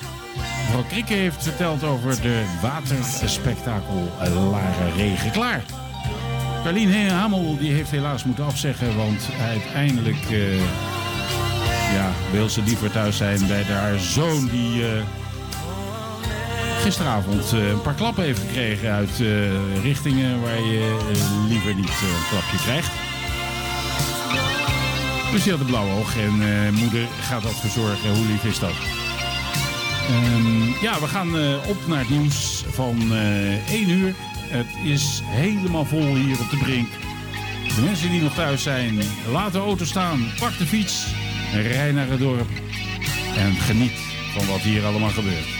Krikke 0.90 1.14
heeft 1.14 1.44
verteld 1.44 1.84
over 1.84 2.22
de 2.22 2.44
waterspektakel 2.62 4.12
eh, 4.20 4.52
Laren 4.52 4.96
Regen 4.96 5.32
Klaar. 5.32 5.64
Carlien 6.64 7.10
Hamel 7.10 7.58
die 7.58 7.72
heeft 7.72 7.92
helaas 7.92 8.24
moeten 8.24 8.46
afzeggen, 8.46 8.98
want 8.98 9.30
uiteindelijk 9.42 10.30
eh, 10.30 10.60
ja, 11.94 12.12
wil 12.32 12.50
ze 12.50 12.62
liever 12.62 12.92
thuis 12.92 13.18
zijn 13.18 13.48
bij 13.48 13.64
haar 13.64 14.00
zoon 14.00 14.48
die 14.48 14.86
eh, 14.86 15.04
gisteravond 16.82 17.52
een 17.52 17.82
paar 17.82 17.94
klappen 17.94 18.24
heeft 18.24 18.40
gekregen 18.40 18.92
uit 18.92 19.24
richtingen 19.82 20.42
waar 20.42 20.62
je 20.62 20.98
liever 21.48 21.76
niet 21.76 21.86
een 21.86 22.28
klapje 22.30 22.58
krijgt. 22.58 22.92
Dus 25.32 25.44
die 25.44 25.52
had 25.52 25.62
een 25.62 25.68
blauwe 25.68 26.00
oog 26.00 26.18
en 26.18 26.74
moeder 26.74 27.08
gaat 27.22 27.44
dat 27.44 27.60
verzorgen. 27.60 28.16
Hoe 28.16 28.26
lief 28.26 28.44
is 28.44 28.60
dat? 28.60 29.09
Ehm, 30.10 30.82
ja, 30.82 31.00
we 31.00 31.08
gaan 31.08 31.38
eh, 31.38 31.70
op 31.70 31.88
naar 31.88 32.00
het 32.00 32.10
nieuws 32.10 32.64
van 32.70 33.14
eh 33.14 33.72
1 33.74 33.90
uur. 33.90 34.14
Het 34.48 34.68
is 34.84 35.22
helemaal 35.26 35.86
vol 35.86 36.16
hier 36.16 36.40
op 36.40 36.50
de 36.50 36.58
brink. 36.58 36.88
De 37.76 37.82
mensen 37.82 38.10
die 38.10 38.22
nog 38.22 38.34
thuis 38.34 38.64
zijn, 38.64 39.00
laat 39.32 39.52
de 39.52 39.60
auto 39.60 39.86
staan, 39.86 40.32
pak 40.40 40.58
de 40.58 40.66
fiets, 40.66 41.06
rij 41.54 41.92
naar 41.92 42.08
het 42.08 42.20
dorp 42.20 42.50
en 43.36 43.54
geniet 43.56 44.00
van 44.34 44.48
wat 44.48 44.60
hier 44.60 44.86
allemaal 44.86 45.10
gebeurt. 45.10 45.59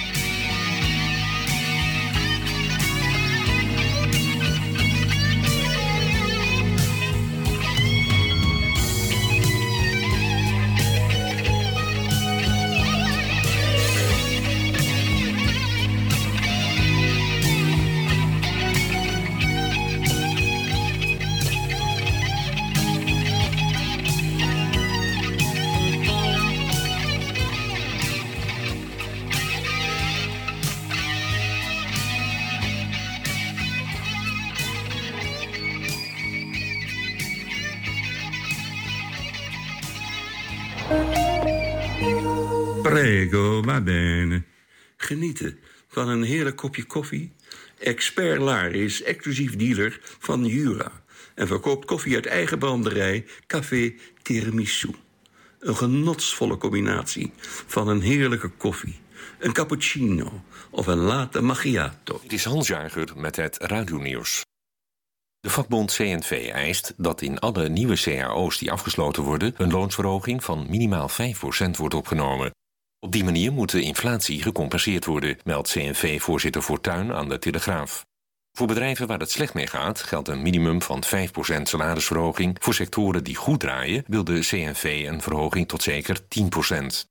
Van 46.00 46.10
een 46.10 46.24
heerlijk 46.24 46.56
kopje 46.56 46.84
koffie? 46.84 47.32
Expert 47.80 48.40
Laar 48.40 48.72
is 48.72 49.04
exclusief 49.04 49.56
dealer 49.56 50.00
van 50.20 50.46
Jura... 50.46 50.92
en 51.36 51.48
verkoopt 51.48 51.86
koffie 51.86 52.16
uit 52.16 52.26
eigen 52.26 52.60
branderij 52.60 53.26
Café 53.48 53.94
Tiramisu. 54.22 54.90
Een 55.60 55.76
genotsvolle 55.76 56.58
combinatie 56.58 57.32
van 57.68 57.88
een 57.88 58.02
heerlijke 58.02 58.50
koffie... 58.50 59.00
een 59.40 59.54
cappuccino 59.54 60.44
of 60.70 60.88
een 60.88 60.98
latte 60.98 61.42
macchiato. 61.42 62.20
Het 62.24 62.34
is 62.34 62.44
Hans 62.44 62.72
met 63.16 63.36
het 63.36 63.58
radionieuws. 63.58 64.46
De 65.40 65.50
vakbond 65.50 65.94
CNV 65.94 66.50
eist 66.54 66.94
dat 66.98 67.22
in 67.22 67.40
alle 67.40 67.70
nieuwe 67.70 68.02
cao's 68.02 68.58
die 68.58 68.72
afgesloten 68.72 69.24
worden... 69.24 69.54
een 69.58 69.72
loonsverhoging 69.72 70.44
van 70.44 70.66
minimaal 70.70 71.10
5% 71.10 71.14
wordt 71.78 71.94
opgenomen. 71.94 72.52
Op 73.00 73.12
die 73.12 73.24
manier 73.24 73.52
moet 73.52 73.72
de 73.72 73.82
inflatie 73.82 74.42
gecompenseerd 74.42 75.06
worden, 75.06 75.38
meldt 75.44 75.72
CNV-voorzitter 75.72 76.62
Fortuyn 76.62 77.14
aan 77.14 77.30
de 77.30 77.40
Telegraaf. 77.40 78.06
Voor 78.52 78.68
bedrijven 78.68 79.08
waar 79.08 79.20
het 79.20 79.32
slecht 79.32 79.54
mee 79.54 79.68
gaat, 79.68 80.02
geldt 80.02 80.28
een 80.28 80.42
minimum 80.42 80.82
van 80.82 81.04
5% 81.06 81.62
salarisverhoging. 81.62 82.58
Voor 82.60 82.74
sectoren 82.74 83.24
die 83.24 83.36
goed 83.36 83.60
draaien, 83.60 84.04
wil 84.08 84.24
de 84.24 84.40
CNV 84.40 85.06
een 85.08 85.22
verhoging 85.22 85.68
tot 85.68 85.84
zeker 85.84 86.20
10%. 86.20 87.10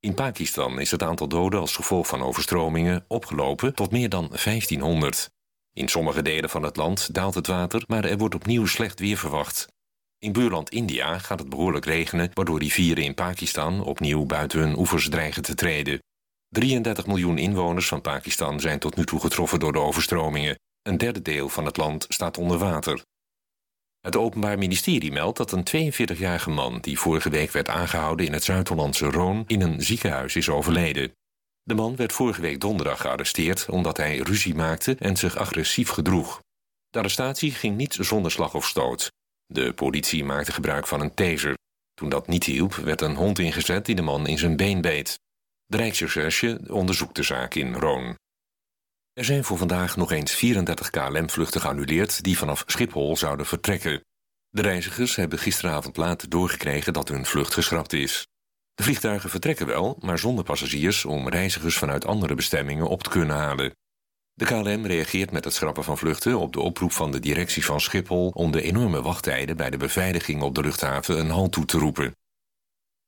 In 0.00 0.14
Pakistan 0.14 0.80
is 0.80 0.90
het 0.90 1.02
aantal 1.02 1.28
doden 1.28 1.60
als 1.60 1.76
gevolg 1.76 2.06
van 2.06 2.22
overstromingen 2.22 3.04
opgelopen 3.08 3.74
tot 3.74 3.90
meer 3.90 4.08
dan 4.08 4.28
1500. 4.28 5.30
In 5.72 5.88
sommige 5.88 6.22
delen 6.22 6.50
van 6.50 6.62
het 6.62 6.76
land 6.76 7.14
daalt 7.14 7.34
het 7.34 7.46
water, 7.46 7.82
maar 7.86 8.04
er 8.04 8.18
wordt 8.18 8.34
opnieuw 8.34 8.66
slecht 8.66 9.00
weer 9.00 9.16
verwacht. 9.16 9.73
In 10.18 10.32
buurland 10.32 10.70
India 10.70 11.18
gaat 11.18 11.38
het 11.38 11.48
behoorlijk 11.48 11.84
regenen, 11.84 12.30
waardoor 12.34 12.58
rivieren 12.58 13.04
in 13.04 13.14
Pakistan 13.14 13.84
opnieuw 13.84 14.24
buiten 14.24 14.58
hun 14.58 14.78
oevers 14.78 15.08
dreigen 15.08 15.42
te 15.42 15.54
treden. 15.54 15.98
33 16.48 17.06
miljoen 17.06 17.38
inwoners 17.38 17.88
van 17.88 18.00
Pakistan 18.00 18.60
zijn 18.60 18.78
tot 18.78 18.96
nu 18.96 19.04
toe 19.04 19.20
getroffen 19.20 19.60
door 19.60 19.72
de 19.72 19.78
overstromingen. 19.78 20.58
Een 20.82 20.98
derde 20.98 21.22
deel 21.22 21.48
van 21.48 21.64
het 21.64 21.76
land 21.76 22.06
staat 22.08 22.38
onder 22.38 22.58
water. 22.58 23.02
Het 24.00 24.16
Openbaar 24.16 24.58
Ministerie 24.58 25.12
meldt 25.12 25.36
dat 25.36 25.52
een 25.52 25.92
42-jarige 25.92 26.50
man 26.50 26.78
die 26.80 26.98
vorige 26.98 27.30
week 27.30 27.50
werd 27.50 27.68
aangehouden 27.68 28.26
in 28.26 28.32
het 28.32 28.44
Zuid-Hollandse 28.44 29.10
Roon 29.10 29.44
in 29.46 29.60
een 29.60 29.82
ziekenhuis 29.82 30.36
is 30.36 30.48
overleden. 30.48 31.12
De 31.62 31.74
man 31.74 31.96
werd 31.96 32.12
vorige 32.12 32.40
week 32.40 32.60
donderdag 32.60 33.00
gearresteerd 33.00 33.68
omdat 33.68 33.96
hij 33.96 34.16
ruzie 34.16 34.54
maakte 34.54 34.96
en 34.98 35.16
zich 35.16 35.36
agressief 35.36 35.88
gedroeg. 35.88 36.42
De 36.90 36.98
arrestatie 36.98 37.50
ging 37.50 37.76
niet 37.76 37.96
zonder 38.00 38.30
slag 38.30 38.54
of 38.54 38.66
stoot. 38.66 39.12
De 39.54 39.72
politie 39.72 40.24
maakte 40.24 40.52
gebruik 40.52 40.86
van 40.86 41.00
een 41.00 41.14
taser. 41.14 41.54
Toen 41.94 42.08
dat 42.08 42.26
niet 42.26 42.44
hielp, 42.44 42.74
werd 42.74 43.00
een 43.00 43.14
hond 43.14 43.38
ingezet 43.38 43.86
die 43.86 43.94
de 43.94 44.02
man 44.02 44.26
in 44.26 44.38
zijn 44.38 44.56
been 44.56 44.80
beet. 44.80 45.20
De 45.66 45.76
Rijksrecherche 45.76 46.60
onderzoekt 46.68 47.16
de 47.16 47.22
zaak 47.22 47.54
in 47.54 47.74
Roon. 47.74 48.16
Er 49.12 49.24
zijn 49.24 49.44
voor 49.44 49.58
vandaag 49.58 49.96
nog 49.96 50.12
eens 50.12 50.32
34 50.34 50.90
KLM-vluchten 50.90 51.60
geannuleerd 51.60 52.24
die 52.24 52.38
vanaf 52.38 52.62
Schiphol 52.66 53.16
zouden 53.16 53.46
vertrekken. 53.46 54.00
De 54.48 54.62
reizigers 54.62 55.16
hebben 55.16 55.38
gisteravond 55.38 55.96
laat 55.96 56.30
doorgekregen 56.30 56.92
dat 56.92 57.08
hun 57.08 57.26
vlucht 57.26 57.54
geschrapt 57.54 57.92
is. 57.92 58.26
De 58.74 58.82
vliegtuigen 58.82 59.30
vertrekken 59.30 59.66
wel, 59.66 59.96
maar 60.00 60.18
zonder 60.18 60.44
passagiers 60.44 61.04
om 61.04 61.28
reizigers 61.28 61.78
vanuit 61.78 62.06
andere 62.06 62.34
bestemmingen 62.34 62.88
op 62.88 63.02
te 63.02 63.10
kunnen 63.10 63.36
halen. 63.36 63.72
De 64.36 64.44
KLM 64.44 64.86
reageert 64.86 65.30
met 65.30 65.44
het 65.44 65.54
schrappen 65.54 65.84
van 65.84 65.98
vluchten 65.98 66.38
op 66.38 66.52
de 66.52 66.60
oproep 66.60 66.92
van 66.92 67.10
de 67.10 67.20
directie 67.20 67.64
van 67.64 67.80
Schiphol 67.80 68.28
om 68.28 68.52
de 68.52 68.62
enorme 68.62 69.02
wachttijden 69.02 69.56
bij 69.56 69.70
de 69.70 69.76
beveiliging 69.76 70.42
op 70.42 70.54
de 70.54 70.60
luchthaven 70.60 71.18
een 71.18 71.30
halt 71.30 71.52
toe 71.52 71.64
te 71.64 71.78
roepen. 71.78 72.16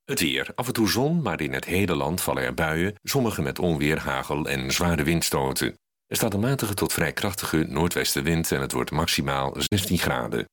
Het 0.04 0.20
weer. 0.20 0.52
Af 0.54 0.66
en 0.66 0.72
toe 0.72 0.88
zon, 0.88 1.22
maar 1.22 1.40
in 1.40 1.52
het 1.52 1.64
hele 1.64 1.94
land 1.94 2.20
vallen 2.20 2.42
er 2.42 2.54
buien, 2.54 2.94
sommige 3.02 3.42
met 3.42 3.58
onweer, 3.58 3.98
hagel 3.98 4.48
en 4.48 4.72
zware 4.72 5.02
windstoten. 5.02 5.74
Er 6.06 6.16
staat 6.16 6.34
een 6.34 6.40
matige 6.40 6.74
tot 6.74 6.92
vrij 6.92 7.12
krachtige 7.12 7.64
noordwestenwind 7.68 8.52
en 8.52 8.60
het 8.60 8.72
wordt 8.72 8.90
maximaal 8.90 9.54
16 9.56 9.98
graden. 9.98 10.44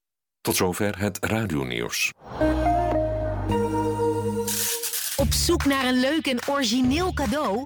Tot 0.42 0.56
zover 0.56 1.00
het 1.00 1.26
radionieuws. 1.26 2.12
Op 5.16 5.34
zoek 5.34 5.66
naar 5.66 5.86
een 5.86 6.00
leuk 6.00 6.28
en 6.28 6.40
origineel 6.50 7.14
cadeau? 7.14 7.64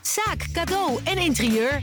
Zaak 0.00 0.52
Cadeau 0.52 1.00
en 1.04 1.18
Interieur. 1.18 1.82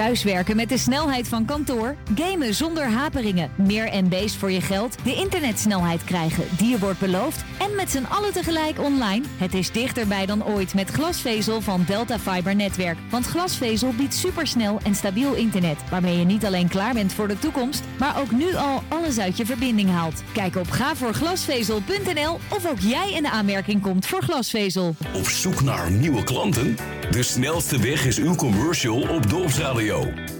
Thuiswerken 0.00 0.56
met 0.56 0.68
de 0.68 0.78
snelheid 0.78 1.28
van 1.28 1.44
kantoor, 1.44 1.96
gamen 2.14 2.54
zonder 2.54 2.84
haperingen, 2.84 3.50
meer 3.56 4.02
MB's 4.04 4.36
voor 4.36 4.50
je 4.50 4.60
geld, 4.60 5.04
de 5.04 5.14
internetsnelheid 5.14 6.04
krijgen 6.04 6.44
die 6.56 6.68
je 6.68 6.78
wordt 6.78 6.98
beloofd 6.98 7.44
en 7.58 7.74
met 7.74 7.90
z'n 7.90 8.04
allen 8.08 8.32
tegelijk 8.32 8.78
online. 8.78 9.24
Het 9.36 9.54
is 9.54 9.70
dichterbij 9.70 10.26
dan 10.26 10.44
ooit 10.44 10.74
met 10.74 10.90
glasvezel 10.90 11.60
van 11.60 11.84
Delta 11.86 12.18
Fiber 12.18 12.54
Netwerk. 12.56 12.98
Want 13.10 13.26
glasvezel 13.26 13.92
biedt 13.92 14.14
supersnel 14.14 14.78
en 14.82 14.94
stabiel 14.94 15.34
internet, 15.34 15.78
waarmee 15.90 16.18
je 16.18 16.24
niet 16.24 16.44
alleen 16.44 16.68
klaar 16.68 16.94
bent 16.94 17.12
voor 17.12 17.28
de 17.28 17.38
toekomst, 17.38 17.82
maar 17.98 18.20
ook 18.20 18.30
nu 18.30 18.54
al 18.54 18.82
alles 18.88 19.18
uit 19.18 19.36
je 19.36 19.46
verbinding 19.46 19.90
haalt. 19.90 20.22
Kijk 20.32 20.56
op 20.56 20.70
gaavoorglasvezel.nl 20.70 22.38
of 22.48 22.66
ook 22.66 22.78
jij 22.78 23.12
in 23.12 23.22
de 23.22 23.30
aanmerking 23.30 23.82
komt 23.82 24.06
voor 24.06 24.22
glasvezel. 24.22 24.94
Op 25.14 25.28
zoek 25.28 25.62
naar 25.62 25.90
nieuwe 25.90 26.24
klanten? 26.24 26.76
De 27.10 27.22
snelste 27.22 27.78
weg 27.80 28.06
is 28.06 28.18
uw 28.18 28.34
commercial 28.34 29.08
op 29.08 29.30
Dorpsradio. 29.30 29.89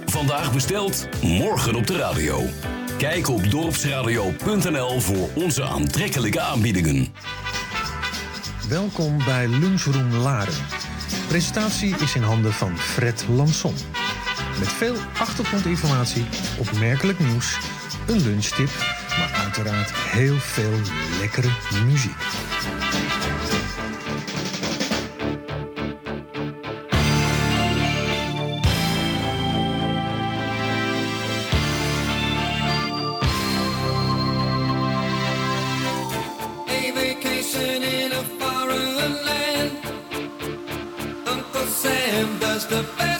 Vandaag 0.04 0.52
besteld, 0.52 1.08
morgen 1.22 1.74
op 1.74 1.86
de 1.86 1.96
radio. 1.96 2.42
Kijk 2.98 3.28
op 3.28 3.50
dorpsradio.nl 3.50 5.00
voor 5.00 5.28
onze 5.34 5.64
aantrekkelijke 5.64 6.40
aanbiedingen. 6.40 7.08
Welkom 8.68 9.18
bij 9.24 9.48
Lunchroom 9.48 10.12
Laren. 10.12 10.54
Presentatie 11.28 11.94
is 11.96 12.14
in 12.14 12.22
handen 12.22 12.52
van 12.52 12.78
Fred 12.78 13.26
Lanson. 13.28 13.74
Met 14.58 14.68
veel 14.68 14.96
achtergrondinformatie, 15.18 16.24
opmerkelijk 16.58 17.18
nieuws, 17.18 17.58
een 18.06 18.20
lunchtip, 18.20 18.70
maar 19.18 19.40
uiteraard 19.42 19.92
heel 19.92 20.36
veel 20.36 20.72
lekkere 21.20 21.50
muziek. 21.84 22.49
the 42.70 42.84
best. 42.96 43.19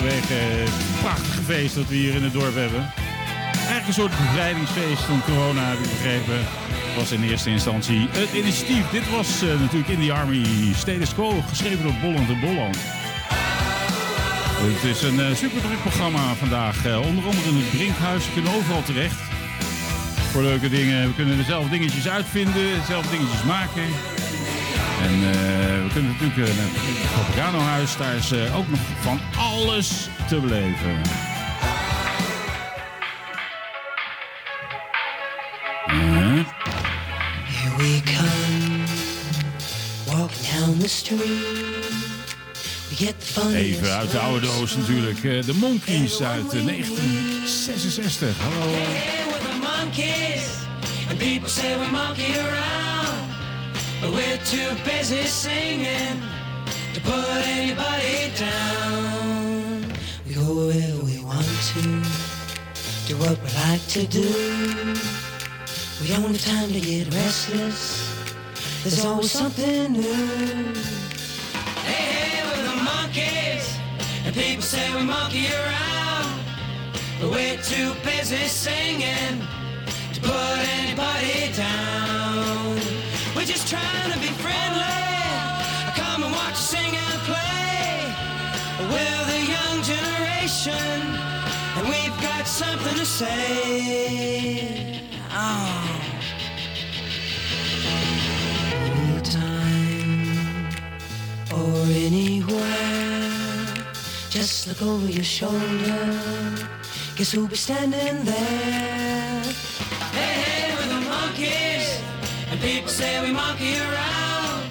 Vanwege 0.00 0.34
het 0.34 1.00
prachtige 1.00 1.42
feest 1.42 1.74
dat 1.74 1.86
we 1.86 1.94
hier 1.94 2.14
in 2.14 2.22
het 2.22 2.32
dorp 2.32 2.54
hebben. 2.54 2.92
Eigenlijk 3.54 3.86
een 3.86 4.00
soort 4.02 4.16
bevrijdingsfeest 4.16 5.02
van 5.02 5.22
corona, 5.24 5.62
heb 5.68 5.78
ik 5.78 5.90
begrepen. 5.90 6.40
Was 6.96 7.12
in 7.12 7.22
eerste 7.22 7.50
instantie 7.50 8.08
het 8.10 8.32
initiatief. 8.32 8.90
Dit 8.90 9.10
was 9.10 9.42
eh, 9.42 9.60
natuurlijk 9.60 9.88
In 9.88 10.00
de 10.00 10.12
Army 10.12 10.44
Status 10.74 11.14
Quo, 11.14 11.42
geschreven 11.48 11.82
door 11.82 11.94
Bolland 12.02 12.28
en 12.28 12.40
Bolland. 12.40 12.76
Het 14.76 14.84
is 14.84 15.02
een 15.02 15.20
eh, 15.20 15.30
uh, 15.30 15.36
super 15.36 15.60
druk 15.60 15.80
programma 15.80 16.34
vandaag. 16.34 16.86
Uh, 16.86 17.06
onder 17.08 17.24
andere 17.24 17.48
in 17.48 17.56
het 17.56 17.70
Brinkhuis. 17.70 18.26
We 18.26 18.32
kunnen 18.32 18.54
overal 18.54 18.82
terecht. 18.82 19.20
Voor 20.32 20.42
leuke 20.42 20.68
dingen. 20.68 21.06
We 21.06 21.14
kunnen 21.14 21.36
dezelfde 21.36 21.70
dingetjes 21.70 22.08
uitvinden, 22.08 22.64
dezelfde 22.80 23.10
dingetjes 23.10 23.42
maken. 23.42 23.86
En 25.06 25.14
we 25.84 25.90
kunnen 25.92 26.10
natuurlijk 26.10 26.56
naar 26.56 26.70
het 26.72 27.12
Papagano-huis. 27.16 27.96
Daar 27.96 28.14
is 28.14 28.32
ook 28.32 28.68
nog 28.68 28.80
van 29.00 29.20
alles 29.60 30.08
te 30.28 30.40
beleven. 30.40 31.00
Huh? 35.86 36.44
Here 37.46 37.76
we 37.78 38.02
come, 38.04 38.84
Walk 40.06 40.30
down 40.52 40.78
the 40.78 40.88
street. 40.88 41.20
Even 43.54 43.96
uit 43.96 44.10
de 44.10 44.18
oude 44.18 44.46
doos 44.46 44.76
natuurlijk. 44.76 45.24
Eh, 45.24 45.44
de 45.44 45.54
Monkeys 45.54 46.22
uit 46.22 46.54
eh, 46.54 46.64
1966. 46.64 48.36
Hallo. 48.38 48.76
We're 54.02 54.38
too 54.38 54.74
busy 54.84 55.26
singing 55.26 56.22
to 56.94 57.00
put 57.00 57.28
anybody 57.46 58.30
down. 58.38 59.09
To, 61.74 62.02
do 63.06 63.16
what 63.18 63.38
we 63.42 63.48
like 63.64 63.86
to 63.88 64.06
do. 64.06 64.28
We 66.00 66.08
don't 66.08 66.22
have 66.32 66.44
time 66.44 66.72
to 66.72 66.80
get 66.80 67.14
restless. 67.14 68.10
There's 68.82 69.04
always 69.04 69.30
something 69.30 69.92
new. 69.92 70.72
Hey, 71.86 71.92
hey, 71.92 72.42
we're 72.48 72.64
the 72.70 72.82
monkeys, 72.82 73.76
and 74.24 74.34
people 74.34 74.62
say 74.62 74.94
we 74.96 75.02
monkey 75.02 75.46
around. 75.52 76.40
But 77.20 77.30
we're 77.30 77.58
too 77.62 77.94
busy 78.02 78.48
singing 78.48 79.42
to 80.14 80.20
put 80.20 80.58
anybody 80.80 81.52
down. 81.56 82.76
We're 83.36 83.44
just 83.46 83.68
trying 83.68 84.12
to 84.12 84.18
be 84.18 84.32
friendly. 84.42 85.06
Come 85.94 86.24
and 86.24 86.32
watch 86.32 86.54
us 86.54 86.70
sing 86.70 86.96
and 86.96 87.20
play. 87.30 88.14
We're 88.92 89.24
the 89.32 89.40
young 89.54 89.82
generation, 89.84 91.02
and 91.76 91.88
we've 91.88 92.20
got 92.20 92.46
something 92.46 92.94
to 92.94 93.06
say. 93.06 95.00
Ah. 95.30 95.38
Oh. 95.38 96.00
Anytime 98.86 100.68
or 101.54 101.84
anywhere, 102.08 103.30
just 104.30 104.66
look 104.68 104.82
over 104.82 105.10
your 105.10 105.24
shoulder. 105.24 106.00
Guess 107.16 107.32
who'll 107.32 107.48
be 107.48 107.56
standing 107.56 108.24
there? 108.24 109.42
Hey, 110.16 110.34
hey, 110.42 110.74
we're 110.76 110.88
the 110.94 111.00
monkeys, 111.08 112.00
and 112.50 112.60
people 112.60 112.88
say 112.88 113.20
we 113.24 113.32
monkey 113.32 113.76
around. 113.78 114.70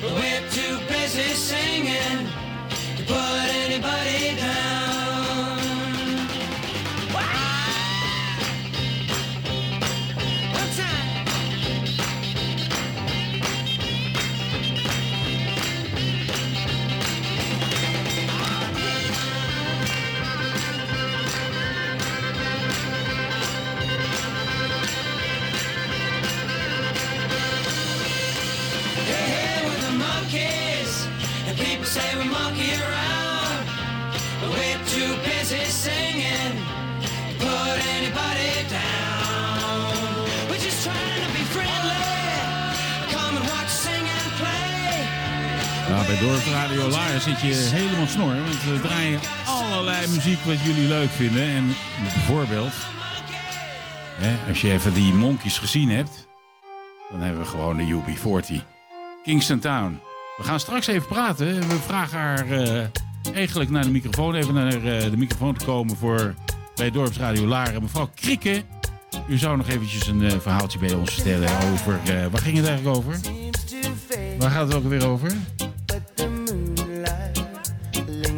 But 0.00 0.12
we're 0.12 0.48
too 0.50 0.78
busy 0.88 1.34
singing 1.34 2.26
to 2.96 3.02
put 3.04 3.38
anybody 3.64 4.36
down. 4.36 4.61
Bij 46.12 46.20
Dorp 46.20 46.44
Radio 46.44 46.88
Laren 46.88 47.20
zit 47.20 47.40
je 47.40 47.54
helemaal 47.54 48.06
snor. 48.06 48.34
Want 48.34 48.64
we 48.64 48.80
draaien 48.80 49.20
allerlei 49.46 50.08
muziek 50.08 50.38
wat 50.38 50.60
jullie 50.60 50.88
leuk 50.88 51.10
vinden. 51.10 51.42
En 51.42 51.66
bijvoorbeeld, 52.02 52.72
hè, 54.20 54.48
als 54.48 54.60
je 54.60 54.72
even 54.72 54.94
die 54.94 55.12
Monkeys 55.14 55.58
gezien 55.58 55.90
hebt, 55.90 56.28
dan 57.10 57.20
hebben 57.20 57.42
we 57.42 57.48
gewoon 57.48 57.76
de 57.76 57.84
UB40. 57.84 58.64
Kingston 59.22 59.58
Town. 59.58 60.00
We 60.36 60.42
gaan 60.42 60.60
straks 60.60 60.86
even 60.86 61.08
praten. 61.08 61.68
We 61.68 61.76
vragen 61.86 62.18
haar 62.18 62.50
eh, 62.50 62.84
eigenlijk 63.34 63.70
naar 63.70 63.84
de 63.84 63.90
microfoon, 63.90 64.34
even 64.34 64.54
naar 64.54 64.72
eh, 64.72 65.10
de 65.10 65.16
microfoon 65.16 65.54
te 65.54 65.64
komen 65.64 65.96
voor 65.96 66.34
bij 66.74 66.90
Dorpsradio 66.90 67.46
Laren. 67.46 67.82
Mevrouw 67.82 68.10
Krikke, 68.14 68.62
u 69.28 69.38
zou 69.38 69.56
nog 69.56 69.68
eventjes 69.68 70.06
een 70.06 70.22
eh, 70.22 70.38
verhaaltje 70.38 70.78
bij 70.78 70.94
ons 70.94 71.14
vertellen 71.14 71.48
over, 71.72 72.00
waar 72.30 72.42
ging 72.42 72.56
het 72.56 72.66
eigenlijk 72.66 72.96
over? 72.96 73.20
Waar 74.38 74.50
gaat 74.50 74.66
het 74.66 74.76
ook 74.76 74.88
weer 74.88 75.06
over? 75.06 75.32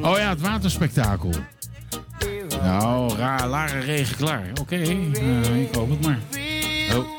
Oh 0.05 0.19
ja, 0.19 0.29
het 0.29 0.41
waterspektakel. 0.41 1.31
Nou, 2.63 3.15
ra, 3.17 3.47
Laren 3.47 3.81
regen 3.81 4.17
klaar. 4.17 4.51
Oké, 4.61 4.77
eh, 4.77 5.61
ik 5.61 5.75
hoop 5.75 5.91
het 5.91 6.01
maar. 6.01 6.19
Oh. 6.97 7.15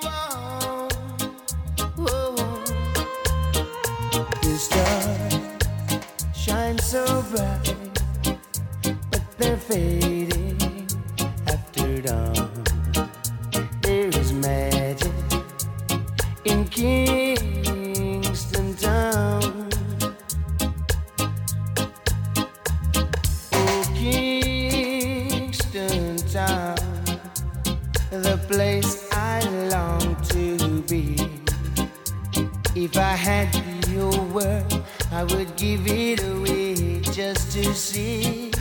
If 32.86 32.98
I 32.98 33.16
had 33.16 33.50
your 33.88 34.16
word, 34.26 34.84
I 35.12 35.24
would 35.24 35.56
give 35.56 35.88
it 35.88 36.22
away 36.24 37.02
just 37.02 37.52
to 37.54 37.74
see 37.74 38.52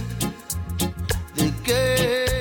the 1.34 1.52
girls 1.62 2.33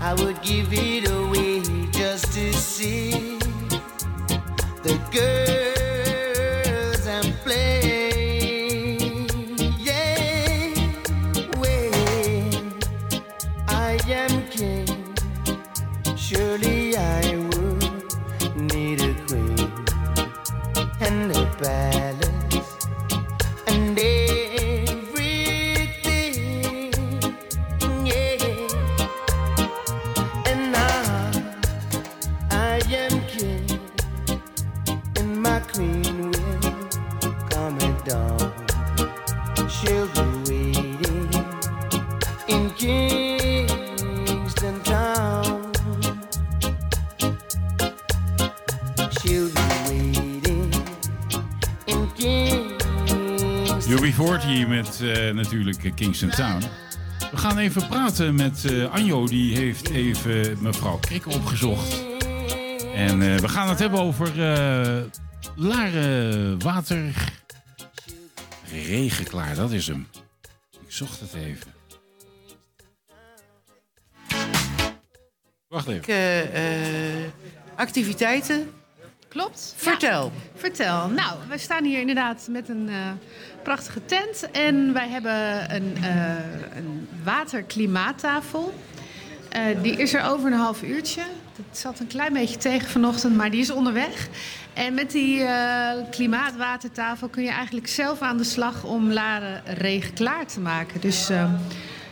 I 0.00 0.14
would 0.14 0.40
give 0.42 0.72
it 0.72 1.10
away 1.10 1.60
just 1.90 2.32
to 2.34 2.52
see 2.52 3.38
the 4.82 4.98
girls 5.10 5.57
natuurlijk 55.48 55.84
eh, 55.84 55.94
Kingston 55.94 56.28
Town. 56.28 56.62
We 57.30 57.36
gaan 57.36 57.58
even 57.58 57.86
praten 57.86 58.34
met 58.34 58.64
eh, 58.64 58.92
Anjo. 58.92 59.26
Die 59.26 59.56
heeft 59.56 59.90
even 59.90 60.62
mevrouw 60.62 60.98
Krikke 60.98 61.28
opgezocht. 61.28 62.04
En 62.94 63.22
eh, 63.22 63.38
we 63.38 63.48
gaan 63.48 63.68
het 63.68 63.78
hebben 63.78 64.00
over 64.00 64.42
eh 64.42 65.02
Laren 65.56 66.62
Water 66.62 67.14
Regenklaar. 68.72 69.54
Dat 69.54 69.72
is 69.72 69.86
hem. 69.86 70.06
Ik 70.70 70.92
zocht 70.92 71.20
het 71.20 71.34
even. 71.34 71.72
Wacht 75.68 75.88
even. 75.88 76.14
Ik, 76.14 77.32
activiteiten. 77.76 78.70
Klopt. 79.28 79.74
Vertel. 79.76 80.32
Vertel. 80.54 81.08
Nou, 81.08 81.38
we 81.48 81.58
staan 81.58 81.84
hier 81.84 82.00
inderdaad 82.00 82.46
met 82.50 82.68
een 82.68 82.88
eh, 82.88 82.96
prachtige 83.62 84.04
tent. 84.04 84.50
En 84.50 84.92
wij 84.92 85.08
hebben 85.08 85.74
een, 85.74 85.96
eh 86.02 86.76
een 86.76 87.08
waterklimaattafel. 87.24 88.74
Eh, 89.48 89.62
die 89.82 89.96
is 89.96 90.14
er 90.14 90.24
over 90.24 90.52
een 90.52 90.58
half 90.58 90.82
uurtje. 90.82 91.22
Dat 91.56 91.78
zat 91.78 92.00
een 92.00 92.06
klein 92.06 92.32
beetje 92.32 92.56
tegen 92.56 92.88
vanochtend, 92.88 93.36
maar 93.36 93.50
die 93.50 93.60
is 93.60 93.70
onderweg. 93.70 94.28
En 94.74 94.94
met 94.94 95.10
die 95.10 95.44
klimaatwatertafel 96.10 97.28
kun 97.28 97.42
je 97.42 97.50
eigenlijk 97.50 97.86
zelf 97.86 98.20
aan 98.20 98.36
de 98.36 98.44
slag 98.44 98.84
om 98.84 99.12
Laren 99.12 99.62
regen 99.64 100.14
klaar 100.14 100.46
te 100.46 100.60
maken. 100.60 101.00
Dus 101.00 101.30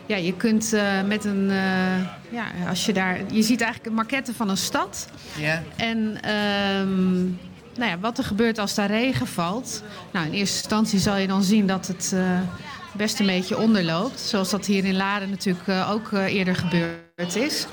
ja, 0.07 0.17
je 0.17 0.33
kunt 0.33 0.73
eh, 0.73 1.03
met 1.03 1.25
een... 1.25 1.51
eh, 1.51 1.99
ja, 2.31 2.47
als 2.69 2.87
je 2.87 2.93
daar... 2.93 3.19
Je 3.33 3.43
ziet 3.43 3.61
eigenlijk 3.61 3.91
een 3.91 3.97
maquette 3.97 4.35
van 4.35 4.49
een 4.49 4.57
stad. 4.57 5.09
Ja. 5.39 5.63
En 5.77 6.19
ehm, 6.23 7.23
nou 7.77 7.91
ja, 7.91 7.99
wat 8.01 8.19
er 8.19 8.25
gebeurt 8.25 8.59
als 8.59 8.75
daar 8.75 8.91
regen 8.91 9.27
valt. 9.27 9.83
Nou, 10.13 10.27
in 10.27 10.33
eerste 10.33 10.57
instantie 10.57 10.99
zal 10.99 11.17
je 11.17 11.27
dan 11.27 11.43
zien 11.43 11.67
dat 11.67 11.87
het 11.87 12.13
eh, 12.15 12.41
best 12.93 13.21
een 13.21 13.27
beetje 13.27 13.59
onderloopt. 13.59 14.21
Zoals 14.21 14.51
dat 14.51 14.67
hier 14.67 14.85
in 14.85 14.97
Laren 14.97 15.31
natuurlijk 15.31 15.69
ook 15.91 16.13
eerder 16.13 16.57
gebeurd 16.57 17.37
is. 17.37 17.67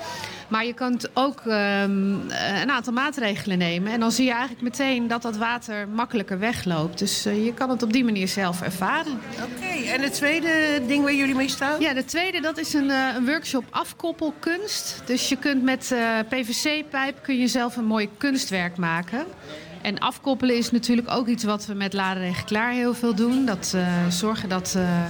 Maar 0.53 0.65
je 0.65 0.73
kunt 0.73 1.09
ook 1.13 1.39
ehm, 1.39 2.13
een 2.61 2.71
aantal 2.71 2.93
maatregelen 2.93 3.57
nemen. 3.57 3.91
En 3.91 3.99
dan 3.99 4.11
zie 4.11 4.25
je 4.25 4.31
eigenlijk 4.31 4.61
meteen 4.61 5.07
dat 5.07 5.21
dat 5.21 5.38
water 5.38 5.88
makkelijker 5.88 6.39
wegloopt. 6.39 6.99
Dus 6.99 7.25
eh, 7.25 7.45
je 7.45 7.53
kan 7.53 7.69
het 7.69 7.84
op 7.84 7.93
die 7.93 8.03
manier 8.03 8.27
zelf 8.27 8.61
ervaren. 8.61 9.19
Oké, 9.43 9.89
en 9.91 10.01
het 10.01 10.13
tweede 10.13 10.81
ding 10.88 11.03
waar 11.03 11.13
jullie 11.13 11.35
mee 11.35 11.49
staan? 11.49 11.81
Ja, 11.81 11.93
de 11.93 12.05
tweede 12.05 12.41
dat 12.41 12.57
is 12.57 12.73
een, 12.73 12.89
eh, 12.89 13.15
een 13.15 13.25
workshop 13.25 13.63
afkoppelkunst. 13.69 15.01
Dus 15.05 15.30
je 15.30 15.35
kunt 15.35 15.63
met 15.63 15.91
eh, 15.91 16.19
PVC-pijp 16.30 17.19
kun 17.21 17.39
je 17.39 17.47
zelf 17.47 17.77
een 17.77 17.85
mooi 17.85 18.09
kunstwerk 18.17 18.77
maken. 18.77 19.25
En 19.84 19.99
afkoppelen 19.99 20.55
is 20.57 20.71
natuurlijk 20.71 21.11
ook 21.11 21.27
iets 21.27 21.43
wat 21.43 21.65
we 21.65 21.73
met 21.73 21.93
Laren 21.93 22.21
Regen 22.21 22.45
Klaar 22.45 22.71
heel 22.71 22.93
veel 22.93 23.15
doen. 23.15 23.45
Dat 23.45 23.73
eh, 23.75 24.07
zorgen 24.09 24.49
dat 24.49 24.73
eh, 24.77 25.05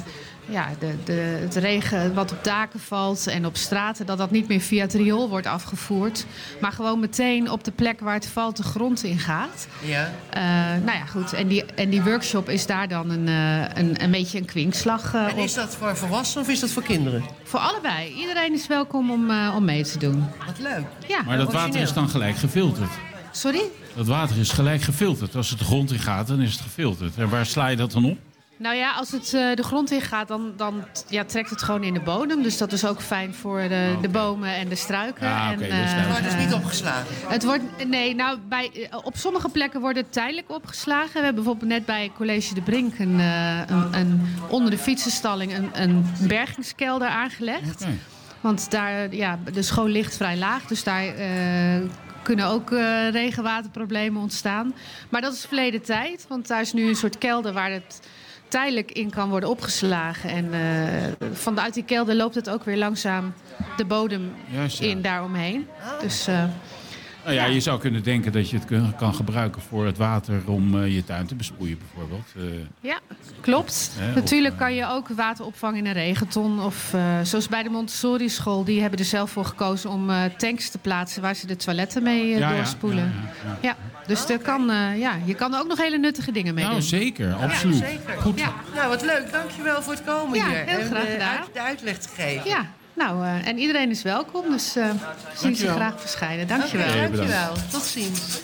ja, 0.45 0.69
de, 0.79 0.95
de, 1.03 1.37
het 1.41 1.55
regen 1.55 2.13
wat 2.13 2.31
op 2.31 2.43
daken 2.43 2.79
valt 2.79 3.27
en 3.27 3.45
op 3.45 3.57
straten... 3.57 4.05
dat 4.05 4.17
dat 4.17 4.31
niet 4.31 4.47
meer 4.47 4.59
via 4.59 4.81
het 4.81 4.93
riool 4.93 5.29
wordt 5.29 5.47
afgevoerd. 5.47 6.25
Maar 6.61 6.71
gewoon 6.71 6.99
meteen 6.99 7.51
op 7.51 7.63
de 7.63 7.71
plek 7.71 7.99
waar 7.99 8.13
het 8.13 8.27
valt 8.27 8.57
de 8.57 8.63
grond 8.63 9.03
in 9.03 9.19
gaat. 9.19 9.67
Ja. 9.81 10.11
Eh, 10.29 10.41
nou 10.85 10.97
ja, 10.97 11.05
goed. 11.05 11.33
En 11.33 11.47
die, 11.47 11.65
en 11.65 11.89
die 11.89 12.01
workshop 12.01 12.49
is 12.49 12.65
daar 12.65 12.87
dan 12.87 13.09
een, 13.09 13.27
eh, 13.27 13.83
een, 13.83 14.03
een 14.03 14.11
beetje 14.11 14.37
een 14.37 14.45
kwinkslag 14.45 15.13
eh, 15.13 15.27
En 15.27 15.37
is 15.37 15.53
dat 15.53 15.75
voor 15.75 15.97
volwassenen 15.97 16.43
of 16.43 16.51
is 16.51 16.59
dat 16.59 16.69
voor 16.69 16.83
kinderen? 16.83 17.23
Voor 17.43 17.59
allebei. 17.59 18.13
Iedereen 18.13 18.53
is 18.53 18.67
welkom 18.67 19.11
om, 19.11 19.29
eh, 19.29 19.53
om 19.55 19.65
mee 19.65 19.83
te 19.83 19.97
doen. 19.97 20.25
Wat 20.45 20.59
leuk. 20.59 20.85
Ja, 21.07 21.21
Maar 21.21 21.37
dat 21.37 21.53
water 21.53 21.81
is 21.81 21.93
dan 21.93 22.09
gelijk 22.09 22.37
gefilterd. 22.37 22.91
Sorry? 23.31 23.61
Dat 23.95 24.07
water 24.07 24.37
is 24.37 24.49
gelijk 24.49 24.81
gefilterd. 24.81 25.35
Als 25.35 25.49
het 25.49 25.59
de 25.59 25.65
grond 25.65 25.91
in 25.91 25.99
gaat, 25.99 26.27
dan 26.27 26.41
is 26.41 26.51
het 26.51 26.61
gefilterd. 26.61 27.17
En 27.17 27.29
waar 27.29 27.45
sla 27.45 27.67
je 27.67 27.75
dat 27.75 27.91
dan 27.91 28.05
op? 28.05 28.17
Nou 28.57 28.75
ja, 28.75 28.93
als 28.93 29.11
het 29.11 29.33
eh, 29.33 29.53
de 29.53 29.63
grond 29.63 29.91
in 29.91 30.01
gaat, 30.01 30.27
dan, 30.27 30.53
dan 30.57 30.83
ja, 31.07 31.23
trekt 31.23 31.49
het 31.49 31.61
gewoon 31.61 31.83
in 31.83 31.93
de 31.93 31.99
bodem. 31.99 32.43
Dus 32.43 32.57
dat 32.57 32.71
is 32.71 32.85
ook 32.85 33.01
fijn 33.01 33.33
voor 33.33 33.61
de, 33.61 33.97
de 34.01 34.09
bomen 34.09 34.55
en 34.55 34.69
de 34.69 34.75
struiken. 34.75 35.27
Ah, 35.27 35.49
en, 35.49 35.57
dus 35.57 35.67
eh, 35.67 36.09
Maar 36.09 36.21
het 36.23 36.33
is 36.33 36.45
niet 36.45 36.53
opgeslagen. 36.53 37.15
Het 37.27 37.43
wordt, 37.43 37.87
nee, 37.87 38.15
nou, 38.15 38.39
bij, 38.49 38.87
eh, 38.89 38.97
op 39.03 39.17
sommige 39.17 39.49
plekken 39.49 39.81
wordt 39.81 39.97
het 39.97 40.11
tijdelijk 40.11 40.51
opgeslagen. 40.51 41.13
We 41.13 41.25
hebben 41.25 41.43
bijvoorbeeld 41.43 41.71
net 41.71 41.85
bij 41.85 42.11
College 42.15 42.53
de 42.53 42.61
Brink 42.61 42.99
een, 42.99 43.19
eh, 43.19 43.59
een, 43.67 43.93
een, 43.93 44.21
onder 44.49 44.71
de 44.71 44.77
fietsenstalling 44.77 45.53
een, 45.57 45.69
een 45.73 46.05
bergingskelder 46.27 47.07
aangelegd. 47.07 47.85
Want 48.41 48.71
daar, 48.71 49.15
ja, 49.15 49.39
de 49.53 49.61
school 49.61 49.87
ligt 49.87 50.17
vrij 50.17 50.37
laag, 50.37 50.65
dus 50.65 50.83
daar 50.83 51.05
eh, 51.05 51.89
kunnen 52.23 52.45
ook 52.45 52.71
eh, 52.71 53.09
regenwaterproblemen 53.09 54.21
ontstaan. 54.21 54.73
Maar 55.09 55.21
dat 55.21 55.33
is 55.33 55.45
verleden 55.45 55.81
tijd, 55.81 56.25
want 56.27 56.47
daar 56.47 56.61
is 56.61 56.73
nu 56.73 56.87
een 56.87 56.95
soort 56.95 57.17
kelder 57.17 57.53
waar 57.53 57.71
het 57.71 57.99
tijdelijk 58.53 58.91
in 58.91 59.09
kan 59.09 59.29
worden 59.29 59.49
opgeslagen. 59.49 60.29
En 60.29 60.53
eh, 60.53 61.27
vanuit 61.33 61.73
die 61.73 61.83
kelder 61.83 62.15
loopt 62.15 62.35
het 62.35 62.49
ook 62.49 62.63
weer 62.63 62.77
langzaam 62.77 63.33
de 63.77 63.85
bodem 63.85 64.31
Juist, 64.51 64.79
ja. 64.79 64.87
in 64.87 65.01
daaromheen. 65.01 65.67
Dus 66.01 66.27
eh, 66.27 66.35
Nou 67.23 67.35
ja, 67.35 67.45
Ja. 67.45 67.51
je 67.51 67.59
zou 67.59 67.79
kunnen 67.79 68.03
denken 68.03 68.31
dat 68.31 68.49
je 68.49 68.57
het 68.57 68.95
kan 68.97 69.13
gebruiken 69.15 69.61
voor 69.61 69.85
het 69.85 69.97
water 69.97 70.41
om 70.45 70.81
eh, 70.83 70.95
je 70.95 71.03
tuin 71.03 71.25
te 71.27 71.35
besproeien 71.35 71.77
bijvoorbeeld. 71.77 72.27
Ja, 72.79 72.99
klopt. 73.41 73.91
Hè, 73.99 74.09
of, 74.09 74.15
Natuurlijk 74.15 74.57
kan 74.57 74.73
je 74.73 74.87
ook 74.87 75.07
water 75.07 75.45
opvangen 75.45 75.77
in 75.79 75.85
een 75.85 75.93
regenton. 75.93 76.61
Of 76.61 76.95
zoals 77.23 77.47
bij 77.47 77.63
de 77.63 77.69
Montessori 77.69 78.29
school, 78.29 78.63
die 78.63 78.81
hebben 78.81 78.99
er 78.99 79.05
zelf 79.05 79.31
voor 79.31 79.45
gekozen 79.45 79.89
om 79.89 80.09
tanks 80.37 80.69
te 80.69 80.77
plaatsen 80.77 81.21
waar 81.21 81.35
ze 81.35 81.47
de 81.47 81.55
toiletten 81.55 82.03
mee 82.03 82.27
Ja, 82.27 82.53
doorspoelen. 82.55 83.13
ja, 83.61 83.75
dus 84.07 84.29
er 84.29 84.39
kan, 84.39 84.69
eh, 84.69 84.99
ja, 84.99 85.13
je 85.25 85.33
kan 85.33 85.53
er 85.53 85.59
ook 85.59 85.67
nog 85.67 85.77
hele 85.77 85.97
nuttige 85.97 86.31
dingen 86.31 86.53
mee 86.53 86.63
nou, 86.63 86.75
doen. 86.75 86.85
zeker, 86.85 87.33
absoluut. 87.33 87.75
Zeker. 87.77 88.21
Goed. 88.21 88.39
Ja. 88.39 88.53
Nou, 88.75 88.89
wat 88.89 89.01
leuk. 89.01 89.31
Dankjewel 89.31 89.81
voor 89.81 89.93
het 89.93 90.03
komen 90.03 90.37
Ja, 90.37 90.45
hier. 90.47 90.55
heel 90.65 90.79
en 90.79 90.85
graag 90.85 91.03
eh, 91.05 91.11
gedaan. 91.11 91.37
uit- 91.37 91.53
de 91.53 91.61
uitleg 91.61 91.97
te 91.97 92.09
geven. 92.15 92.49
Ja, 92.49 92.65
nou, 92.93 93.23
eh, 93.25 93.47
en 93.47 93.57
iedereen 93.57 93.89
is 93.89 94.01
welkom, 94.01 94.51
dus 94.51 94.75
eh 94.75 94.89
zien 95.35 95.55
ze 95.55 95.67
graag 95.67 95.93
verschijnen. 96.01 96.47
Dankjewel. 96.47 96.93
Dankjewel. 97.01 97.53
Tot 97.71 97.83
ziens. 97.83 98.39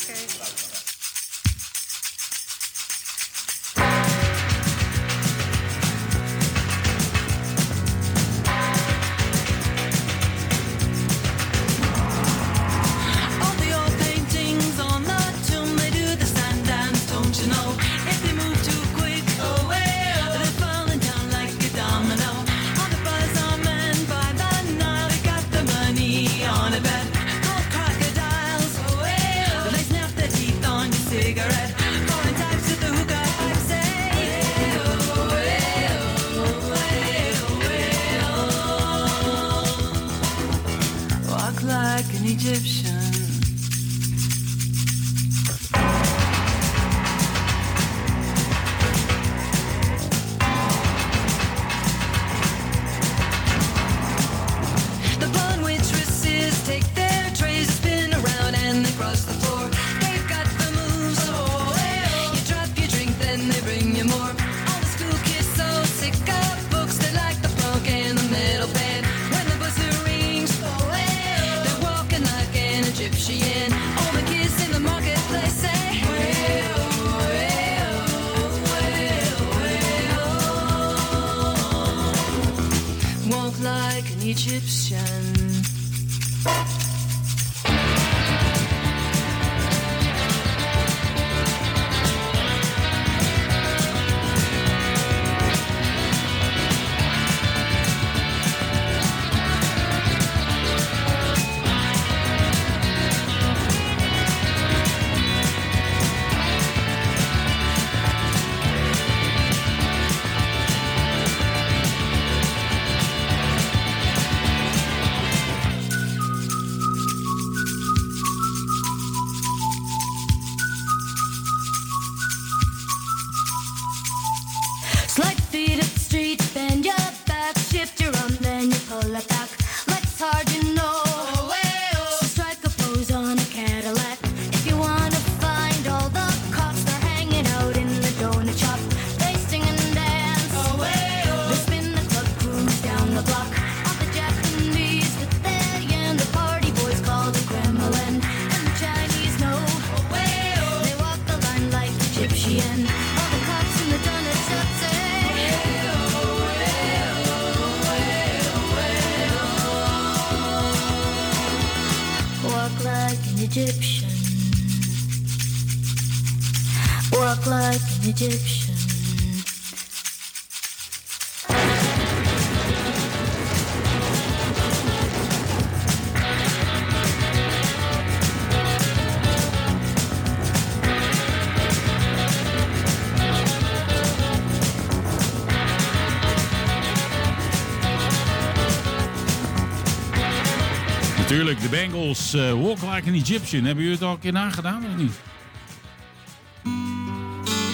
De 191.69 191.75
Bengals 191.75 192.33
eh, 192.33 192.51
Walk 192.51 192.81
Like 192.81 193.09
an 193.09 193.13
Egyptian. 193.13 193.63
Hebben 193.63 193.83
jullie 193.83 193.99
het 193.99 194.07
al 194.07 194.13
een 194.13 194.19
keer 194.19 194.31
nagedaan 194.31 194.85
of 194.85 194.97
niet? 194.97 195.11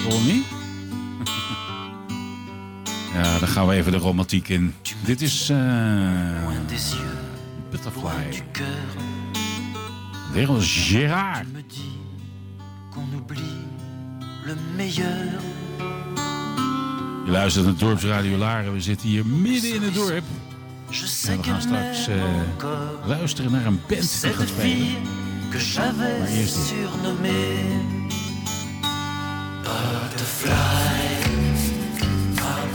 Of 0.08 0.26
niet? 0.26 0.44
ja, 3.14 3.38
dan 3.38 3.48
gaan 3.48 3.66
we 3.66 3.74
even 3.74 3.92
de 3.92 3.98
romantiek 3.98 4.48
in. 4.48 4.74
Dit 5.04 5.20
is 5.20 5.48
eh 5.48 5.56
Butterfly. 7.70 8.42
Wereld 10.32 10.64
Gérard. 10.64 11.46
Je 17.24 17.30
luistert 17.30 17.64
naar 17.64 17.76
Dorpsradio 17.76 18.36
Laren. 18.36 18.72
We 18.72 18.80
zitten 18.80 19.08
hier 19.08 19.26
midden 19.26 19.74
in 19.74 19.82
het 19.82 19.94
dorp. 19.94 20.24
En 20.88 21.36
we 21.36 21.42
gaan 21.42 21.60
straks 21.60 22.08
eh, 22.08 22.22
luisteren 23.06 23.50
naar 23.52 23.66
een 23.66 23.80
band 23.88 23.88
die 23.88 23.98
gaat 23.98 24.08
Cette 24.08 24.46
spelen. 24.46 24.76
fille 24.76 24.96
que 25.50 25.58
j'avais 25.58 26.18
Maar 26.18 26.28
eerst 26.28 26.54
dit. 26.54 26.64
surnommée 26.66 28.04
Butterfly, 29.62 30.54
ma 32.36 32.66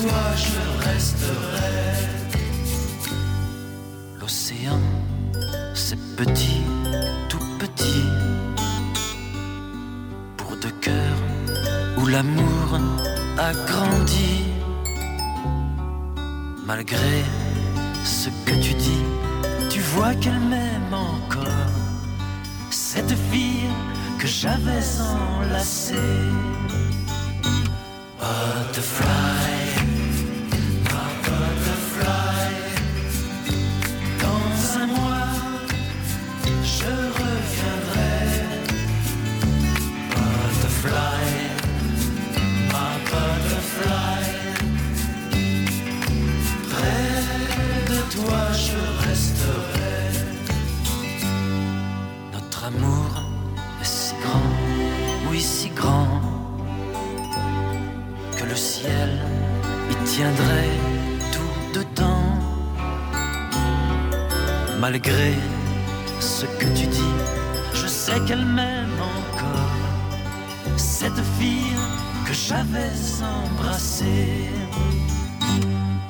toi, 0.00 0.22
je 0.36 0.88
resterai. 0.88 1.76
L'océan, 4.20 4.80
c'est 5.74 5.98
petit, 6.16 6.62
tout 7.28 7.44
petit. 7.58 8.06
Pour 10.36 10.56
deux 10.56 10.76
cœurs 10.80 11.22
où 11.98 12.06
l'amour 12.06 12.78
a 13.38 13.52
grandi. 13.70 14.44
Malgré 16.66 17.24
ce 18.04 18.28
que 18.46 18.54
tu 18.64 18.74
dis, 18.74 19.04
tu 19.68 19.80
vois 19.80 20.14
qu'elle 20.14 20.40
m'aime 20.40 20.94
encore. 20.94 21.72
Cette 22.70 23.14
fille 23.30 23.70
que 24.18 24.26
j'avais 24.26 24.84
enlacée. 25.00 25.94
Butterfly, 28.20 29.39
si 55.40 55.70
grand, 55.70 56.20
que 58.36 58.44
le 58.44 58.56
ciel 58.56 59.10
y 59.90 59.94
tiendrait 60.04 60.78
tout 61.32 61.78
dedans. 61.78 62.34
Malgré 64.78 65.34
ce 66.20 66.46
que 66.46 66.66
tu 66.78 66.86
dis, 66.86 67.16
je 67.74 67.86
sais 67.86 68.20
qu'elle 68.26 68.44
m'aime 68.44 69.00
encore. 69.16 69.76
Cette 70.76 71.22
fille 71.38 71.76
que 72.26 72.34
j'avais 72.34 72.92
embrassée. 73.22 74.48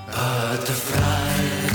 Butterfly, 0.07 1.69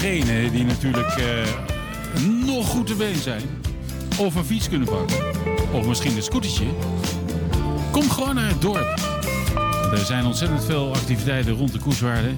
diegenen 0.00 0.52
die 0.52 0.64
natuurlijk 0.64 1.16
eh, 1.16 1.24
nog 2.46 2.68
goed 2.68 2.86
te 2.86 2.94
been 2.94 3.16
zijn. 3.16 3.42
Of 4.18 4.34
een 4.34 4.44
fiets 4.44 4.68
kunnen 4.68 4.88
pakken. 4.88 5.16
Of 5.72 5.86
misschien 5.86 6.16
een 6.16 6.22
scootertje. 6.22 6.64
Kom 7.90 8.10
gewoon 8.10 8.34
naar 8.34 8.48
het 8.48 8.60
dorp. 8.60 8.98
Er 9.92 10.04
zijn 10.04 10.26
ontzettend 10.26 10.64
veel 10.64 10.94
activiteiten 10.94 11.52
rond 11.52 11.72
de 11.72 11.78
Koeswaarde. 11.78 12.30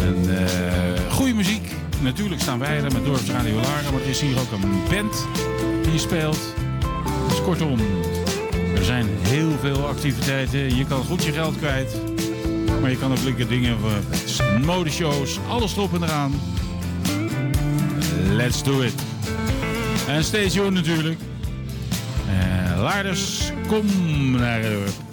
En 0.00 0.38
eh, 0.38 1.12
goede 1.12 1.34
muziek. 1.34 1.72
Natuurlijk 2.02 2.40
staan 2.40 2.58
wij 2.58 2.76
er 2.76 2.92
met 2.92 3.04
Dorpsradio 3.04 3.54
Laren. 3.54 3.92
Maar 3.92 4.02
er 4.02 4.08
is 4.08 4.20
hier 4.20 4.38
ook 4.38 4.52
een 4.52 4.70
band 4.90 5.26
die 5.90 5.98
speelt. 5.98 6.54
Dus 7.28 7.42
kortom, 7.42 7.78
er 8.76 8.84
zijn 8.84 9.06
heel 9.20 9.50
veel 9.60 9.86
activiteiten. 9.86 10.76
Je 10.76 10.86
kan 10.86 11.04
goed 11.04 11.24
je 11.24 11.32
geld 11.32 11.56
kwijt. 11.56 12.07
Je 12.90 12.98
kan 12.98 13.10
ook 13.10 13.22
leuke 13.22 13.46
dingen 13.46 13.78
voor 13.78 14.00
modeshows, 14.64 15.38
alles 15.48 15.76
erop 15.76 15.94
en 15.94 16.02
eraan. 16.02 16.40
Let's 18.30 18.62
do 18.62 18.80
it. 18.80 18.94
En 20.06 20.24
stay 20.24 20.48
tuned 20.48 20.72
natuurlijk. 20.72 21.18
Uh, 22.28 22.82
Laarders, 22.82 23.52
kom 23.66 23.86
naar 24.30 24.60
het. 24.60 25.07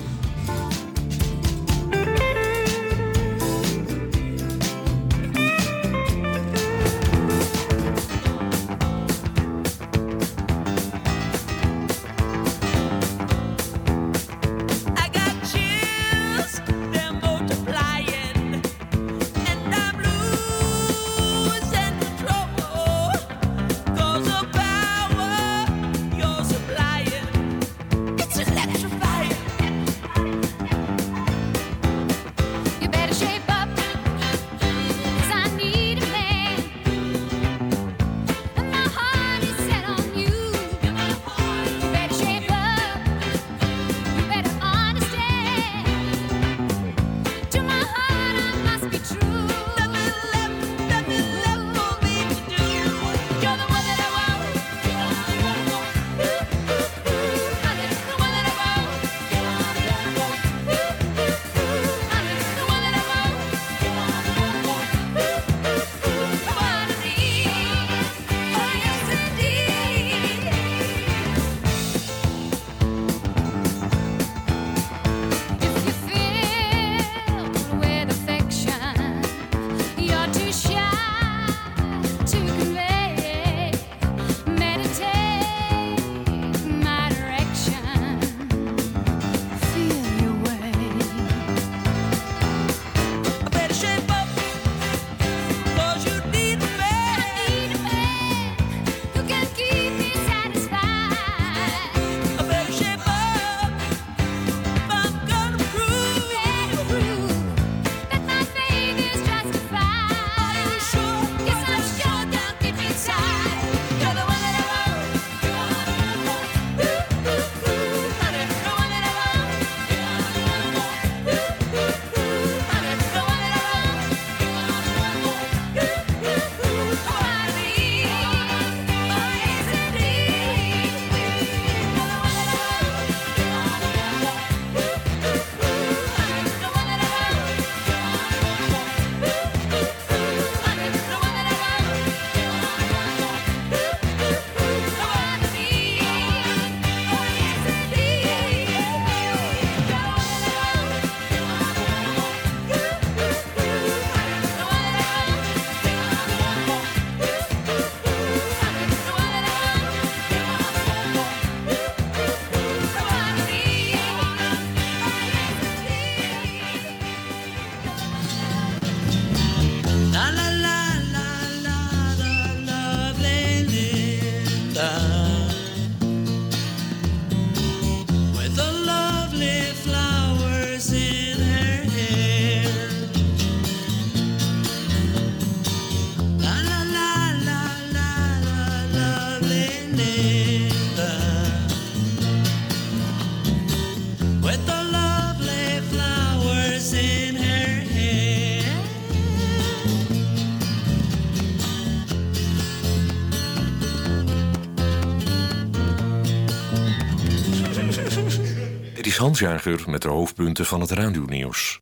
Hans 209.25 209.39
Jager 209.39 209.89
met 209.89 210.01
de 210.01 210.07
hoofdpunten 210.07 210.65
van 210.65 210.81
het 210.81 210.91
radionieuws. 210.91 211.79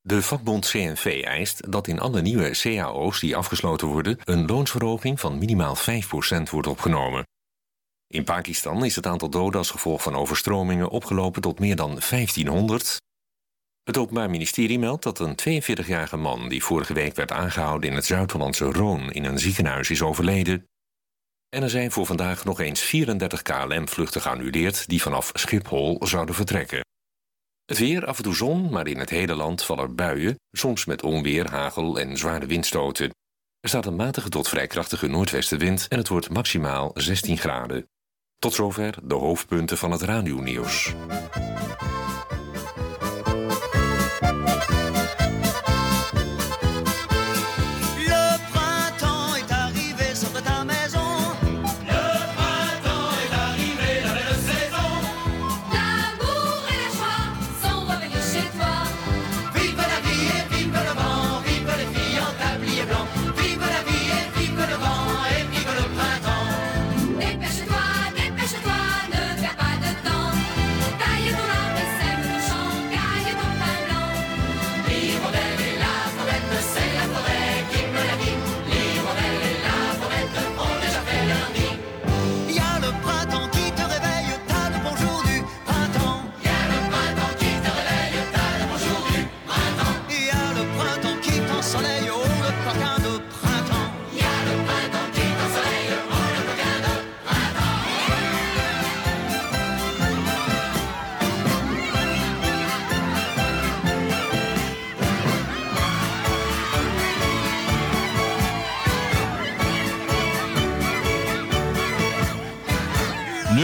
De 0.00 0.22
vakbond 0.22 0.68
CNV 0.68 1.22
eist 1.24 1.72
dat 1.72 1.86
in 1.86 2.00
alle 2.00 2.22
nieuwe 2.22 2.50
cao's 2.50 3.20
die 3.20 3.36
afgesloten 3.36 3.86
worden... 3.86 4.18
een 4.24 4.46
loonsverhoging 4.46 5.20
van 5.20 5.38
minimaal 5.38 5.76
5% 5.76 5.80
wordt 6.50 6.66
opgenomen. 6.66 7.26
In 8.06 8.24
Pakistan 8.24 8.84
is 8.84 8.96
het 8.96 9.06
aantal 9.06 9.30
doden 9.30 9.58
als 9.58 9.70
gevolg 9.70 10.02
van 10.02 10.14
overstromingen 10.14 10.88
opgelopen 10.88 11.42
tot 11.42 11.58
meer 11.58 11.76
dan 11.76 12.00
1500. 12.10 12.96
Het 13.82 13.96
Openbaar 13.96 14.30
Ministerie 14.30 14.78
meldt 14.78 15.02
dat 15.02 15.18
een 15.18 15.62
42-jarige 15.62 16.16
man... 16.16 16.48
die 16.48 16.64
vorige 16.64 16.92
week 16.92 17.14
werd 17.16 17.32
aangehouden 17.32 17.90
in 17.90 17.96
het 17.96 18.06
Zuid-Hollandse 18.06 18.64
Roon... 18.64 19.10
in 19.10 19.24
een 19.24 19.38
ziekenhuis 19.38 19.90
is 19.90 20.02
overleden. 20.02 20.69
En 21.50 21.62
er 21.62 21.70
zijn 21.70 21.90
voor 21.90 22.06
vandaag 22.06 22.44
nog 22.44 22.60
eens 22.60 22.80
34 22.80 23.42
KLM-vluchten 23.42 24.20
geannuleerd... 24.20 24.88
die 24.88 25.02
vanaf 25.02 25.30
Schiphol 25.34 25.96
zouden 26.06 26.34
vertrekken. 26.34 26.80
Het 27.64 27.78
weer, 27.78 28.06
af 28.06 28.16
en 28.16 28.22
toe 28.22 28.34
zon, 28.34 28.70
maar 28.70 28.86
in 28.86 28.98
het 28.98 29.10
hele 29.10 29.34
land 29.34 29.64
vallen 29.64 29.94
buien... 29.94 30.34
soms 30.52 30.84
met 30.84 31.02
onweer, 31.02 31.50
hagel 31.50 31.98
en 32.00 32.16
zware 32.16 32.46
windstoten. 32.46 33.10
Er 33.60 33.68
staat 33.68 33.86
een 33.86 33.96
matige 33.96 34.28
tot 34.28 34.48
vrij 34.48 34.66
krachtige 34.66 35.06
noordwestenwind... 35.06 35.86
en 35.88 35.98
het 35.98 36.08
wordt 36.08 36.30
maximaal 36.30 36.90
16 36.94 37.38
graden. 37.38 37.86
Tot 38.38 38.54
zover 38.54 38.98
de 39.02 39.14
hoofdpunten 39.14 39.78
van 39.78 39.90
het 39.90 40.02
radionieuws. 40.02 40.94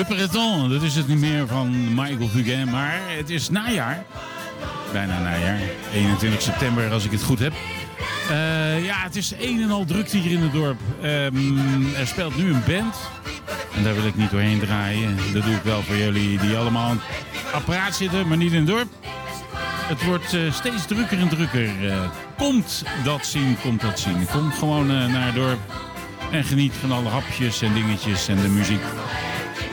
Breton, 0.08 0.68
dat 0.68 0.82
is 0.82 0.94
het 0.94 1.08
niet 1.08 1.18
meer 1.18 1.46
van 1.46 1.94
Michael 1.94 2.28
Fugain, 2.28 2.70
maar 2.70 3.00
het 3.16 3.30
is 3.30 3.50
najaar. 3.50 4.04
Bijna 4.92 5.20
najaar. 5.20 5.60
21 5.92 6.42
september, 6.42 6.92
als 6.92 7.04
ik 7.04 7.10
het 7.10 7.22
goed 7.22 7.38
heb. 7.38 7.52
Eh, 8.30 8.84
ja, 8.84 9.02
het 9.02 9.16
is 9.16 9.32
een 9.38 9.62
en 9.62 9.70
al 9.70 9.84
drukte 9.84 10.16
hier 10.16 10.30
in 10.30 10.42
het 10.42 10.52
dorp. 10.52 10.80
Ehm, 11.02 11.94
er 11.94 12.06
speelt 12.06 12.36
nu 12.36 12.52
een 12.52 12.62
band. 12.66 12.96
En 13.76 13.82
daar 13.82 13.94
wil 13.94 14.06
ik 14.06 14.16
niet 14.16 14.30
doorheen 14.30 14.58
draaien. 14.58 15.16
Dat 15.32 15.42
doe 15.42 15.54
ik 15.54 15.62
wel 15.62 15.82
voor 15.82 15.96
jullie 15.96 16.38
die 16.38 16.56
allemaal 16.56 16.88
aan 16.88 17.00
apparaat 17.52 17.94
zitten, 17.94 18.28
maar 18.28 18.36
niet 18.36 18.52
in 18.52 18.58
het 18.58 18.66
dorp. 18.66 18.88
Het 19.86 20.04
wordt 20.04 20.34
eh, 20.34 20.52
steeds 20.52 20.86
drukker 20.86 21.18
en 21.18 21.28
drukker. 21.28 21.90
Eh, 21.90 21.98
komt 22.36 22.84
dat 23.04 23.26
zien, 23.26 23.56
komt 23.62 23.80
dat 23.80 23.98
zien. 23.98 24.26
Kom 24.32 24.52
gewoon 24.52 24.86
naar 24.86 25.26
het 25.26 25.34
dorp 25.34 25.60
en 26.30 26.44
geniet 26.44 26.72
van 26.80 26.92
alle 26.92 27.08
hapjes 27.08 27.62
en 27.62 27.74
dingetjes 27.74 28.28
en 28.28 28.40
de 28.40 28.48
muziek. 28.48 28.82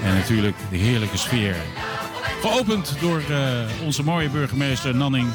En 0.03 0.13
natuurlijk 0.13 0.55
de 0.69 0.77
heerlijke 0.77 1.17
sfeer. 1.17 1.55
Geopend 2.41 2.95
door 2.99 3.21
eh, 3.29 3.85
onze 3.85 4.03
mooie 4.03 4.29
burgemeester 4.29 4.95
Nanning. 4.95 5.27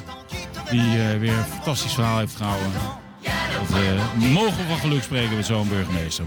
Die 0.70 0.80
eh, 0.80 1.18
weer 1.18 1.32
een 1.32 1.44
fantastisch 1.44 1.92
verhaal 1.92 2.18
heeft 2.18 2.36
gehouden. 2.36 2.72
Dat, 3.58 3.68
we 4.18 4.26
mogen 4.26 4.66
van 4.68 4.78
geluk 4.78 5.02
spreken 5.02 5.36
met 5.36 5.46
zo'n 5.46 5.68
burgemeester. 5.68 6.24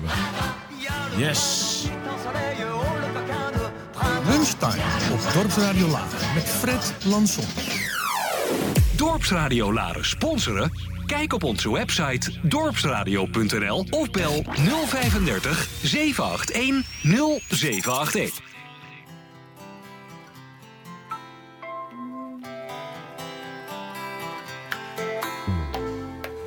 Yes. 1.17 1.83
Lunchtime 4.29 4.83
op 5.11 5.33
Dorpsradio 5.33 5.87
Laren 5.87 6.33
met 6.33 6.43
Fred 6.43 6.93
Lanson. 7.05 7.45
Dorpsradio 8.95 9.73
Laren 9.73 10.05
sponsoren? 10.05 10.71
Kijk 11.11 11.33
op 11.33 11.43
onze 11.43 11.71
website 11.71 12.31
dorpsradio.nl 12.41 13.85
of 13.89 14.11
bel 14.11 14.43
035 14.85 15.69
781 15.83 16.85
0781. 17.49 18.41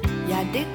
Il 0.03 0.28
y 0.28 0.32
a 0.32 0.45
des 0.53 0.66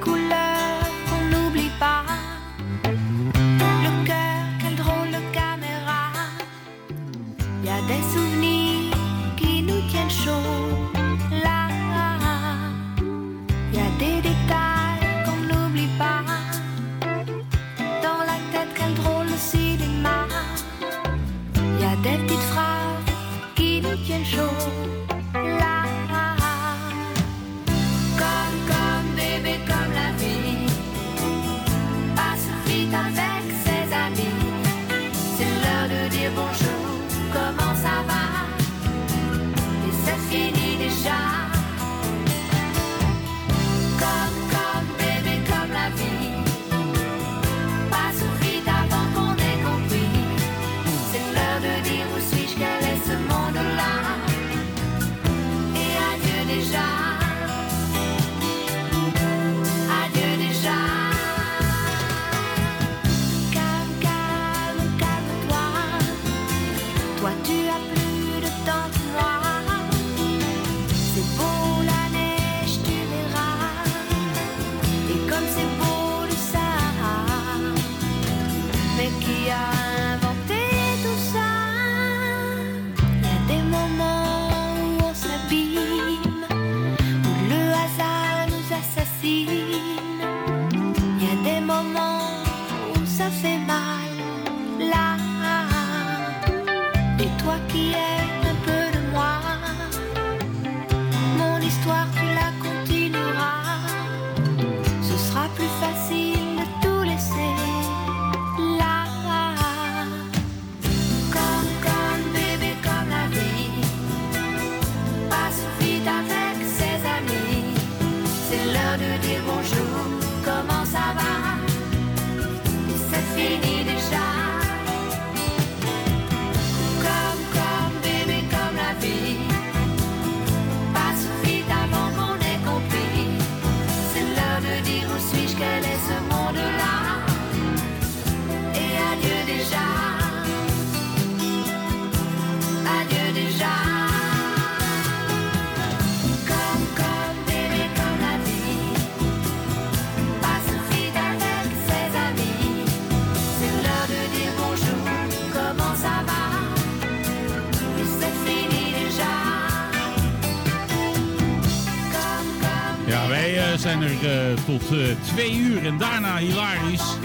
tot 164.70 164.98
eh, 164.98 165.06
twee 165.22 165.56
uur. 165.56 165.86
En 165.86 165.98
daarna 165.98 166.36
hilarisch 166.36 167.16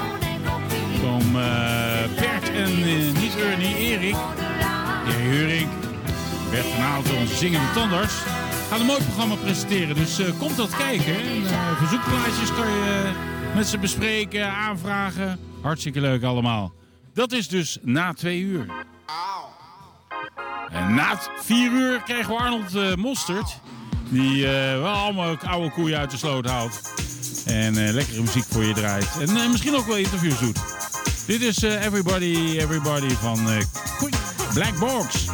Komen 1.01 1.43
eh, 1.43 2.19
Bert 2.19 2.49
en 2.49 2.71
eh, 2.71 3.21
niet 3.21 3.35
Ernie, 3.35 3.75
Erik. 3.75 4.15
Ja, 5.05 5.17
Erik 5.31 5.67
werd 6.51 6.65
vanavond 6.65 7.07
door 7.07 7.17
onze 7.17 7.35
zingende 7.35 7.71
tandarts. 7.73 8.13
Gaan 8.69 8.79
een 8.79 8.85
mooi 8.85 9.03
programma 9.03 9.35
presenteren, 9.35 9.95
dus 9.95 10.19
komt 10.39 10.55
dat 10.55 10.77
kijken. 10.77 11.15
En, 11.15 11.43
verzoekplaatjes 11.77 12.53
kan 12.53 12.67
je 12.67 13.11
met 13.55 13.67
ze 13.67 13.77
bespreken, 13.77 14.51
aanvragen. 14.51 15.39
Hartstikke 15.61 16.01
leuk 16.01 16.23
allemaal. 16.23 16.73
Dat 17.13 17.31
is 17.31 17.47
dus 17.47 17.77
na 17.81 18.13
twee 18.13 18.39
uur. 18.39 18.65
En 20.69 20.93
na 20.93 21.19
vier 21.37 21.71
uur 21.71 22.01
krijgen 22.01 22.33
we 22.33 22.39
Arnold 22.39 22.75
uh, 22.75 22.95
Mostert. 22.95 23.59
Die 24.09 24.45
wel 24.45 24.93
allemaal 24.93 25.37
oude 25.37 25.71
koeien 25.71 25.97
uit 25.97 26.11
de 26.11 26.17
sloot 26.17 26.45
haalt. 26.45 26.94
En 27.45 27.87
eh, 27.87 27.93
lekkere 27.93 28.21
muziek 28.21 28.45
voor 28.49 28.63
je 28.63 28.73
draait. 28.73 29.07
En 29.19 29.37
eh, 29.37 29.49
misschien 29.49 29.75
ook 29.75 29.87
wel 29.87 29.97
interviews 29.97 30.39
doet. 30.39 30.59
Dit 31.25 31.41
is 31.41 31.63
eh, 31.63 31.85
Everybody, 31.85 32.57
Everybody 32.57 33.09
van 33.09 33.39
Black 34.53 34.79
Box. 34.79 35.24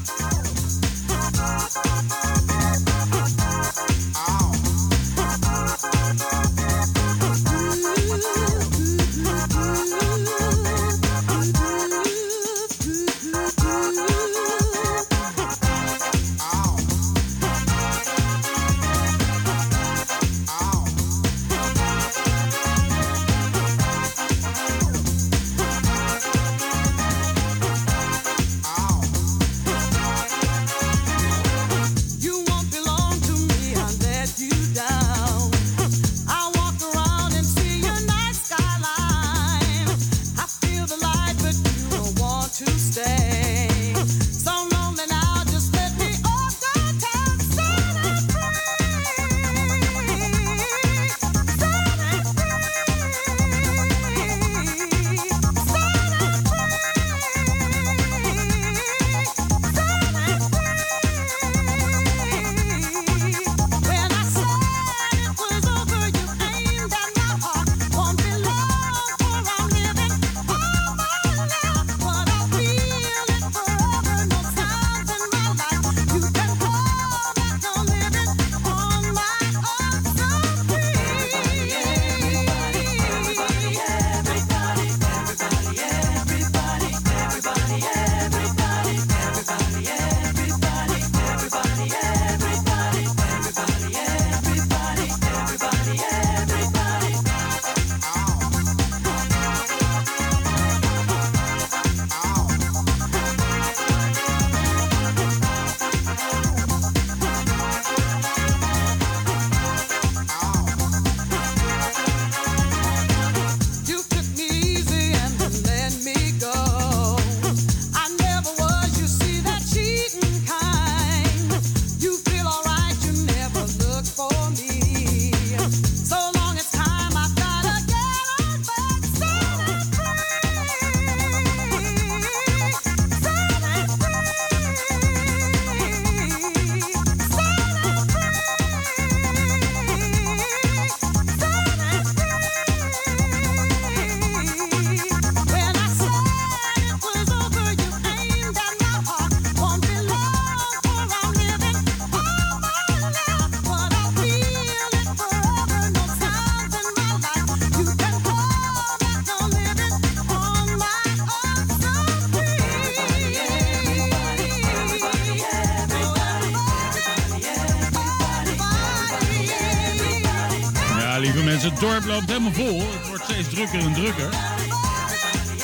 drukker. 173.70 174.30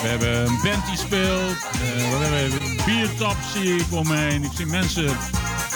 We 0.01 0.07
hebben 0.07 0.45
een 0.45 0.59
band 0.63 0.85
die 0.85 0.97
speelt. 0.97 1.57
Eh, 1.71 2.09
we 2.09 2.25
hebben 2.25 2.61
een 2.61 2.79
biertap 2.85 3.35
zie 3.53 3.75
ik 3.75 3.85
omheen. 3.91 4.43
Ik 4.43 4.51
zie 4.55 4.65
mensen 4.65 5.17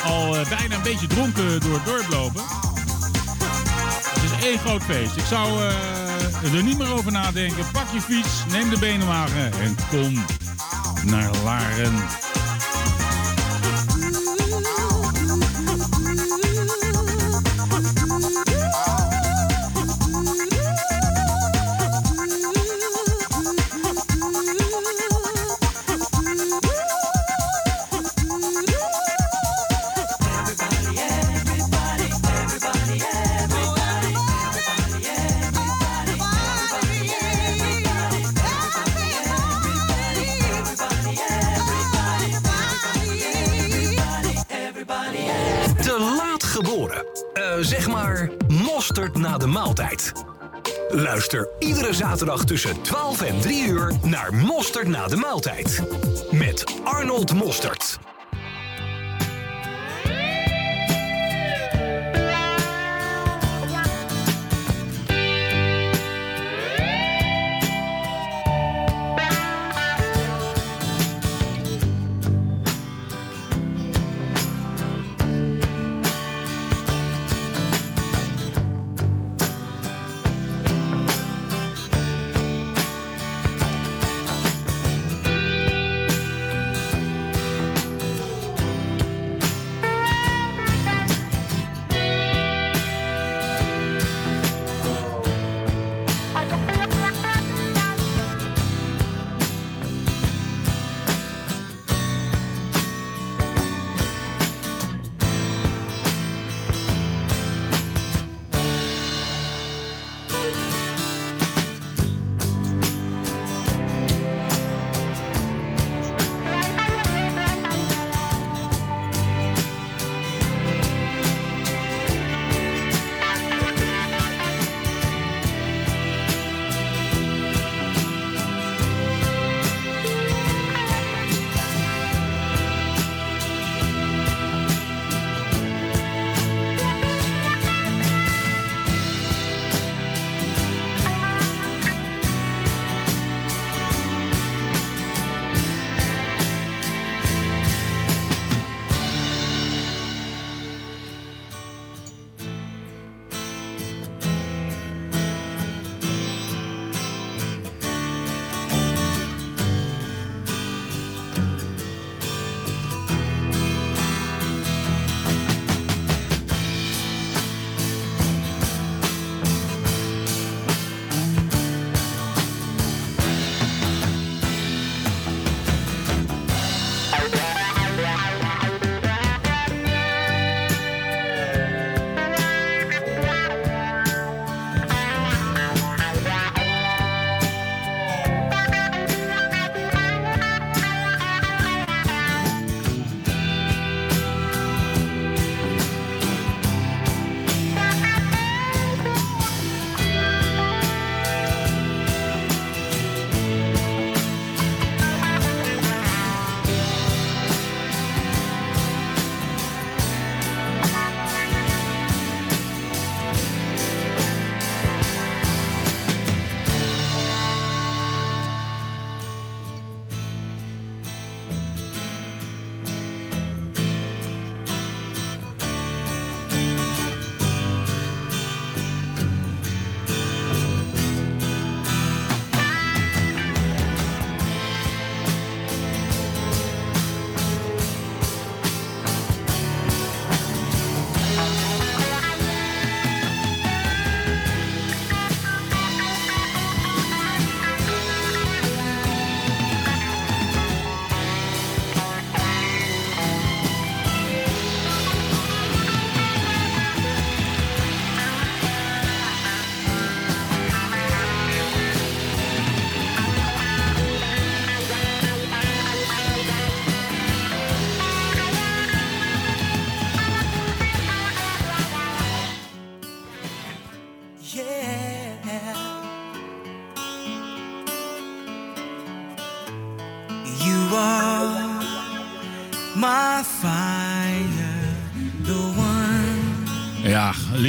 al 0.04 0.38
eh, 0.38 0.50
bijna 0.50 0.76
een 0.76 0.82
beetje 0.82 1.08
dronken 1.08 1.60
door 1.60 1.74
het 1.74 1.86
dorp 1.86 2.08
lopen. 2.10 2.42
Het 4.14 4.24
is 4.24 4.46
één 4.46 4.60
groot 4.60 4.84
feest. 4.84 5.16
Ik 5.16 5.26
zou 5.26 5.62
eh, 5.62 6.54
er 6.54 6.64
niet 6.64 6.78
meer 6.78 6.94
over 6.94 7.12
nadenken. 7.12 7.66
Pak 7.72 7.88
je 7.94 8.02
fiets, 8.02 8.44
neem 8.52 8.70
de 8.70 8.80
benenwagen 8.80 9.52
en 9.54 9.76
kom 9.90 10.26
naar 11.06 11.30
Laren. 11.44 12.21
Iedere 51.60 51.94
zaterdag 51.94 52.44
tussen 52.44 52.82
12 52.82 53.22
en 53.22 53.42
3 53.42 53.68
uur 53.68 53.94
naar 54.02 54.34
Mosterd 54.34 54.88
na 54.88 55.08
de 55.08 55.16
maaltijd. 55.16 55.84
Met 56.32 56.64
Arnold 56.84 57.34
Mosterd. 57.34 57.81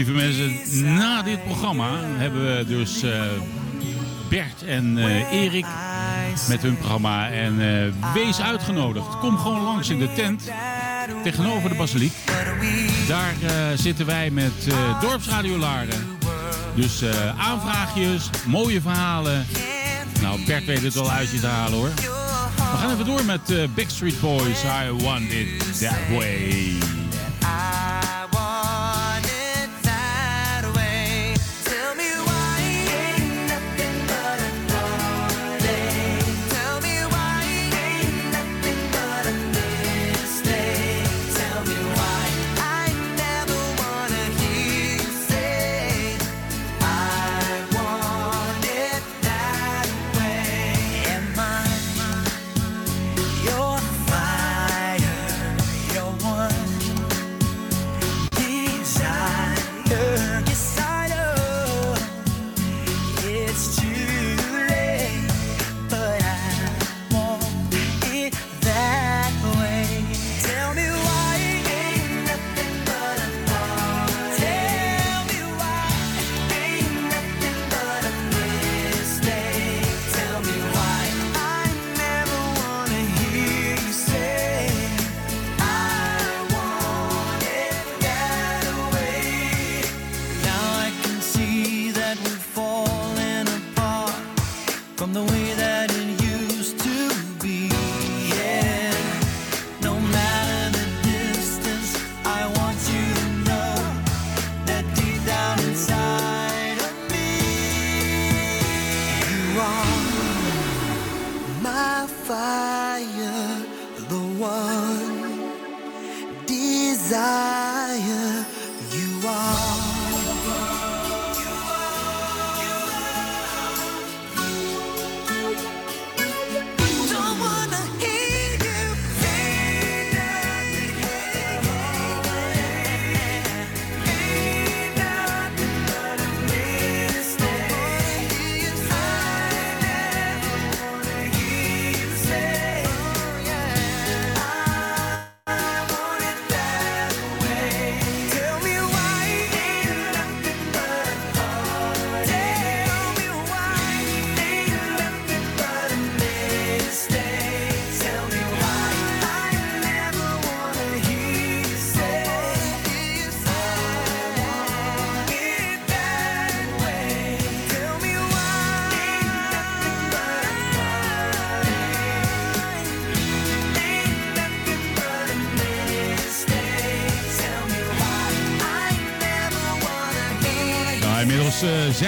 Lieve 0.07 0.21
mensen, 0.21 0.95
na 0.95 1.23
dit 1.23 1.45
programma 1.45 1.91
hebben 2.03 2.57
we 2.57 2.65
dus 2.67 3.03
eh, 3.03 3.21
Bert 4.29 4.65
en 4.67 4.99
eh, 4.99 5.33
Erik 5.33 5.67
met 6.49 6.63
hun 6.63 6.77
programma. 6.77 7.31
En 7.31 7.61
eh, 7.61 8.13
wees 8.15 8.41
uitgenodigd. 8.41 9.19
Kom 9.19 9.39
gewoon 9.39 9.63
langs 9.63 9.89
in 9.89 9.99
de 9.99 10.13
tent 10.13 10.51
tegenover 11.23 11.69
de 11.69 11.75
basiliek. 11.75 12.13
Daar 13.09 13.35
zitten 13.75 14.07
wij 14.07 14.31
met 14.31 14.53
Dorpsradio 15.01 15.57
Laren. 15.57 16.19
Dus 16.75 17.03
aanvraagjes, 17.39 18.31
mooie 18.47 18.81
verhalen. 18.81 19.47
Nou, 20.21 20.45
Bert 20.45 20.65
weet 20.65 20.83
het 20.83 20.95
wel 20.95 21.11
uit 21.11 21.31
je 21.31 21.41
te 21.41 21.47
halen 21.47 21.79
hoor. 21.79 21.91
We 22.57 22.79
gaan 22.79 22.93
even 22.93 23.07
door 23.07 23.25
met 23.25 23.75
Backstreet 23.75 24.21
Boys. 24.21 24.63
I 24.63 25.03
want 25.05 25.31
it 25.33 25.81
that 25.81 25.99
way. 26.11 27.02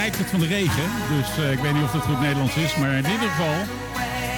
Het 0.03 0.29
van 0.29 0.39
de 0.39 0.47
regen. 0.47 0.83
Dus 1.17 1.45
eh, 1.45 1.51
ik 1.51 1.59
weet 1.59 1.73
niet 1.73 1.83
of 1.83 1.91
dat 1.91 2.01
goed 2.01 2.19
Nederlands 2.19 2.55
is. 2.55 2.75
Maar 2.75 2.91
in 2.91 3.11
ieder 3.11 3.29
geval 3.29 3.53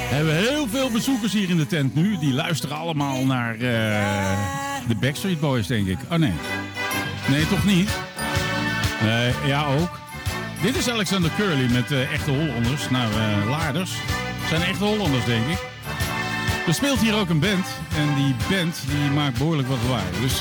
hebben 0.09 0.33
we 0.35 0.47
heel 0.49 0.67
veel 0.67 0.91
bezoekers 0.91 1.33
hier 1.33 1.49
in 1.49 1.57
de 1.57 1.67
tent 1.67 1.95
nu. 1.95 2.17
Die 2.17 2.33
luisteren 2.33 2.77
allemaal 2.77 3.25
naar 3.25 3.53
eh, 3.53 4.37
de 4.87 4.95
Backstreet 4.95 5.39
Boys, 5.39 5.67
denk 5.67 5.87
ik. 5.87 5.97
Oh 6.11 6.17
nee. 6.17 6.33
Nee, 7.27 7.47
toch 7.47 7.65
niet? 7.65 7.89
Nee, 9.03 9.33
ja 9.45 9.65
ook. 9.65 9.99
Dit 10.61 10.75
is 10.75 10.89
Alexander 10.89 11.31
Curly 11.37 11.71
met 11.71 11.91
eh, 11.91 12.13
echte 12.13 12.31
Hollanders. 12.31 12.89
Nou, 12.89 13.13
Laarders. 13.49 13.91
zijn 14.49 14.61
echte 14.61 14.83
Hollanders, 14.83 15.25
denk 15.25 15.47
ik. 15.47 15.65
Er 16.67 16.73
speelt 16.73 16.99
hier 16.99 17.15
ook 17.15 17.29
een 17.29 17.39
band. 17.39 17.65
En 17.97 18.15
die 18.15 18.35
band 18.49 18.81
die 18.89 19.11
maakt 19.11 19.37
behoorlijk 19.37 19.67
wat 19.67 19.77
lawaai. 19.83 20.05
Dus 20.21 20.39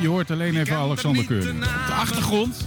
je 0.00 0.08
hoort 0.08 0.30
alleen 0.30 0.56
even 0.56 0.76
Alexander 0.76 1.24
Curly. 1.24 1.50
Op 1.50 1.60
de 1.60 1.92
achtergrond 1.92 2.63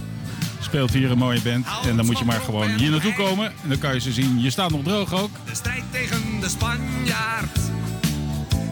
speelt 0.68 0.92
hier 0.92 1.10
een 1.10 1.18
mooie 1.18 1.40
band. 1.40 1.66
En 1.86 1.96
dan 1.96 2.06
moet 2.06 2.18
je 2.18 2.24
maar 2.24 2.40
gewoon 2.40 2.68
hier 2.68 2.90
naartoe 2.90 3.14
komen. 3.14 3.46
En 3.62 3.68
dan 3.68 3.78
kan 3.78 3.94
je 3.94 4.00
ze 4.00 4.12
zien. 4.12 4.40
Je 4.40 4.50
staat 4.50 4.70
nog 4.70 4.82
droog 4.82 5.14
ook. 5.14 5.30
De 5.44 5.54
strijd 5.54 5.82
tegen 5.90 6.40
de 6.40 6.48
Spanjaard 6.48 7.58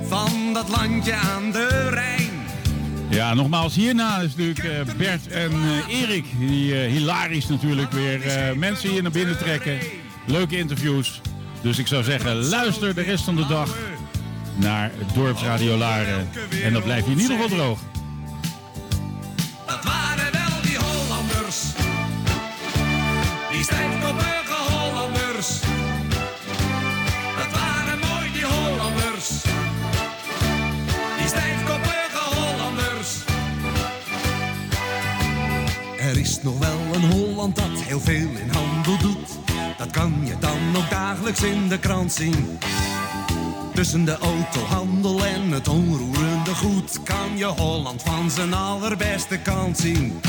van 0.09 0.52
dat 0.52 0.68
landje 0.68 1.14
aan 1.14 1.52
de 1.52 1.89
Rijn. 1.90 2.31
Ja, 3.09 3.35
nogmaals, 3.35 3.74
hierna 3.74 4.18
is 4.18 4.35
natuurlijk 4.36 4.89
eh, 4.89 4.94
Bert 4.97 5.28
en 5.28 5.51
eh, 5.52 6.01
Erik. 6.01 6.24
Die 6.39 6.81
eh, 6.81 6.90
hilarisch 6.90 7.48
natuurlijk 7.48 7.93
weer 7.93 8.20
mensen 8.56 8.90
hier 8.90 9.02
naar 9.02 9.10
binnen 9.10 9.39
trekken. 9.39 9.78
Leuke 10.27 10.59
interviews. 10.59 11.20
Dus 11.62 11.78
ik 11.78 11.86
zou 11.86 12.02
zeggen, 12.05 12.35
luister 12.35 12.94
de 12.94 13.02
rest 13.02 13.24
van 13.24 13.36
de 13.36 13.47
dag 13.47 13.77
naar 14.55 14.90
Dorpsradio 15.14 15.77
Laren. 15.77 16.28
En 16.62 16.73
dan 16.73 16.82
blijf 16.82 17.05
je 17.05 17.10
in 17.10 17.20
ieder 17.20 17.36
geval 17.36 17.56
droog. 17.56 17.78
Is 36.27 36.43
nog 36.43 36.59
wel 36.59 36.81
een 36.94 37.11
Holland 37.12 37.57
dat 37.57 37.81
heel 37.81 38.01
veel 38.01 38.28
in 38.28 38.51
handel 38.53 38.98
doet. 38.98 39.28
Dat 39.78 39.90
kan 39.90 40.20
je 40.24 40.39
dan 40.39 40.77
ook 40.77 40.90
dagelijks 40.90 41.43
in 41.43 41.69
de 41.69 41.78
krant 41.78 42.12
zien. 42.12 42.59
Tussen 43.74 44.05
de 44.05 44.19
autohandel 44.19 45.24
en 45.24 45.51
het 45.51 45.69
onroerende 45.69 46.55
goed 46.55 47.03
kan 47.03 47.36
je 47.36 47.44
Holland 47.44 48.03
van 48.03 48.31
zijn 48.31 48.55
allerbeste 48.55 49.39
kant 49.39 49.78
zien. 49.78 50.20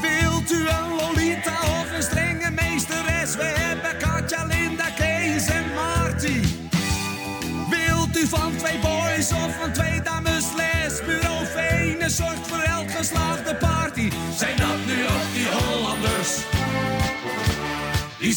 Wilt 0.00 0.52
u 0.52 0.68
een 0.68 0.96
Lolita 1.00 1.58
of 1.62 1.96
een 1.96 2.02
strenge 2.02 2.50
meesteres? 2.50 3.36
We 3.36 3.52
hebben 3.56 3.96
Katja, 3.98 4.44
Linda, 4.44 4.90
Kees 4.90 5.46
en 5.46 5.64
Marty. 5.74 6.40
Wilt 7.70 8.16
u 8.16 8.26
van 8.26 8.56
twee 8.56 8.78
boys 8.78 9.32
of 9.32 9.56
van 9.60 9.72
twee 9.72 10.02
dames 10.02 10.44
les? 10.56 11.00
Bureau 11.06 11.46
Venus 11.46 12.16
zorgt 12.16 12.48
voor 12.48 12.62
elk 12.62 12.90
geslaagde 12.90 13.54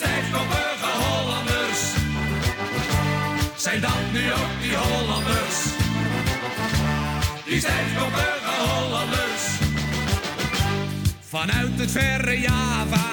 stijfkoppige 0.01 0.91
Hollanders. 1.03 1.81
Zijn 3.55 3.81
dat 3.81 4.01
nu 4.11 4.31
ook 4.31 4.61
die 4.61 4.75
Hollanders? 4.75 5.57
Die 7.45 7.59
stijfkoppige 7.59 8.53
Hollanders. 8.69 9.43
Vanuit 11.29 11.79
het 11.79 11.91
verre 11.91 12.39
Java, 12.39 13.09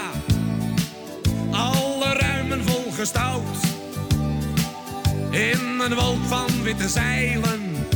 alle 1.51 2.13
ruimen 2.13 2.65
volgestouwd. 2.65 3.57
In 5.31 5.81
een 5.81 5.95
wolk 5.95 6.25
van 6.27 6.63
witte 6.63 6.89
zeilen 6.89 7.87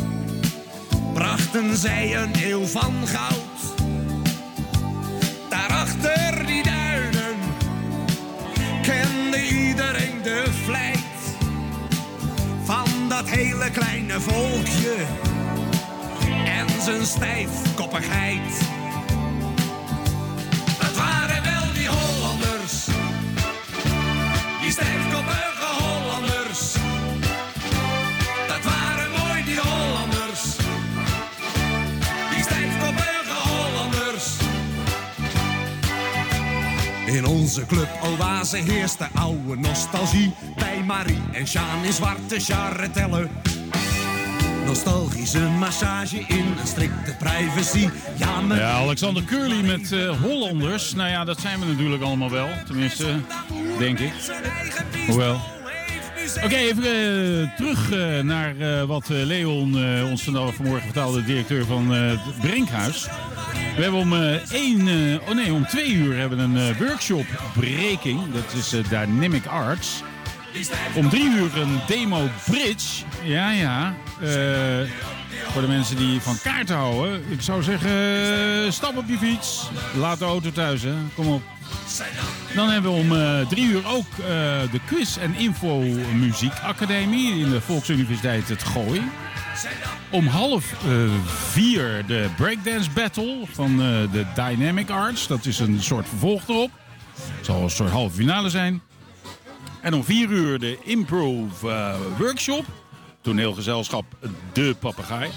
brachten 1.15 1.77
zij 1.77 2.17
een 2.17 2.33
eeuw 2.43 2.67
van 2.67 2.93
goud. 3.07 3.52
Kende 8.93 9.49
iedereen 9.49 10.23
de 10.23 10.45
vlijt 10.65 11.37
van 12.65 12.89
dat 13.09 13.29
hele 13.29 13.71
kleine 13.71 14.21
volkje 14.21 14.95
en 16.45 16.83
zijn 16.83 17.07
stijfkoppigheid. 17.07 18.82
In 37.13 37.27
onze 37.27 37.67
club 37.67 37.89
Oase 38.03 38.57
heerst 38.57 38.99
de 38.99 39.07
oude 39.15 39.57
nostalgie. 39.57 40.35
Bij 40.57 40.83
Marie 40.87 41.23
en 41.33 41.47
Sjaan 41.47 41.85
in 41.85 41.93
zwarte 41.93 42.41
charretellen. 42.41 43.31
Nostalgische 44.67 45.41
massage 45.41 46.17
in 46.17 46.55
een 46.61 46.67
strikte 46.67 47.15
privacy. 47.19 47.89
Ja, 48.17 48.71
Alexander 48.71 49.25
Curly 49.25 49.67
met 49.67 49.93
eh, 49.93 50.21
Hollanders. 50.21 50.95
Nou 50.95 51.11
ja, 51.11 51.25
dat 51.25 51.41
zijn 51.41 51.61
we 51.61 51.67
natuurlijk 51.67 52.03
allemaal 52.03 52.31
wel. 52.31 52.49
Tenminste, 52.67 53.07
denk 53.79 53.99
ik. 53.99 54.13
Hoewel. 55.07 55.41
Oké, 56.45 56.57
even 56.57 56.83
eh, 56.83 57.57
terug 57.57 57.93
eh, 57.93 58.21
naar 58.21 58.87
wat 58.87 59.09
Leon 59.09 59.75
ons 60.11 60.23
vanmorgen 60.23 60.83
vertelde, 60.83 61.19
de 61.21 61.27
directeur 61.27 61.65
van 61.65 61.91
het 61.91 62.21
Brinkhuis. 62.41 63.09
We 63.77 63.83
hebben 63.83 64.01
om 64.01 64.13
eh, 64.13 64.35
één, 64.53 64.89
eh, 64.89 65.29
oh 65.29 65.35
nee, 65.35 65.53
om 65.53 65.67
twee 65.67 65.93
uur 65.93 66.17
hebben 66.17 66.39
een 66.39 66.57
eh, 66.57 66.77
workshop 66.79 67.27
breaking. 67.55 68.21
Dat 68.33 68.53
is 68.57 68.71
Dynamic 68.89 69.47
Arts. 69.47 70.03
Om 70.95 71.09
drie 71.09 71.31
uur 71.31 71.59
een 71.59 71.81
demo 71.87 72.29
bridge. 72.51 73.05
Ja, 73.23 73.51
ja. 73.51 73.95
voor 75.53 75.63
de 75.63 75.69
mensen 75.69 75.97
die 75.97 76.21
van 76.21 76.37
kaarten 76.43 76.77
houden. 76.77 77.23
Ik 77.29 77.41
zou 77.41 77.63
zeggen, 77.63 78.73
stap 78.73 78.97
op 78.97 79.09
je 79.09 79.19
fiets. 79.19 79.69
Laat 79.99 80.19
de 80.19 80.25
auto 80.25 80.51
thuis, 80.51 80.83
hè. 80.83 80.95
Kom 81.15 81.27
op. 81.27 81.43
Dan 82.55 82.69
hebben 82.69 82.93
we 82.93 82.99
om 82.99 83.17
eh, 83.17 83.47
drie 83.49 83.65
uur 83.65 83.87
ook 83.87 84.17
de 84.71 84.81
quiz- 84.87 85.17
en 85.17 85.35
info-muziekacademie 85.35 87.39
in 87.39 87.51
de 87.51 87.61
Volksuniversiteit 87.61 88.49
Het 88.49 88.63
Gooi. 88.63 89.03
Om 90.11 90.27
half 90.27 90.73
eh, 90.73 91.11
vier 91.27 92.07
de 92.07 92.29
breakdance 92.37 92.91
battle 92.91 93.39
van 93.51 93.71
eh, 93.71 94.13
de 94.13 94.27
Dynamic 94.35 94.91
Arts. 94.91 95.27
Dat 95.27 95.47
is 95.47 95.59
een 95.59 95.83
soort 95.83 96.09
vervolg 96.09 96.49
erop. 96.49 96.71
Het 97.15 97.47
zal 97.47 97.63
een 97.63 97.71
soort 97.71 97.91
halve 97.91 98.17
finale 98.17 98.51
zijn. 98.51 98.83
En 99.81 99.95
om 99.95 100.05
vier 100.05 100.29
uur 100.29 100.59
de 100.59 100.79
improv 100.83 101.63
eh, 101.63 101.95
workshop. 102.19 102.65
Toneelgezelschap 103.21 104.05
De 104.53 104.77
Papegaai. 104.79 105.31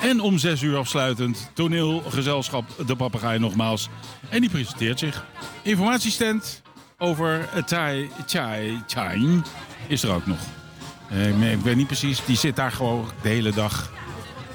En 0.00 0.20
om 0.20 0.38
zes 0.38 0.62
uur 0.62 0.76
afsluitend 0.76 1.50
toneelgezelschap 1.54 2.64
De 2.86 2.96
Papegaai 2.96 3.38
nogmaals. 3.38 3.88
En 4.28 4.40
die 4.40 4.50
presenteert 4.50 4.98
zich. 4.98 5.24
Informatiestand 5.62 6.62
over 6.98 7.48
Tai 7.66 8.10
Chai 8.26 8.82
Chai 8.86 9.42
is 9.86 10.02
er 10.02 10.14
ook 10.14 10.26
nog. 10.26 10.55
Eh, 11.10 11.28
ik- 11.28 11.52
ik 11.58 11.64
weet 11.64 11.76
niet 11.76 11.86
precies, 11.86 12.20
die 12.24 12.36
zit 12.36 12.56
daar 12.56 12.72
gewoon 12.72 13.06
de 13.22 13.28
hele 13.28 13.52
dag 13.52 13.90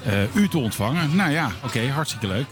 eh, 0.04 0.12
u 0.34 0.48
te 0.48 0.58
ontvangen. 0.58 1.16
Nou 1.16 1.30
ja, 1.30 1.50
oké, 1.64 1.88
hartstikke 1.88 2.26
leuk. 2.26 2.46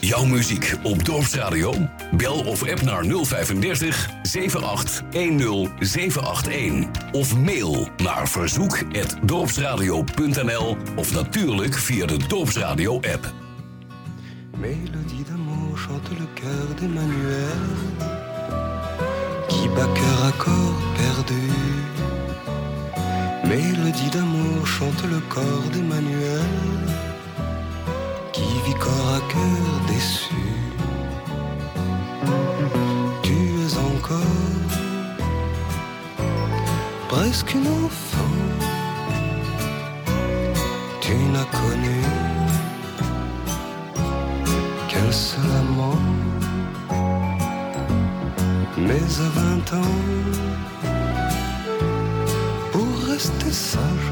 Jouw 0.00 0.24
muziek 0.24 0.74
op 0.82 1.04
Dorpsradio? 1.04 1.74
Bel 2.12 2.44
of 2.44 2.68
app 2.70 2.82
naar 2.82 3.04
035 3.04 4.08
7810 4.22 5.70
781. 5.78 6.88
Of 7.12 7.36
mail 7.36 7.88
naar 7.96 8.28
verzoek.dorpsradio.nl 8.28 10.76
of 10.96 11.12
natuurlijk 11.12 11.74
via 11.74 12.06
de 12.06 12.16
Dorpsradio 12.26 12.94
app. 12.96 13.32
Mélodie 14.58 15.24
d'amour 15.28 15.78
chante 15.78 16.10
le 16.18 16.26
cœur 16.34 16.74
d'Emmanuel 16.80 17.56
qui 19.48 19.68
bat 19.68 19.92
cœur 19.94 20.24
à 20.24 20.32
corps 20.36 20.80
perdu. 20.94 21.50
Mélodie 23.48 24.10
d'amour 24.10 24.66
chante 24.66 25.04
le 25.04 25.20
corps 25.20 25.68
d'Emmanuel 25.72 26.42
qui 28.32 28.42
vit 28.64 28.74
corps 28.74 29.14
à 29.14 29.20
cœur 29.32 29.68
déçu. 29.86 30.34
Tu 33.22 33.32
es 33.32 33.76
encore 33.78 34.42
presque 37.08 37.54
une 37.54 37.68
enfant. 37.84 38.36
Tu 41.00 41.14
n'as 41.32 41.48
connu 41.60 42.00
qu'un 44.88 45.12
seul 45.12 45.50
amant. 45.60 46.02
Mais 48.76 49.06
à 49.26 49.28
vingt 49.38 49.72
ans, 49.78 49.98
rester 53.16 53.50
sage, 53.50 54.08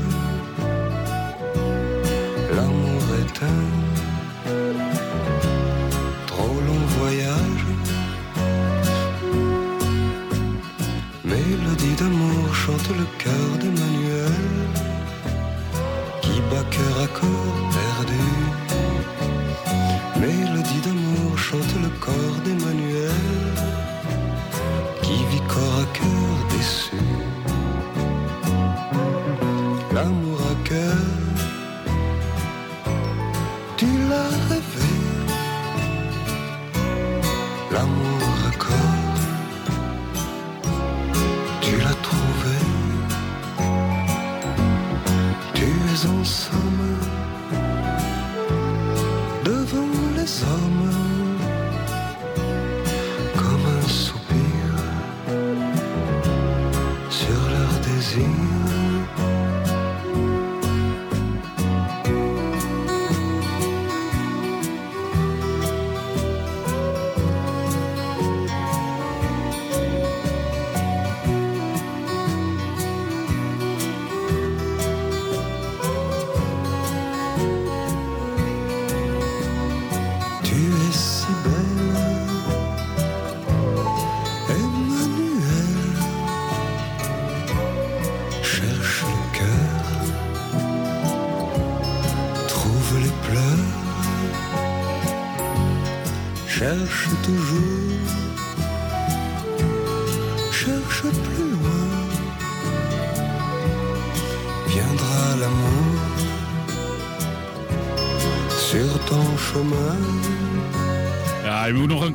l'amour 2.56 3.05
est 3.22 3.36
un 3.55 3.64
trop 6.31 6.56
long 6.68 6.85
voyage. 6.98 7.66
Mélodie 11.22 11.97
d'amour 12.01 12.55
chante 12.62 12.89
le 13.01 13.06
cœur 13.22 13.44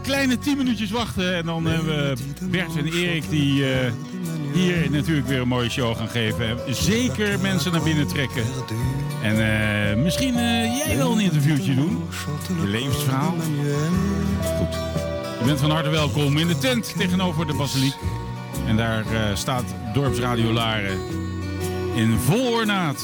kleine 0.10 0.38
10 0.38 0.58
minuutjes 0.58 0.92
wachten. 0.92 1.36
En 1.36 1.46
dan 1.46 1.66
hebben 1.66 1.96
we 1.96 2.16
Bert 2.50 2.76
en 2.76 2.86
Erik 2.86 3.30
die 3.30 3.74
eh, 3.74 3.92
hier 4.54 4.92
natuurlijk 4.92 5.28
weer 5.28 5.42
een 5.42 5.48
mooie 5.48 5.70
show 5.70 5.98
gaan 5.98 6.08
geven. 6.08 6.58
Zeker 6.68 7.40
mensen 7.40 7.72
naar 7.72 7.82
binnen 7.82 8.08
trekken. 8.08 8.44
En 9.24 9.36
eh, 9.40 10.04
misschien 10.04 10.36
eh, 10.36 10.78
jij 10.86 10.98
wel 10.98 11.12
een 11.12 11.20
interviewtje 11.20 11.76
doen. 11.76 12.04
Je 12.62 12.68
levensverhaal. 12.68 13.36
Goed. 14.58 14.74
Je 15.40 15.46
bent 15.46 15.60
van 15.60 15.72
harte 15.72 15.90
welkom 15.90 16.38
in 16.38 16.48
de 16.48 16.58
tent 16.58 16.94
tegenover 16.98 17.48
de 17.48 17.54
basiliek. 17.54 17.96
En 18.68 18.78
daar 18.78 19.06
staat 19.34 19.64
Dorpsradio 19.94 20.52
Laren 20.52 21.00
in 21.96 22.18
vol 22.18 22.52
ornaat. 22.52 22.99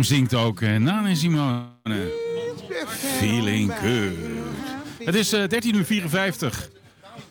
En 0.00 0.06
zingt 0.06 0.34
ook 0.34 0.60
eh, 0.60 0.76
Nana 0.76 1.14
Simone. 1.14 2.12
Feeling 2.88 3.72
good. 3.72 5.06
Het 5.06 5.14
is 5.14 5.32
eh 5.32 5.48
13 5.48 5.74
uur 5.74 5.84
54. 5.84 6.70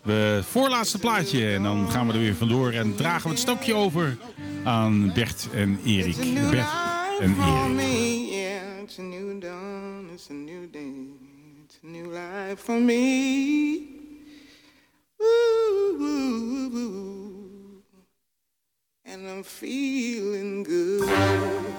We 0.03 0.41
voorlaatste 0.49 0.99
plaatje 0.99 1.53
en 1.53 1.63
dan 1.63 1.91
gaan 1.91 2.07
we 2.07 2.13
er 2.13 2.19
weer 2.19 2.35
vandoor 2.35 2.71
en 2.71 2.95
dragen 2.95 3.23
we 3.23 3.29
het 3.29 3.39
stokje 3.39 3.73
over 3.73 4.17
aan 4.63 5.13
Bert 5.13 5.47
en 5.53 5.79
Erik. 5.85 6.15
Bert 6.51 6.69
en 7.19 7.35
Erik. 7.39 7.75
me, 7.75 8.27
yeah, 8.31 8.83
it's 8.83 8.99
a 8.99 9.01
new 9.01 9.41
dawn, 9.41 10.09
it's 10.13 10.29
a 10.29 10.33
new 10.33 10.71
day, 10.71 10.93
it's 11.65 11.79
a 11.83 11.87
new 11.87 12.05
life 12.05 12.63
for 12.63 12.81
me. 12.81 12.97
Ooh, 15.17 16.01
ooh, 16.01 16.73
ooh, 16.73 16.75
ooh. 16.75 17.19
and 19.05 19.27
I'm 19.27 19.43
feeling 19.43 20.63
good. 20.63 21.78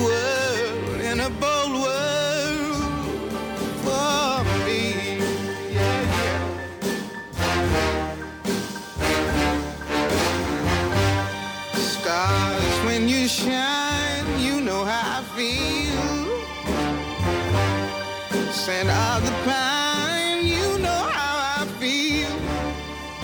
Scent 18.71 18.89
of 18.89 19.25
the 19.25 19.31
pine, 19.43 20.45
you 20.45 20.79
know 20.79 21.01
how 21.17 21.35
I 21.59 21.65
feel. 21.77 22.31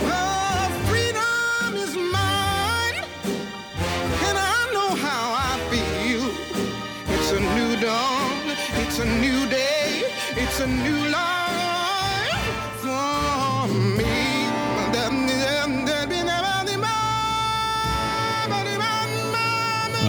Oh, 0.02 0.68
freedom 0.90 1.69
is 1.84 1.94
mine, 1.95 2.98
and 4.28 4.38
I 4.56 4.60
know 4.76 4.91
how 5.07 5.24
I 5.49 5.53
feel. 5.72 6.24
It's 7.15 7.32
a 7.32 7.40
new 7.56 7.72
dawn, 7.80 8.57
it's 8.84 8.99
a 8.99 9.06
new 9.24 9.40
day, 9.48 10.03
it's 10.44 10.60
a 10.60 10.68
new 10.68 10.99
life. 11.15 11.38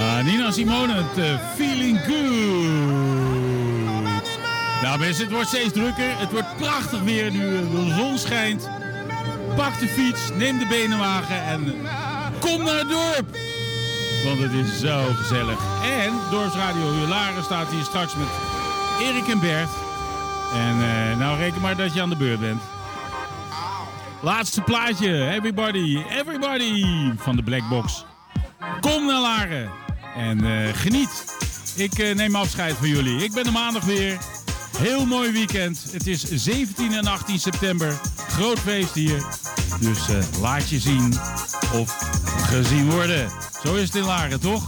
Ah, 0.00 0.22
Nina 0.24 0.50
Simone, 0.50 0.92
het 0.92 1.18
eh, 1.18 1.38
Feeling 1.56 1.98
Good. 2.06 2.87
Mensen, 5.08 5.26
het 5.26 5.34
wordt 5.34 5.48
steeds 5.48 5.72
drukker. 5.72 6.18
Het 6.18 6.30
wordt 6.30 6.56
prachtig 6.56 7.00
weer 7.00 7.30
nu 7.30 7.40
de 7.40 7.94
zon 7.96 8.18
schijnt. 8.18 8.68
Pak 9.56 9.78
de 9.78 9.86
fiets, 9.86 10.20
neem 10.34 10.58
de 10.58 10.66
benenwagen 10.66 11.42
en 11.42 11.74
kom 12.40 12.62
naar 12.64 12.78
het 12.78 12.88
dorp. 12.88 13.36
Want 14.24 14.38
het 14.40 14.52
is 14.52 14.80
zo 14.80 15.12
gezellig. 15.14 15.58
En 15.84 16.12
Dorpsradio 16.30 16.82
Hularen 16.82 17.44
staat 17.44 17.70
hier 17.70 17.84
straks 17.84 18.16
met 18.16 18.26
Erik 19.00 19.28
en 19.28 19.40
Bert. 19.40 19.68
En 20.54 20.76
eh, 20.82 21.18
nou 21.18 21.38
reken 21.38 21.60
maar 21.60 21.76
dat 21.76 21.94
je 21.94 22.02
aan 22.02 22.10
de 22.10 22.16
beurt 22.16 22.40
bent. 22.40 22.62
Laatste 24.22 24.60
plaatje, 24.60 25.28
everybody, 25.28 26.02
everybody 26.10 26.84
van 27.16 27.36
de 27.36 27.42
Black 27.42 27.68
Box. 27.68 28.04
Kom 28.80 29.06
naar 29.06 29.20
Laren 29.20 29.70
en 30.16 30.44
eh, 30.44 30.74
geniet. 30.74 31.36
Ik 31.76 31.98
eh, 31.98 32.14
neem 32.14 32.34
afscheid 32.34 32.74
van 32.74 32.88
jullie. 32.88 33.24
Ik 33.24 33.32
ben 33.32 33.46
er 33.46 33.52
maandag 33.52 33.84
weer. 33.84 34.18
Heel 34.78 35.06
mooi 35.06 35.32
weekend. 35.32 35.84
Het 35.90 36.06
is 36.06 36.22
17 36.22 36.92
en 36.92 37.06
18 37.06 37.38
september. 37.38 38.00
Groot 38.28 38.58
feest 38.58 38.94
hier. 38.94 39.26
Dus 39.80 40.08
eh, 40.08 40.40
laat 40.40 40.68
je 40.68 40.78
zien 40.78 41.14
of 41.74 41.96
gezien 42.46 42.90
worden. 42.90 43.30
Zo 43.64 43.74
is 43.74 43.82
het 43.82 43.94
in 43.94 44.02
Laren, 44.02 44.40
toch? 44.40 44.66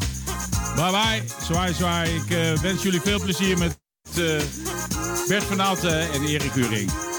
Bye 0.74 0.90
bye. 0.90 1.22
Zwaai, 1.42 1.74
zwaai. 1.74 2.14
Ik 2.14 2.30
eh, 2.30 2.52
wens 2.52 2.82
jullie 2.82 3.00
veel 3.00 3.20
plezier 3.20 3.58
met 3.58 3.78
eh, 4.16 4.42
Bert 5.28 5.44
van 5.44 5.62
Aalten 5.62 6.12
en 6.12 6.24
Erik 6.24 6.54
Uring. 6.54 7.09